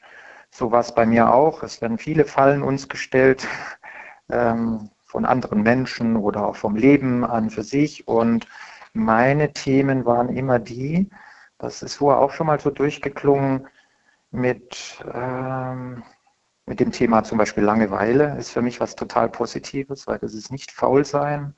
[0.51, 1.63] so war es bei mir auch.
[1.63, 3.47] Es werden viele Fallen uns gestellt
[4.29, 8.07] ähm, von anderen Menschen oder auch vom Leben an für sich.
[8.07, 8.47] Und
[8.93, 11.09] meine Themen waren immer die,
[11.57, 13.67] das ist vorher auch schon mal so durchgeklungen,
[14.29, 16.03] mit ähm,
[16.67, 20.51] mit dem Thema zum Beispiel Langeweile ist für mich was total Positives, weil das ist
[20.51, 21.55] nicht faul sein,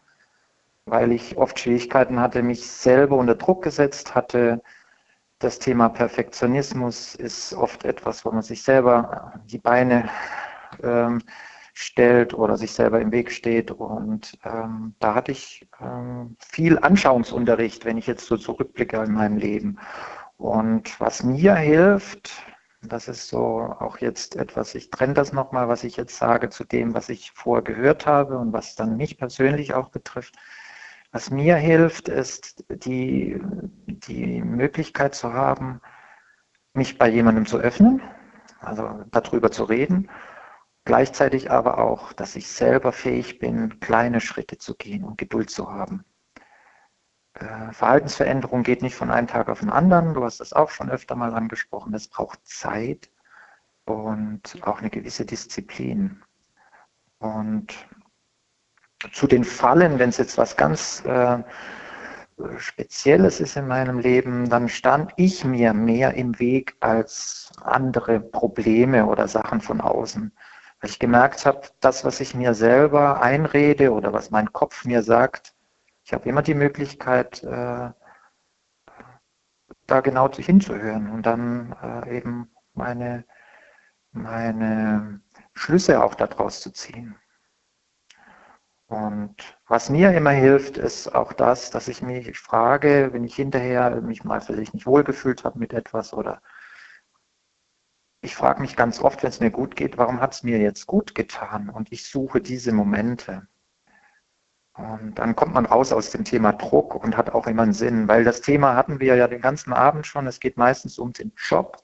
[0.86, 4.62] weil ich oft Schwierigkeiten hatte, mich selber unter Druck gesetzt hatte.
[5.40, 10.10] Das Thema Perfektionismus ist oft etwas, wo man sich selber die Beine
[10.84, 11.22] ähm,
[11.74, 13.72] stellt oder sich selber im Weg steht.
[13.72, 19.38] Und ähm, da hatte ich ähm, viel Anschauungsunterricht, wenn ich jetzt so zurückblicke in meinem
[19.38, 19.80] Leben.
[20.38, 22.32] Und was mir hilft,
[22.82, 26.64] das ist so auch jetzt etwas, ich trenne das nochmal, was ich jetzt sage, zu
[26.64, 30.36] dem, was ich vorher gehört habe und was dann mich persönlich auch betrifft.
[31.12, 33.42] Was mir hilft, ist die,
[33.88, 35.82] die Möglichkeit zu haben,
[36.74, 38.02] mich bei jemandem zu öffnen,
[38.60, 40.10] also darüber zu reden,
[40.86, 45.72] gleichzeitig aber auch, dass ich selber fähig bin, kleine Schritte zu gehen und Geduld zu
[45.72, 46.06] haben.
[47.40, 50.14] Äh, Verhaltensveränderung geht nicht von einem Tag auf den anderen.
[50.14, 51.94] Du hast das auch schon öfter mal angesprochen.
[51.94, 53.10] Es braucht Zeit
[53.86, 56.22] und auch eine gewisse Disziplin.
[57.20, 57.74] Und
[59.14, 61.40] zu den Fallen, wenn es jetzt was ganz äh,
[62.58, 69.06] Spezielles ist in meinem Leben, dann stand ich mir mehr im Weg als andere Probleme
[69.06, 70.32] oder Sachen von außen.
[70.82, 75.04] Weil ich gemerkt habe, das, was ich mir selber einrede oder was mein Kopf mir
[75.04, 75.54] sagt,
[76.10, 77.92] ich habe immer die Möglichkeit, äh,
[79.86, 83.26] da genau hinzuhören und dann äh, eben meine,
[84.12, 85.22] meine
[85.54, 87.16] Schlüsse auch daraus zu ziehen.
[88.88, 89.36] Und
[89.68, 94.24] was mir immer hilft, ist auch das, dass ich mich frage, wenn ich hinterher mich
[94.24, 96.42] mal vielleicht nicht wohlgefühlt habe mit etwas oder
[98.22, 100.88] ich frage mich ganz oft, wenn es mir gut geht, warum hat es mir jetzt
[100.88, 101.70] gut getan?
[101.70, 103.48] Und ich suche diese Momente.
[104.80, 108.08] Und dann kommt man raus aus dem Thema Druck und hat auch immer einen Sinn,
[108.08, 110.26] weil das Thema hatten wir ja den ganzen Abend schon.
[110.26, 111.84] Es geht meistens um den Job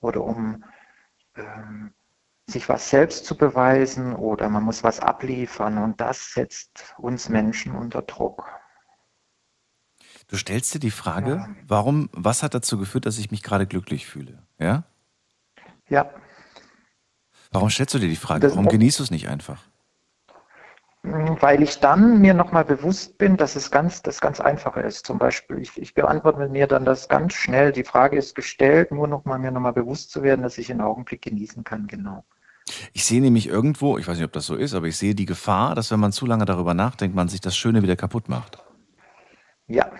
[0.00, 0.62] oder um
[1.36, 1.92] ähm,
[2.46, 7.74] sich was selbst zu beweisen oder man muss was abliefern und das setzt uns Menschen
[7.74, 8.46] unter Druck.
[10.28, 11.48] Du stellst dir die Frage, ja.
[11.66, 14.42] warum, was hat dazu geführt, dass ich mich gerade glücklich fühle?
[14.58, 14.84] Ja?
[15.88, 16.10] Ja.
[17.50, 18.50] Warum stellst du dir die Frage?
[18.50, 19.62] Warum genießt du es nicht einfach?
[21.40, 25.06] Weil ich dann mir nochmal bewusst bin, dass es ganz, das ganz Einfache ist.
[25.06, 27.72] Zum Beispiel, ich, ich beantworte mir dann das ganz schnell.
[27.72, 31.22] Die Frage ist gestellt, nur nochmal mir nochmal bewusst zu werden, dass ich einen Augenblick
[31.22, 32.24] genießen kann, genau.
[32.92, 35.26] Ich sehe nämlich irgendwo, ich weiß nicht, ob das so ist, aber ich sehe die
[35.26, 38.58] Gefahr, dass wenn man zu lange darüber nachdenkt, man sich das Schöne wieder kaputt macht.
[39.68, 39.90] Ja,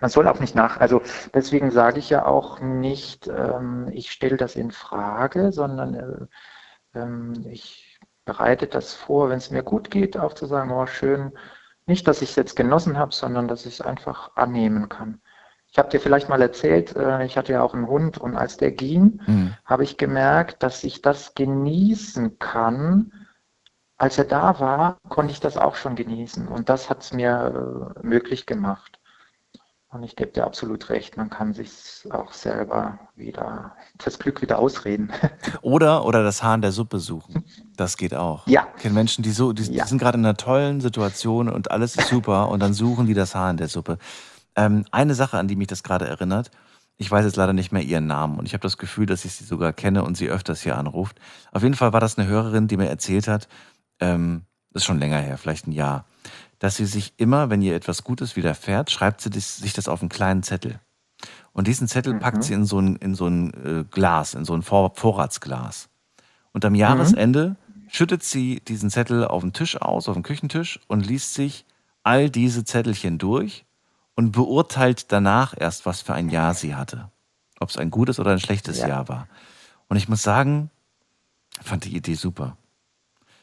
[0.00, 0.78] man soll auch nicht nach.
[0.80, 1.02] Also
[1.34, 7.44] deswegen sage ich ja auch nicht, ähm, ich stelle das in Frage, sondern äh, ähm,
[7.50, 7.85] ich
[8.26, 11.32] bereitet das vor, wenn es mir gut geht, auch zu sagen, oh schön,
[11.86, 15.22] nicht, dass ich es jetzt genossen habe, sondern dass ich es einfach annehmen kann.
[15.68, 18.56] Ich habe dir vielleicht mal erzählt, äh, ich hatte ja auch einen Hund und als
[18.56, 19.54] der ging, mhm.
[19.64, 23.12] habe ich gemerkt, dass ich das genießen kann.
[23.96, 27.94] Als er da war, konnte ich das auch schon genießen und das hat es mir
[27.96, 28.98] äh, möglich gemacht.
[29.88, 31.70] Und ich gebe dir absolut recht, man kann sich
[32.10, 35.12] auch selber wieder, das Glück wieder ausreden.
[35.62, 37.44] Oder, oder das Haar in der Suppe suchen.
[37.76, 38.46] Das geht auch.
[38.46, 38.66] Ja.
[38.76, 39.84] Ich kenne Menschen, die so, die, ja.
[39.84, 43.14] die sind gerade in einer tollen Situation und alles ist super und dann suchen die
[43.14, 43.98] das Haar in der Suppe.
[44.56, 46.50] Ähm, eine Sache, an die mich das gerade erinnert,
[46.98, 49.34] ich weiß jetzt leider nicht mehr ihren Namen und ich habe das Gefühl, dass ich
[49.34, 51.18] sie sogar kenne und sie öfters hier anruft.
[51.52, 53.48] Auf jeden Fall war das eine Hörerin, die mir erzählt hat,
[54.00, 54.42] ähm,
[54.72, 56.04] das ist schon länger her, vielleicht ein Jahr,
[56.58, 60.08] dass sie sich immer, wenn ihr etwas Gutes widerfährt, schreibt sie sich das auf einen
[60.08, 60.80] kleinen Zettel.
[61.52, 62.18] Und diesen Zettel mhm.
[62.20, 65.88] packt sie in so ein, in so ein äh, Glas, in so ein Vor Vorratsglas.
[66.52, 67.88] Und am Jahresende mhm.
[67.90, 71.64] schüttet sie diesen Zettel auf den Tisch aus, auf den Küchentisch und liest sich
[72.02, 73.64] all diese Zettelchen durch
[74.14, 77.10] und beurteilt danach erst, was für ein Jahr sie hatte.
[77.58, 78.88] Ob es ein gutes oder ein schlechtes ja.
[78.88, 79.28] Jahr war.
[79.88, 80.70] Und ich muss sagen,
[81.62, 82.56] fand die Idee super.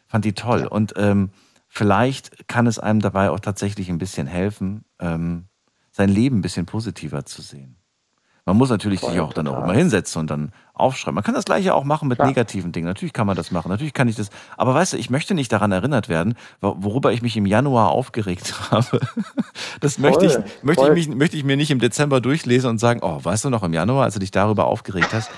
[0.07, 0.61] Fand die toll.
[0.61, 0.68] Ja.
[0.68, 1.31] Und ähm,
[1.74, 5.45] vielleicht kann es einem dabei auch tatsächlich ein bisschen helfen, ähm,
[5.91, 7.78] sein Leben ein bisschen positiver zu sehen.
[8.45, 9.70] Man muss natürlich Voll, sich auch dann auch total.
[9.70, 11.16] immer hinsetzen und dann aufschreiben.
[11.16, 12.28] Man kann das gleiche auch machen mit Klar.
[12.28, 12.86] negativen Dingen.
[12.86, 13.70] Natürlich kann man das machen.
[13.70, 14.30] Natürlich kann ich das.
[14.58, 17.90] Aber weißt du, ich möchte nicht daran erinnert werden, wo- worüber ich mich im Januar
[17.91, 19.00] aufgeregt habe.
[19.80, 20.94] Das möchte ich, Voll, möchte ich, voll.
[20.94, 23.74] mich, möchte ich mir nicht im Dezember durchlesen und sagen, oh, weißt du noch im
[23.74, 25.32] Januar, als du dich darüber aufgeregt hast.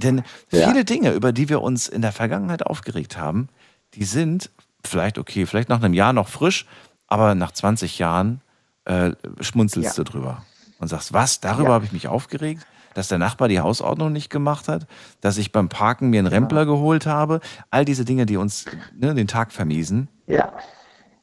[0.00, 0.22] Denn
[0.52, 0.68] Ja.
[0.68, 3.48] viele Dinge, über die wir uns in der Vergangenheit aufgeregt haben,
[3.94, 4.50] die sind
[4.86, 6.66] vielleicht okay, vielleicht nach einem Jahr noch frisch,
[7.06, 8.40] aber nach 20 Jahren
[8.84, 10.04] äh, schmunzelst Ja.
[10.04, 10.42] du drüber
[10.78, 11.74] und sagst, was, darüber Ja.
[11.74, 12.66] habe ich mich aufgeregt?
[12.94, 14.86] Dass der Nachbar die Hausordnung nicht gemacht hat,
[15.20, 17.40] dass ich beim Parken mir einen Rempler geholt habe,
[17.70, 18.66] all diese Dinge, die uns
[18.96, 20.52] ne, den Tag vermiesen, Ja,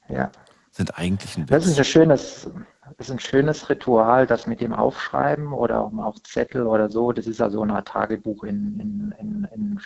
[0.10, 0.30] ja.
[0.72, 1.78] sind eigentlich ein Das ist Witz.
[1.80, 2.52] ein schönes, das
[2.98, 7.12] ist ein schönes Ritual, das mit dem Aufschreiben oder auch Zettel oder so.
[7.12, 9.80] Das ist ja so eine Tagebuch in, in, in, in.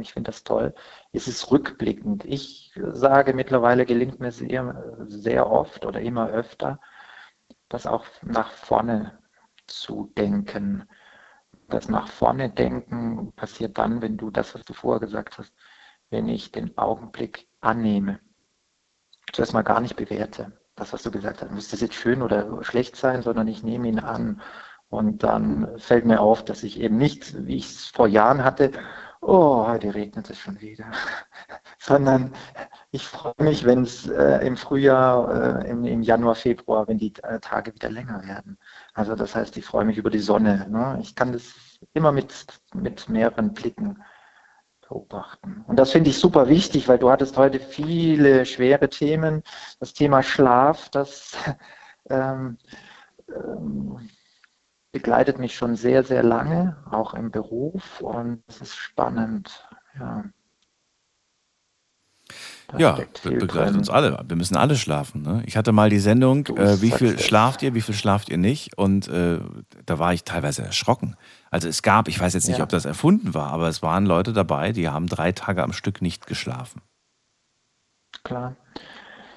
[0.00, 0.74] Ich finde das toll.
[1.12, 2.24] Es ist rückblickend.
[2.24, 6.80] Ich sage mittlerweile gelingt mir sehr, sehr oft oder immer öfter,
[7.68, 9.18] das auch nach vorne
[9.66, 10.88] zu denken.
[11.68, 15.52] Das nach vorne denken passiert dann, wenn du das, was du vorher gesagt hast,
[16.10, 18.20] wenn ich den Augenblick annehme
[19.32, 20.59] zuerst mal gar nicht bewerte.
[20.80, 23.86] Das, was du gesagt hast, müsste es jetzt schön oder schlecht sein, sondern ich nehme
[23.86, 24.40] ihn an.
[24.88, 28.72] Und dann fällt mir auf, dass ich eben nicht, wie ich es vor Jahren hatte,
[29.20, 30.86] oh, heute regnet es schon wieder,
[31.78, 32.32] sondern
[32.92, 37.12] ich freue mich, wenn es äh, im Frühjahr, äh, im, im Januar, Februar, wenn die
[37.24, 38.58] äh, Tage wieder länger werden.
[38.94, 40.66] Also das heißt, ich freue mich über die Sonne.
[40.70, 40.98] Ne?
[41.02, 41.52] Ich kann das
[41.92, 44.02] immer mit, mit mehreren Blicken
[44.90, 45.64] beobachten.
[45.68, 49.42] Und das finde ich super wichtig, weil du hattest heute viele schwere Themen.
[49.78, 51.36] Das Thema Schlaf, das
[52.10, 52.58] ähm,
[53.28, 54.10] ähm,
[54.92, 58.00] begleitet mich schon sehr, sehr lange, auch im Beruf.
[58.00, 59.66] Und es ist spannend.
[59.98, 60.24] Ja.
[62.72, 63.76] Da Ja, begleitet drin.
[63.76, 64.22] uns alle.
[64.26, 65.22] Wir müssen alle schlafen.
[65.22, 65.42] Ne?
[65.46, 68.78] Ich hatte mal die Sendung, äh, wie viel schlaft ihr, wie viel schlaft ihr nicht?
[68.78, 69.40] Und äh,
[69.86, 71.16] da war ich teilweise erschrocken.
[71.50, 72.64] Also es gab, ich weiß jetzt nicht, Ja.
[72.64, 76.00] ob das erfunden war, aber es waren Leute dabei, die haben drei Tage am Stück
[76.02, 76.80] nicht geschlafen.
[78.24, 78.56] Klar.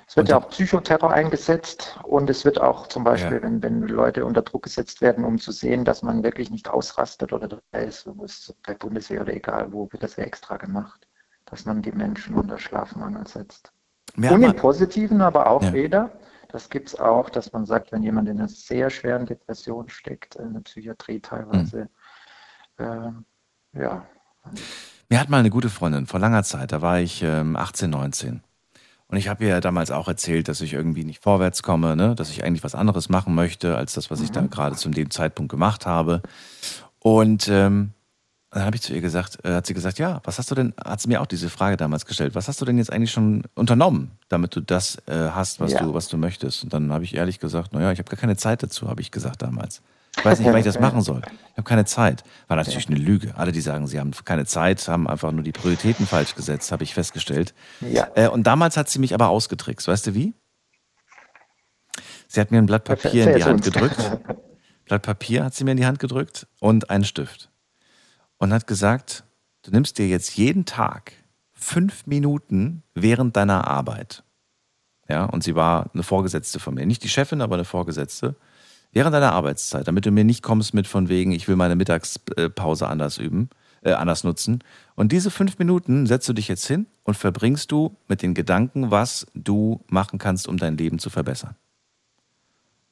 [0.07, 3.41] Es wird ja auch Psychoterror eingesetzt und es wird auch zum Beispiel, Ja.
[3.43, 7.34] wenn, wenn Leute unter Druck gesetzt werden, um zu sehen, dass man wirklich nicht ausrastet
[7.34, 11.07] oder dabei ist, wo es bei Bundeswehr oder egal wo, wird das ja extra gemacht,
[11.53, 13.71] dass man die Menschen unter Schlafmangel setzt.
[14.15, 15.71] Mir und im Positiven aber auch Ja.
[15.71, 16.09] wieder,
[16.49, 20.34] das gibt es auch, dass man sagt, wenn jemand in einer sehr schweren Depression steckt,
[20.35, 21.89] in der Psychiatrie teilweise,
[22.77, 23.23] Hm.
[23.75, 24.03] äh, ja,
[25.09, 28.41] Mir hat mal eine gute Freundin vor langer Zeit, da war ich ähm, 18, 19.
[29.05, 32.15] Und ich habe ihr damals auch erzählt, dass ich irgendwie nicht vorwärts komme, ne?
[32.15, 35.11] dass ich eigentlich was anderes machen möchte, als das, was ich da gerade zu dem
[35.11, 36.23] Zeitpunkt gemacht habe.
[36.97, 37.92] Und ähm,
[38.53, 40.73] dann habe ich zu ihr gesagt, äh, hat sie gesagt, ja, was hast du denn,
[40.84, 43.43] hat sie mir auch diese Frage damals gestellt, was hast du denn jetzt eigentlich schon
[43.55, 45.81] unternommen, damit du das äh, hast, was Ja.
[45.81, 46.63] du, was du möchtest?
[46.63, 49.11] Und dann habe ich ehrlich gesagt, naja, ich habe gar keine Zeit dazu, habe ich
[49.11, 49.81] gesagt damals.
[50.15, 51.21] Ich weiß nicht, wann ich das machen soll.
[51.25, 52.23] Ich habe keine Zeit.
[52.47, 53.34] War natürlich eine Lüge.
[53.35, 56.84] Alle, die sagen, sie haben keine Zeit, haben einfach nur die Prioritäten falsch gesetzt, habe
[56.84, 57.55] ich festgestellt.
[57.81, 58.07] Ja.
[58.13, 59.88] Äh, und damals hat sie mich aber ausgetrickst.
[59.88, 60.35] Weißt du wie?
[62.27, 64.19] Sie hat mir ein Blatt Papier in die Hand gedrückt.
[64.85, 67.49] Blatt Papier hat sie mir in die Hand gedrückt und einen Stift.
[68.43, 69.23] Und hat gesagt,
[69.61, 71.13] du nimmst dir jetzt jeden Tag
[71.53, 74.25] fünf Minuten während deiner Arbeit.
[75.07, 76.85] Ja, und sie war eine Vorgesetzte von mir.
[76.85, 78.35] Nicht die Chefin, aber eine Vorgesetzte.
[78.91, 82.85] Während deiner Arbeitszeit, damit du mir nicht kommst mit von wegen, ich will meine Mittagspause
[82.89, 83.49] anders üben,
[83.81, 84.61] äh, anders nutzen.
[84.95, 88.91] Und diese fünf Minuten setzt du dich jetzt hin und verbringst du mit den Gedanken,
[88.91, 91.55] was du machen kannst, um dein Leben zu verbessern.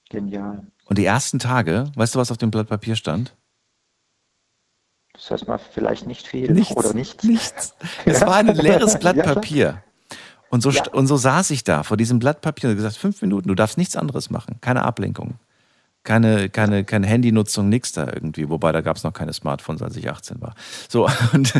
[0.09, 0.65] genial.
[0.85, 3.35] Und die ersten Tage, weißt du, was auf dem Blatt Papier stand?
[5.21, 7.23] Das heißt mal vielleicht nicht viel Nichts, oder nichts.
[7.23, 7.75] Nichts.
[8.05, 9.23] Es war ein leeres Blatt Ja.
[9.23, 9.83] Papier.
[10.49, 13.21] Und so, st- und so saß ich da vor diesem Blatt Papier und gesagt, fünf
[13.21, 14.57] Minuten, du darfst nichts anderes machen.
[14.61, 15.35] Keine Ablenkung.
[16.03, 18.49] Keine, keine, keine Handynutzung, nix da irgendwie.
[18.49, 20.55] Wobei, da gab es noch keine Smartphones, als ich 18 war.
[20.89, 21.53] So, und,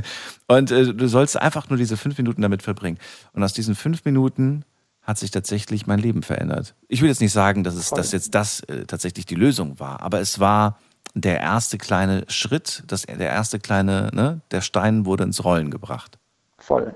[0.48, 2.98] und äh, du sollst einfach nur diese fünf Minuten damit verbringen.
[3.34, 4.66] Und aus diesen fünf Minuten
[5.04, 6.74] hat sich tatsächlich mein Leben verändert.
[6.88, 7.98] Ich will jetzt nicht sagen, dass es Voll.
[8.00, 10.80] dass jetzt das äh, tatsächlich die Lösung war, aber es war
[11.14, 16.18] der erste kleine Schritt, das, der erste kleine, ne, der Stein wurde ins Rollen gebracht.
[16.58, 16.96] Voll.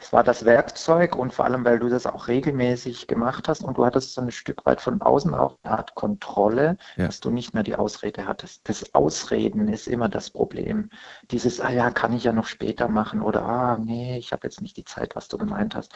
[0.00, 3.78] Es war das Werkzeug und vor allem, weil du das auch regelmäßig gemacht hast und
[3.78, 7.06] du hattest so ein Stück weit von außen auch eine Art Kontrolle, Ja.
[7.06, 8.68] dass du nicht mehr die Ausrede hattest.
[8.68, 10.90] Das Ausreden ist immer das Problem.
[11.30, 14.60] Dieses, ah ja, kann ich ja noch später machen oder ah, nee, ich habe jetzt
[14.60, 15.92] nicht die Zeit, was du gemeint hast.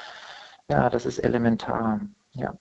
[0.71, 2.01] Ja, das ist elementar.
[2.33, 2.55] Ja.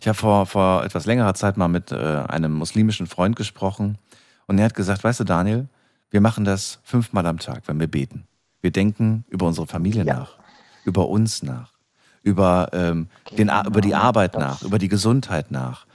[0.00, 3.98] Ich habe vor, vor etwas längerer Zeit mal mit äh, einem muslimischen Freund gesprochen
[4.46, 5.68] und er hat gesagt, weißt du Daniel,
[6.10, 8.24] wir machen das fünfmal am Tag, wenn wir beten.
[8.62, 10.32] Wir denken über unsere Familie nach,
[10.84, 11.72] über uns nach,
[12.22, 15.86] über, ähm, den, Ar- über die Arbeit nach, über die Gesundheit nach.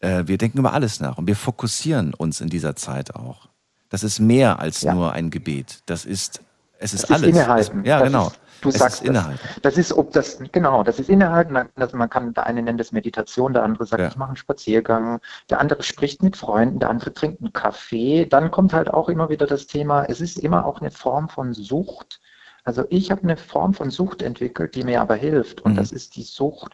[0.00, 3.48] Äh, wir denken über alles nach und wir fokussieren uns in dieser Zeit auch.
[3.90, 4.94] Das ist mehr als Ja.
[4.94, 5.82] nur ein Gebet.
[5.86, 6.40] Das ist,
[6.78, 7.28] es ist Das alles.
[7.30, 7.84] Innehalten.
[7.84, 8.26] Ja, Das genau.
[8.28, 9.38] Ist, du es sagst ist Innehalten.
[9.54, 9.62] Das.
[9.62, 11.56] das ist, ob das, genau, das ist Innehalten.
[11.76, 14.08] Also man kann, der eine nennt es Meditation, der andere sagt, Ja.
[14.08, 15.20] ich mache einen Spaziergang,
[15.50, 18.26] der andere spricht mit Freunden, der andere trinkt einen Kaffee.
[18.26, 21.52] Dann kommt halt auch immer wieder das Thema, es ist immer auch eine Form von
[21.52, 22.20] Sucht.
[22.64, 25.62] Also ich habe eine Form von Sucht entwickelt, die mir aber hilft.
[25.62, 25.76] Und Mhm.
[25.76, 26.70] das ist die Sucht,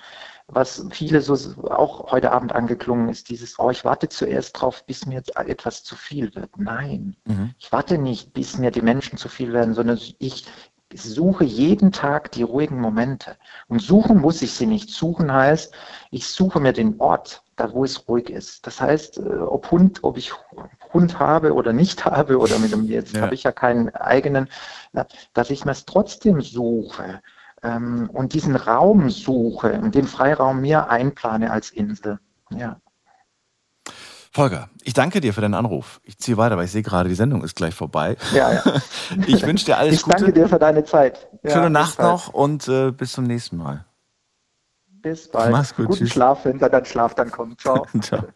[0.47, 1.35] was viele so
[1.71, 5.85] auch heute Abend angeklungen ist, dieses, oh, ich warte zuerst drauf, bis mir jetzt etwas
[5.85, 6.51] zu viel wird.
[6.59, 7.55] Nein, Mhm.
[7.59, 10.47] ich warte nicht, bis mir die Menschen zu viel werden, sondern ich
[10.95, 13.37] suche jeden Tag die ruhigen Momente.
[13.69, 14.91] Und suchen muss ich sie nicht.
[14.91, 15.75] Suchen heißt,
[16.11, 18.67] ich suche mir den Ort, da wo es ruhig ist.
[18.67, 20.33] Das heißt, äh, ob Hund, ob ich
[20.93, 23.23] Hund habe oder nicht habe oder mit dem, jetzt Ja.
[23.23, 24.49] habe ich ja keinen eigenen,
[25.35, 27.21] dass ich mir es trotzdem suche
[27.63, 32.19] ähm, und diesen Raum suche und den Freiraum mir einplane als Insel.
[32.51, 32.81] Ja.
[34.39, 36.01] Volker, ich danke dir für deinen Anruf.
[36.05, 38.17] Ich ziehe weiter, weil ich sehe gerade, die Sendung ist gleich vorbei.
[38.33, 38.63] Ja, ja.
[39.27, 40.17] Ich wünsche dir alles ich Gute.
[40.17, 41.27] danke dir für deine Zeit.
[41.43, 43.85] Ja, Schöne Nacht noch und äh, bis zum nächsten Mal.
[44.87, 45.51] Bis bald.
[45.51, 46.11] Mach's gut, Guten tschüss.
[46.11, 47.61] Schlaf, wenn dann Schlaf dann kommt.
[47.61, 47.85] Ciao.
[48.01, 48.29] Ciao.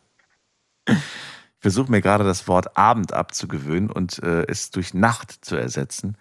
[0.89, 0.97] Ich
[1.61, 6.17] versuche mir gerade das Wort Abend abzugewöhnen und äh, es durch Nacht zu ersetzen,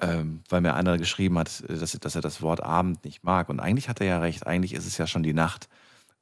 [0.00, 3.50] ähm, weil mir einer geschrieben hat, äh, dass, dass er das Wort Abend nicht mag.
[3.50, 5.68] Und eigentlich hat er ja recht, eigentlich ist es ja schon die Nacht.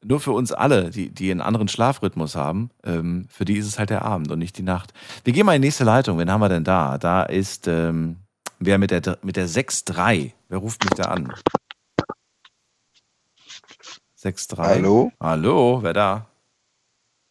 [0.03, 3.79] Nur für uns alle, die, die einen anderen Schlafrhythmus haben, ähm, für die ist es
[3.79, 4.95] halt der Abend und nicht die Nacht.
[5.25, 6.19] Wir gehen mal in die nächste Leitung.
[6.19, 6.97] Wen haben wir denn da?
[6.97, 8.17] Da ist ähm,
[8.59, 10.33] wer mit der, mit der 6-3.
[10.49, 11.35] Wer ruft mich da an?
[14.19, 14.57] 6-3.
[14.57, 15.13] Hallo?
[15.21, 16.27] Hallo, wer da?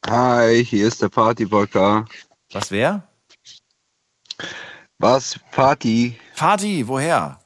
[0.08, 2.06] Hi, hier ist der Party-Volker.
[2.52, 3.08] Was wer?
[4.98, 5.40] Was?
[5.52, 6.18] Party?
[6.34, 7.40] Fadi, woher?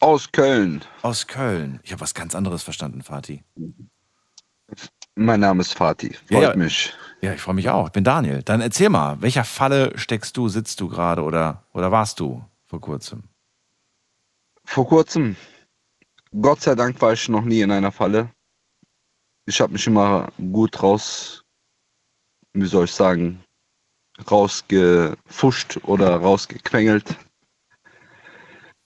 [0.00, 0.82] Aus Köln.
[1.02, 1.80] Aus Köln.
[1.82, 3.44] Ich habe was ganz anderes verstanden, Fati.
[5.14, 6.14] Mein Name ist Fatih.
[6.28, 6.56] Freut ja.
[6.56, 6.94] mich.
[7.20, 7.86] Ja, ich freue mich auch.
[7.86, 8.42] Ich bin Daniel.
[8.42, 12.80] Dann erzähl mal, welcher Falle steckst du, sitzt du gerade oder, oder warst du vor
[12.80, 13.24] kurzem?
[14.64, 15.34] Vor kurzem,
[16.40, 18.30] Gott sei Dank war ich noch nie in einer Falle.
[19.46, 21.42] Ich habe mich immer gut raus,
[22.52, 23.42] wie soll ich sagen,
[24.30, 27.16] rausgefuscht oder rausgequengelt.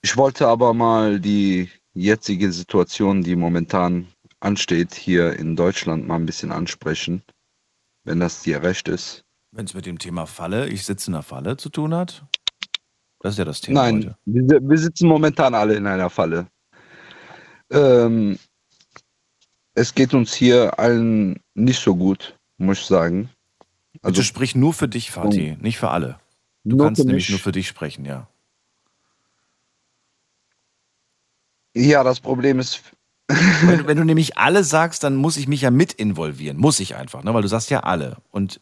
[0.03, 4.09] Ich wollte aber mal die jetzige Situation, die momentan
[4.41, 7.23] ansteht, hier in Deutschland mal ein bisschen ansprechen,
[8.05, 9.24] wenn das dir recht ist.
[9.53, 12.24] Wenn es mit dem Thema Falle, ich sitze in einer Falle zu tun hat?
[13.20, 14.16] Das ist ja das Thema Nein, heute.
[14.24, 16.49] wir, wir sitzen momentan alle in einer Falle.
[17.70, 18.39] Ähm,
[19.74, 23.31] es geht uns hier allen nicht so gut, muss ich sagen.
[24.03, 26.19] Bitte sprich nur für dich, Fatih, nicht für alle.
[26.65, 27.31] Du kannst nämlich mich.
[27.31, 28.29] nur für dich sprechen, ja.
[31.74, 32.82] Ja, das Problem ist,
[33.28, 36.57] Wenn, du- wenn du nämlich alle sagst, dann muss ich mich ja mit involvieren.
[36.59, 37.32] Muss ich einfach, ne?
[37.32, 38.19] weil du sagst ja alle.
[38.31, 38.61] Und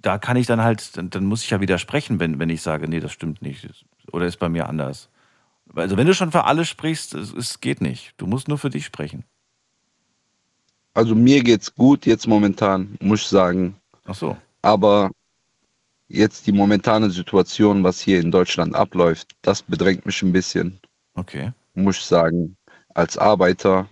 [0.00, 2.86] da kann ich dann halt, dann, dann muss ich ja widersprechen, wenn, wenn ich sage,
[2.86, 3.66] nee, das stimmt nicht.
[4.12, 5.08] Oder ist bei mir anders.
[5.74, 8.12] Also wenn du schon für alle sprichst, es, es geht nicht.
[8.18, 9.24] Du musst nur für dich sprechen.
[10.94, 13.74] also mir geht's gut jetzt momentan, muss ich sagen.
[14.04, 14.36] Ach so.
[14.62, 15.10] Aber
[16.08, 20.78] jetzt die momentane Situation, was hier in Deutschland abläuft, das bedrängt mich ein bisschen.
[21.14, 21.52] Okay.
[21.78, 22.56] Muss ich sagen.
[22.94, 23.88] Als Arbeiter,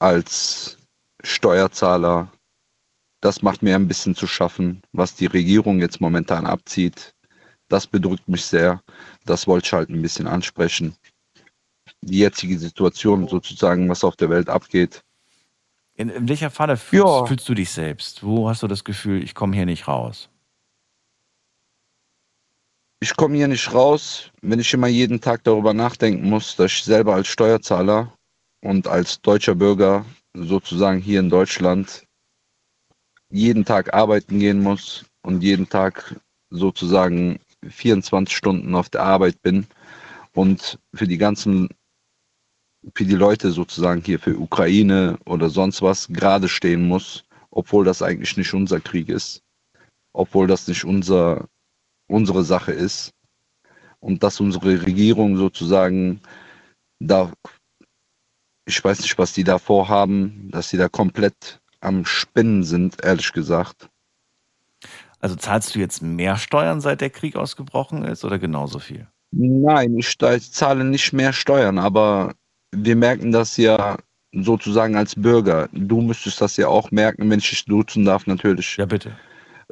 [0.00, 0.76] als
[1.22, 2.32] Steuerzahler,
[3.20, 7.14] das macht mir ein bisschen zu schaffen, was die Regierung jetzt momentan abzieht.
[7.68, 8.82] Das bedrückt mich sehr.
[9.24, 10.96] Das wollte ich halt ein bisschen ansprechen.
[12.02, 15.02] Die jetzige Situation sozusagen, was auf der Welt abgeht.
[15.94, 17.26] In, in welcher Falle fühlst, Ja.
[17.26, 18.22] fühlst du dich selbst?
[18.24, 20.28] Wo hast du das Gefühl, ich komme hier nicht raus?
[23.00, 26.84] Ich komme hier nicht raus, wenn ich immer jeden Tag darüber nachdenken muss, dass ich
[26.84, 28.12] selber als Steuerzahler
[28.62, 30.04] und als deutscher Bürger
[30.34, 32.06] sozusagen hier in Deutschland
[33.30, 36.16] jeden Tag arbeiten gehen muss und jeden Tag
[36.50, 39.66] sozusagen 24 Stunden auf der Arbeit bin
[40.32, 41.68] und für die ganzen,
[42.94, 48.00] für die Leute sozusagen hier für Ukraine oder sonst was gerade stehen muss, obwohl das
[48.00, 49.42] eigentlich nicht unser Krieg ist,
[50.12, 51.48] obwohl das nicht unser
[52.08, 53.12] unsere Sache ist
[54.00, 56.20] und dass unsere Regierung sozusagen
[56.98, 57.32] da,
[58.66, 63.32] ich weiß nicht, was die da vorhaben, dass sie da komplett am Spinnen sind, ehrlich
[63.32, 63.88] gesagt.
[65.20, 69.06] Also zahlst du jetzt mehr Steuern, seit der Krieg ausgebrochen ist, oder genauso viel?
[69.32, 72.34] Nein, ich zahle nicht mehr Steuern, aber
[72.72, 73.96] wir merken das ja
[74.32, 75.68] sozusagen als Bürger.
[75.72, 78.76] Du müsstest das ja auch merken, wenn ich dich duzen darf, natürlich.
[78.76, 79.16] Ja, bitte.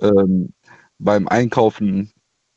[0.01, 0.53] Ähm,
[0.99, 2.13] beim Einkaufen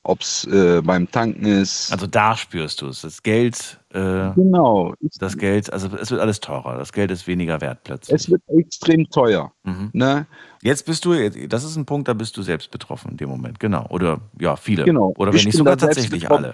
[0.08, 1.92] ob es äh, beim Tanken ist.
[1.92, 3.02] Also da spürst du es.
[3.02, 4.94] Das Geld, äh, Genau.
[5.20, 6.78] das Geld, also es wird alles teurer.
[6.78, 8.16] Das Geld ist weniger wert plötzlich.
[8.16, 9.52] Es wird extrem teuer.
[9.64, 9.90] Mhm.
[9.92, 10.26] Ne?
[10.62, 13.60] Jetzt bist du, das ist ein Punkt, da bist du selbst betroffen in dem Moment,
[13.60, 13.86] genau.
[13.90, 14.86] Oder ja, viele.
[14.86, 15.14] Genau.
[15.18, 16.54] Oder Ich wenn nicht bin da sogar tatsächlich alle.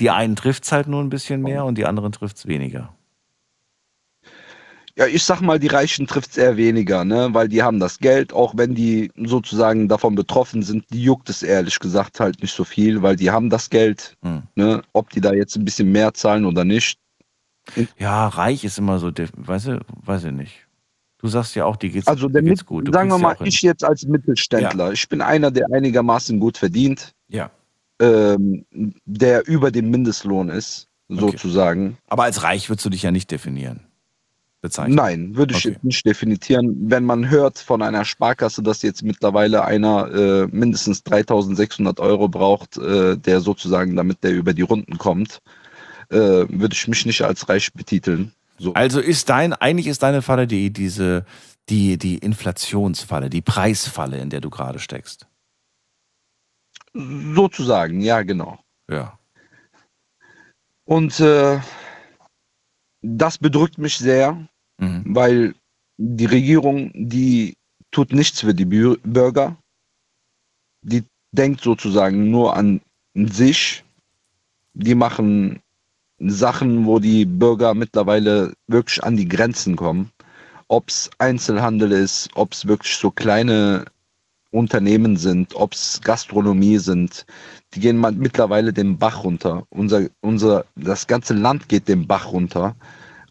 [0.00, 2.94] Die einen trifft es halt nur ein bisschen mehr und die anderen trifft es weniger.
[4.98, 7.28] Ja, ich sag mal, die Reichen trifft es eher weniger, ne?
[7.32, 11.42] weil die haben das Geld, auch wenn die sozusagen davon betroffen sind, die juckt es
[11.42, 14.42] ehrlich gesagt halt nicht so viel, weil die haben das Geld, Hm.
[14.54, 14.82] ne?
[14.92, 16.98] ob die da jetzt ein bisschen mehr zahlen oder nicht.
[17.96, 20.66] Ja, reich ist immer so, weißt du, weiß ich nicht.
[21.18, 22.86] Du sagst ja auch, dir geht's, Also der geht's gut.
[22.86, 26.58] Du sagen wir ja mal, ich jetzt als Mittelständler, ich bin einer, der einigermaßen gut
[26.58, 27.50] verdient, Ja.
[28.00, 28.66] ähm,
[29.06, 31.96] der über dem Mindestlohn ist, sozusagen.
[32.08, 33.86] Aber als reich würdest du dich ja nicht definieren.
[34.62, 34.94] Bezeichnen.
[34.94, 36.88] Nein, würde ich nicht definieren.
[36.88, 42.78] Wenn man hört von einer Sparkasse, dass jetzt mittlerweile einer äh, mindestens 3600 Euro braucht,
[42.78, 45.40] äh, der sozusagen, damit der über die Runden kommt,
[46.10, 48.32] äh, würde ich mich nicht als reich betiteln.
[48.56, 48.72] So.
[48.74, 51.26] Also ist dein, eigentlich ist deine Falle die, diese,
[51.68, 55.26] die, die Inflationsfalle, die Preisfalle, in der du gerade steckst.
[56.94, 58.60] Sozusagen, ja, genau.
[58.88, 59.18] Ja.
[60.84, 61.58] Und äh,
[63.00, 64.46] das bedrückt mich sehr,
[64.82, 65.02] Mhm.
[65.06, 65.54] weil
[65.96, 67.54] die Regierung, die
[67.92, 69.56] tut nichts für die Bü Bürger.
[70.82, 72.80] Die denkt sozusagen nur an
[73.14, 73.84] sich.
[74.74, 75.60] Die machen
[76.18, 80.10] Sachen, wo die Bürger mittlerweile wirklich an die Grenzen kommen.
[80.66, 83.84] Ob es Einzelhandel ist, ob es wirklich so kleine
[84.50, 87.24] Unternehmen sind, ob es Gastronomie sind,
[87.74, 89.64] die gehen mittlerweile den Bach runter.
[89.70, 92.74] Unser, unser, das ganze Land geht den Bach runter.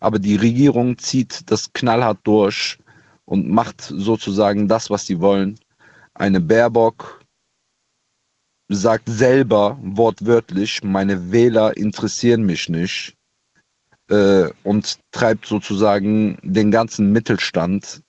[0.01, 2.77] Aber die Regierung zieht das knallhart durch
[3.25, 5.57] und macht sozusagen das, was sie wollen.
[6.15, 7.21] Eine Baerbock
[8.67, 13.15] sagt selber wortwörtlich, meine Wähler interessieren mich nicht
[14.09, 18.01] äh, und treibt sozusagen den ganzen Mittelstand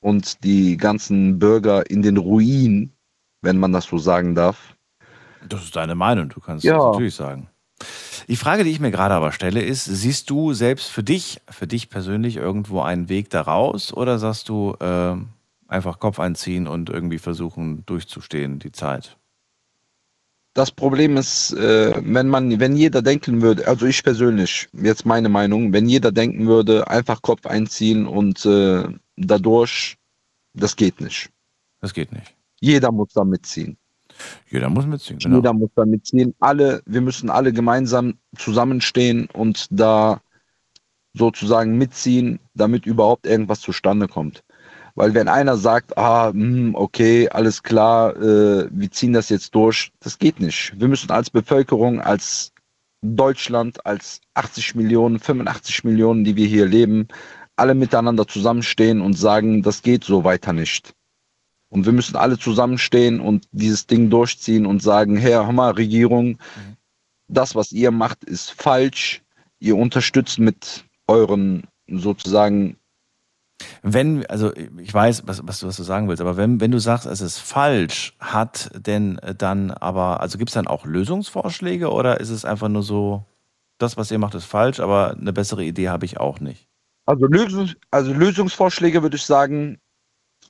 [0.00, 2.92] und die ganzen Bürger in den Ruin,
[3.42, 4.76] wenn man das so sagen darf.
[5.48, 6.76] Das ist deine Meinung, du kannst Ja.
[6.76, 7.48] das natürlich sagen.
[8.28, 11.66] Die Frage, die ich mir gerade aber stelle, ist, siehst du selbst für dich, für
[11.66, 15.16] dich persönlich irgendwo einen Weg da raus oder sagst du äh,
[15.66, 19.16] einfach Kopf einziehen und irgendwie versuchen durchzustehen, die Zeit?
[20.54, 25.28] Das Problem ist, äh, wenn man, wenn jeder denken würde, also ich persönlich, jetzt meine
[25.28, 28.84] Meinung, wenn jeder denken würde, einfach Kopf einziehen und äh,
[29.16, 29.96] dadurch,
[30.52, 31.30] das geht nicht.
[31.80, 32.34] Das geht nicht.
[32.60, 33.78] Jeder muss da mitziehen.
[34.50, 35.36] Jeder muss mitziehen, genau.
[35.36, 36.34] Jeder muss da mitziehen.
[36.40, 40.20] Alle, wir müssen alle gemeinsam zusammenstehen und da
[41.14, 44.44] sozusagen mitziehen, damit überhaupt irgendwas zustande kommt.
[44.94, 49.92] Weil wenn einer sagt, ah, hm, okay, alles klar, äh, wir ziehen das jetzt durch,
[50.00, 50.78] das geht nicht.
[50.78, 52.52] Wir müssen als Bevölkerung, als
[53.02, 57.08] Deutschland, als 80 Millionen, 85 Millionen, die wir hier leben,
[57.56, 60.94] alle miteinander zusammenstehen und sagen, das geht so weiter nicht.
[61.70, 66.38] Und wir müssen alle zusammenstehen und dieses Ding durchziehen und sagen, Herr Hammer, Regierung,
[67.28, 69.22] das, was ihr macht, ist falsch.
[69.60, 72.76] Ihr unterstützt mit euren sozusagen
[73.82, 76.78] Wenn, also ich weiß, was, was, du, was du sagen willst, aber wenn, wenn du
[76.78, 82.20] sagst, es ist falsch, hat denn dann aber, also gibt es dann auch Lösungsvorschläge oder
[82.20, 83.24] ist es einfach nur so,
[83.78, 86.68] das, was ihr macht, ist falsch, aber eine bessere Idee habe ich auch nicht?
[87.06, 89.78] Also, Lösungs also Lösungsvorschläge würde ich sagen,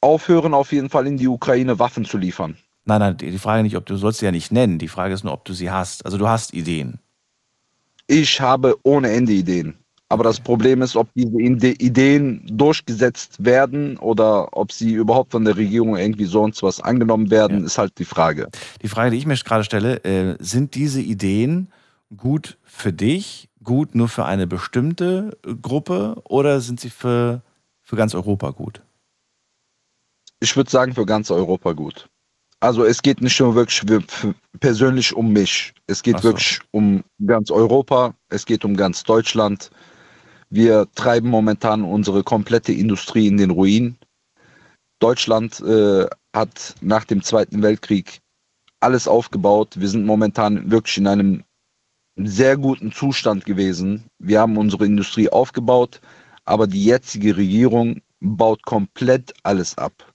[0.01, 2.56] aufhören auf jeden Fall in die Ukraine Waffen zu liefern.
[2.85, 4.78] Nein, nein, die Frage nicht, ob du sollst sie ja nicht nennen.
[4.78, 6.05] Die Frage ist nur, ob du sie hast.
[6.05, 6.98] Also du hast Ideen.
[8.06, 9.77] Ich habe ohne Ende Ideen.
[10.09, 15.44] Aber das Problem ist, ob diese Ide- Ideen durchgesetzt werden oder ob sie überhaupt von
[15.44, 18.48] der Regierung irgendwie sonst was angenommen werden, ist halt die Frage.
[18.82, 21.68] Die Frage, die ich mir gerade stelle, äh, sind diese Ideen
[22.16, 27.43] gut für dich, gut nur für eine bestimmte Gruppe oder sind sie für,
[27.81, 28.82] für ganz Europa gut?
[30.40, 32.08] Ich würde sagen, für ganz Europa gut.
[32.60, 33.82] Also es geht nicht nur wirklich
[34.60, 35.72] persönlich um mich.
[35.86, 36.24] Es geht so.
[36.24, 38.14] wirklich um ganz Europa.
[38.28, 39.70] Es geht um ganz Deutschland.
[40.50, 43.96] Wir treiben momentan unsere komplette Industrie in den Ruin.
[44.98, 48.20] Deutschland äh, hat nach dem Zweiten Weltkrieg
[48.80, 49.80] alles aufgebaut.
[49.80, 51.44] Wir sind momentan wirklich in einem
[52.16, 54.04] sehr guten Zustand gewesen.
[54.18, 56.00] Wir haben unsere Industrie aufgebaut,
[56.44, 60.10] aber die jetzige Regierung baut komplett alles ab.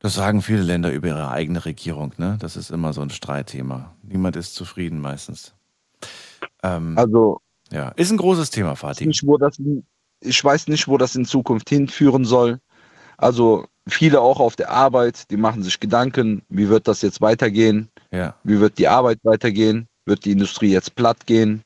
[0.00, 2.36] Das sagen viele Länder über ihre eigene Regierung, ne?
[2.40, 3.94] Das ist immer so ein Streitthema.
[4.02, 5.54] Niemand ist zufrieden meistens.
[6.62, 9.06] Ähm, Also ja, ist ein großes Thema, Fatih.
[9.06, 9.60] nicht, wo das,
[10.20, 12.60] ich weiß nicht, wo das in Zukunft hinführen soll.
[13.16, 17.88] Also viele auch auf der Arbeit, die machen sich Gedanken, wie wird das jetzt weitergehen?
[18.12, 18.36] Ja.
[18.44, 19.88] Wie wird die Arbeit weitergehen?
[20.06, 21.62] Wird die Industrie jetzt platt gehen?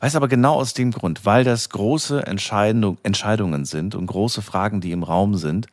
[0.00, 4.80] Weiß aber genau aus dem Grund, weil das große Entscheidung, Entscheidungen sind und große Fragen,
[4.80, 5.66] die im Raum sind,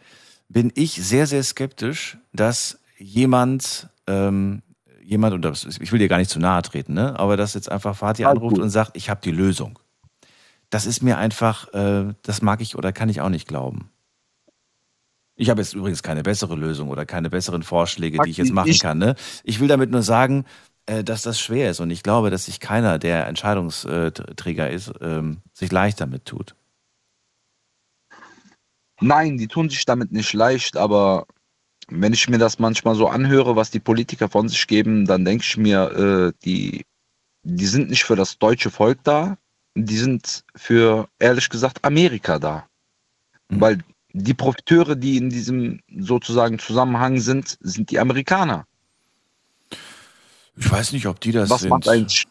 [0.54, 4.62] bin ich sehr, sehr skeptisch, dass jemand, ähm,
[5.04, 7.20] jemand, und das, ich will dir gar nicht zu nahe treten, ne?
[7.20, 8.64] aber dass jetzt einfach Fatih Alles anruft gut.
[8.64, 9.80] und sagt, ich habe die Lösung.
[10.70, 13.90] Das ist mir einfach, äh, das mag ich oder kann ich auch nicht glauben.
[15.36, 18.78] Ich habe jetzt übrigens keine bessere Lösung oder keine besseren Vorschläge, die ich jetzt machen
[18.78, 19.00] kann.
[19.00, 19.16] Ne?
[19.44, 20.46] Ich will damit nur sagen,
[20.86, 25.42] äh, dass das schwer ist und ich glaube, dass sich keiner, der Entscheidungsträger ist, ähm,
[25.52, 26.56] sich leicht damit tut.
[29.04, 31.26] Nein, die tun sich damit nicht leicht, aber
[31.90, 35.44] wenn ich mir das manchmal so anhöre, was die Politiker von sich geben, dann denke
[35.44, 36.86] ich mir, äh, die,
[37.44, 39.38] die sind nicht für das deutsche Volk da,
[39.76, 42.66] die sind für, ehrlich gesagt, Amerika da.
[43.50, 43.80] Weil
[44.14, 48.66] die Profiteure, die in diesem sozusagen Zusammenhang sind, sind die Amerikaner.
[50.56, 51.72] Ich weiß nicht, ob die das Was sind.
[51.72, 52.26] macht eigentlich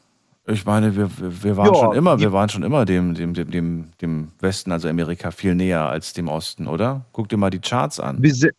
[0.47, 3.91] Ich meine, wir, wir, waren Ja, schon immer, wir waren schon immer dem, dem, dem,
[4.01, 7.07] dem, Westen, also Amerika, viel näher als dem Osten, oder?
[7.13, 8.21] Guck dir mal die Charts an.
[8.21, 8.53] Wir sind,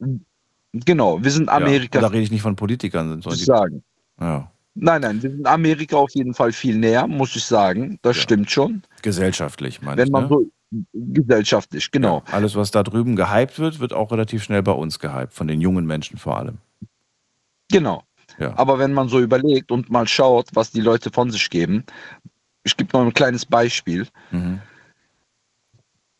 [0.71, 1.99] genau, wir sind Amerika.
[1.99, 3.83] Ja, da rede ich nicht von Politikern, muss ich die, sagen.
[4.19, 7.99] ja, Nein, nein, wir sind Amerika auf jeden Fall viel näher, muss ich sagen.
[8.01, 8.81] Das stimmt schon.
[9.01, 10.11] gesellschaftlich, meine Wenn ich.
[10.11, 10.29] man Ne?
[10.29, 10.49] so
[10.93, 12.23] gesellschaftlich, genau.
[12.27, 15.47] Ja, alles, was da drüben gehypt wird, wird auch relativ schnell bei uns gehypt, von
[15.47, 16.57] den jungen Menschen vor allem.
[17.71, 18.03] Genau.
[18.39, 18.57] Ja.
[18.57, 21.83] Aber wenn man so überlegt und mal schaut, was die Leute von sich geben,
[22.63, 24.07] ich gebe noch ein kleines Beispiel.
[24.31, 24.61] Mhm.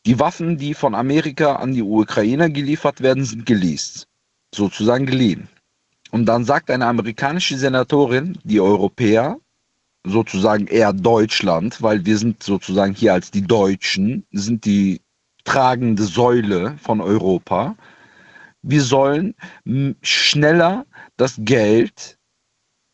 [0.06, 4.06] Die Waffen, die von Amerika an die Ukrainer geliefert werden, sind geleast,
[4.54, 5.48] sozusagen geliehen.
[6.10, 9.38] Und dann sagt eine amerikanische Senatorin, die Europäer,
[10.06, 15.00] sozusagen eher Deutschland, weil wir sind sozusagen hier als die Deutschen, sind die
[15.44, 17.74] tragende Säule von Europa.
[18.62, 19.34] Wir sollen
[20.02, 20.86] schneller
[21.16, 22.18] das Geld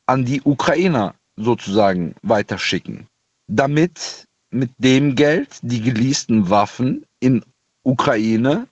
[0.07, 3.07] an die Ukrainer sozusagen weiterschicken,
[3.47, 7.45] damit mit dem Geld die geleasten Waffen in
[7.83, 8.67] Ukraine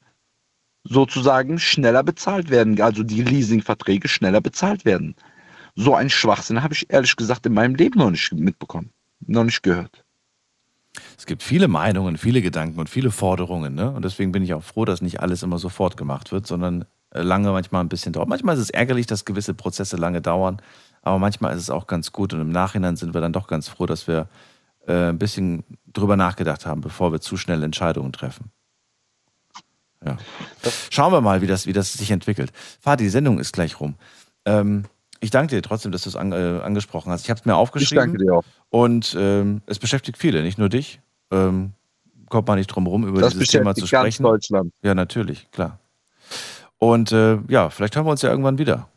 [0.84, 5.14] sozusagen schneller bezahlt werden, also die Leasingverträge schneller bezahlt werden.
[5.76, 8.90] So ein Schwachsinn habe ich ehrlich gesagt in meinem Leben noch nicht mitbekommen,
[9.26, 10.04] noch nicht gehört.
[11.16, 13.74] Es gibt viele Meinungen, viele Gedanken und viele Forderungen.
[13.74, 13.90] Ne?
[13.90, 17.50] Und deswegen bin ich auch froh, dass nicht alles immer sofort gemacht wird, sondern lange
[17.50, 18.28] manchmal ein bisschen dauert.
[18.28, 20.60] Manchmal ist es ärgerlich, dass gewisse Prozesse lange dauern,
[21.02, 23.68] aber manchmal ist es auch ganz gut und im Nachhinein sind wir dann doch ganz
[23.68, 24.28] froh, dass wir
[24.86, 28.50] äh, ein bisschen drüber nachgedacht haben, bevor wir zu schnell Entscheidungen treffen.
[30.04, 30.16] Ja.
[30.90, 32.52] Schauen wir mal, wie das, wie das sich entwickelt.
[32.80, 33.96] Fadi, die Sendung ist gleich rum.
[34.44, 34.84] Ähm,
[35.20, 37.24] ich danke dir trotzdem, dass du es an, äh, angesprochen hast.
[37.24, 38.12] Ich habe es mir aufgeschrieben.
[38.12, 38.44] danke dir auch.
[38.70, 41.00] Und ähm, es beschäftigt viele, nicht nur dich.
[41.32, 41.72] Ähm,
[42.28, 44.22] kommt man nicht drum rum, über Das dieses Thema zu beschäftigt ganz sprechen.
[44.22, 44.72] Deutschland.
[44.82, 45.80] Ja, natürlich, klar.
[46.78, 48.88] Und äh, ja, vielleicht hören wir uns ja irgendwann wieder.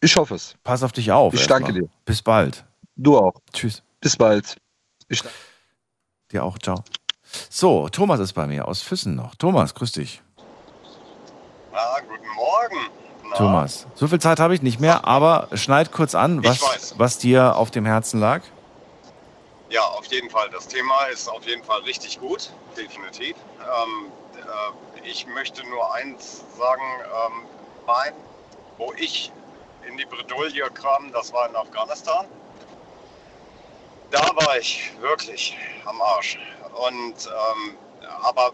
[0.00, 0.54] Ich hoffe es.
[0.64, 1.34] Pass auf dich auf.
[1.34, 1.88] Ich danke dir.
[2.04, 2.64] Bis bald.
[2.96, 3.34] Du auch.
[3.52, 3.82] Tschüss.
[4.00, 4.56] Bis bald.
[5.08, 5.22] Ich
[6.32, 6.84] Dir auch, ciao.
[7.48, 9.34] So, Thomas ist bei mir aus Füssen noch.
[9.34, 10.22] Thomas, grüß dich.
[11.72, 11.78] Na,
[12.08, 12.90] guten Morgen.
[13.28, 13.86] Na, Thomas.
[13.94, 17.70] So viel Zeit habe ich nicht mehr, aber schneid kurz an, was, was dir auf
[17.70, 18.42] dem Herzen lag.
[19.70, 20.48] Ja, auf jeden Fall.
[20.50, 23.36] Das Thema ist auf jeden Fall richtig gut, definitiv.
[23.60, 24.06] Ähm,
[24.36, 27.46] äh, ich möchte nur eins sagen, ähm,
[27.86, 28.12] mein,
[28.78, 29.32] wo ich
[29.86, 32.26] in die Bredouille kam, das war in Afghanistan.
[34.10, 36.38] Da war ich wirklich am Arsch.
[36.74, 37.76] Und ähm,
[38.22, 38.52] aber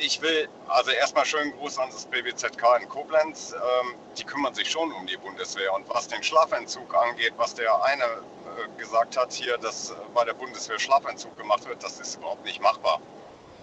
[0.00, 3.52] ich will also erstmal schönen Gruß an das BBZK in Koblenz.
[3.52, 5.72] Ähm, die kümmern sich schon um die Bundeswehr.
[5.72, 10.34] Und was den Schlafentzug angeht, was der eine äh, gesagt hat hier, dass bei der
[10.34, 13.00] Bundeswehr Schlafentzug gemacht wird, das ist überhaupt nicht machbar.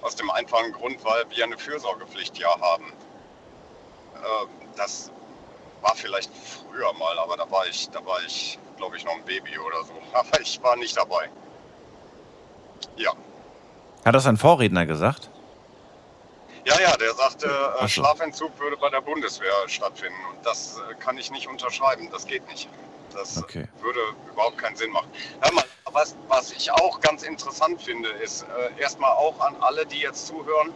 [0.02, 2.92] Aus dem einfachen Grund, weil wir eine Fürsorgepflicht ja haben.
[4.16, 5.12] Ähm, das
[5.82, 9.24] war vielleicht früher mal, aber da war ich, da war ich, glaube ich, noch ein
[9.26, 9.94] Baby oder so.
[10.14, 11.30] Aber ich war nicht dabei.
[12.98, 13.14] Ja.
[14.06, 15.30] Hat das ein Vorredner gesagt?
[16.66, 17.86] Ja, ja, der sagte, Ach so.
[17.86, 20.18] äh, Schlafentzug würde bei der Bundeswehr stattfinden.
[20.32, 22.10] Und das äh, kann ich nicht unterschreiben.
[22.12, 22.70] Das geht nicht.
[23.14, 23.68] Das Okay.
[23.82, 24.00] würde
[24.32, 25.10] überhaupt keinen Sinn machen.
[25.42, 29.86] Hör mal, was, was ich auch ganz interessant finde, ist äh, erstmal auch an alle,
[29.86, 30.74] die jetzt zuhören,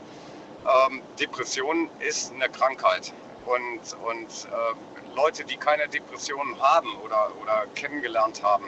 [0.66, 3.14] ähm, Depression ist eine Krankheit.
[3.46, 8.66] Und, und äh, Leute, die keine Depressionen haben oder, oder kennengelernt haben,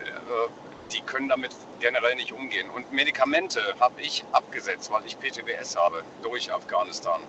[0.00, 0.48] äh,
[0.90, 2.70] die können damit generell nicht umgehen.
[2.70, 7.20] Und Medikamente habe ich abgesetzt, weil ich PTBS habe durch Afghanistan.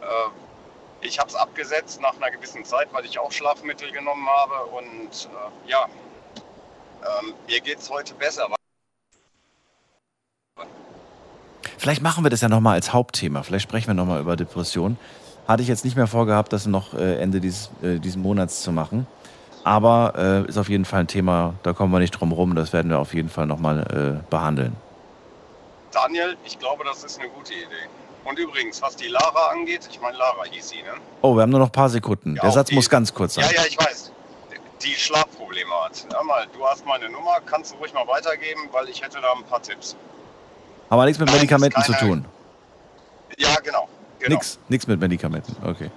[0.00, 0.06] Äh,
[1.00, 4.66] ich habe es abgesetzt nach einer gewissen Zeit, weil ich auch Schlafmittel genommen habe.
[4.66, 5.28] Und
[5.66, 5.88] äh, ja,
[7.04, 8.46] ähm, mir geht es heute besser.
[11.78, 13.42] Vielleicht machen wir das ja nochmal als Hauptthema.
[13.42, 14.98] Vielleicht sprechen wir nochmal über Depressionen.
[15.46, 18.72] Hatte ich jetzt nicht mehr vorgehabt, das noch äh, Ende dieses, äh, diesen Monats zu
[18.72, 19.06] machen.
[19.64, 20.14] Aber
[20.46, 22.54] äh, ist auf jeden Fall ein Thema, da kommen wir nicht drum rum.
[22.54, 24.74] Das werden wir auf jeden Fall nochmal äh, behandeln.
[25.92, 27.88] Daniel, ich glaube, das ist eine gute Idee.
[28.24, 30.94] Und übrigens, was die Lara angeht, ich meine, Lara hieß sie, ne?
[31.20, 32.36] Oh, wir haben nur noch ein paar Sekunden.
[32.36, 33.44] Ja, Der Satz muss ganz kurz sein.
[33.44, 34.10] Ja, ja, ich weiß.
[34.82, 36.06] Die Schlafprobleme hat.
[36.12, 39.32] Hör mal, du hast meine Nummer, kannst du ruhig mal weitergeben, weil ich hätte da
[39.32, 39.96] ein paar Tipps.
[40.90, 42.24] Aber nichts mit Medikamenten ist zu keine- tun.
[43.38, 43.88] Ja, genau.
[44.18, 44.34] genau.
[44.34, 45.56] Nix, nix mit Medikamenten.
[45.64, 45.90] Okay.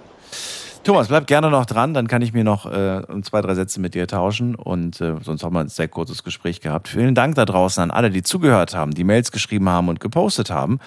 [0.84, 3.94] Thomas, bleib gerne noch dran, dann kann ich mir noch äh, zwei, drei Sätze mit
[3.94, 6.88] dir tauschen und äh, sonst haben wir ein sehr kurzes Gespräch gehabt.
[6.88, 10.50] Vielen Dank da draußen an alle, die zugehört haben, die Mails geschrieben haben und gepostet
[10.50, 10.78] haben.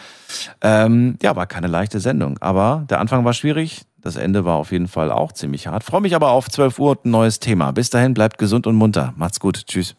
[0.61, 4.71] Ähm, ja, war keine leichte Sendung, aber der Anfang war schwierig, das Ende war auf
[4.71, 5.83] jeden Fall auch ziemlich hart.
[5.83, 7.71] Freue mich aber auf 12 Uhr und ein neues Thema.
[7.71, 9.13] Bis dahin, bleibt gesund und munter.
[9.15, 9.67] Macht's gut.
[9.67, 9.95] Tschüss.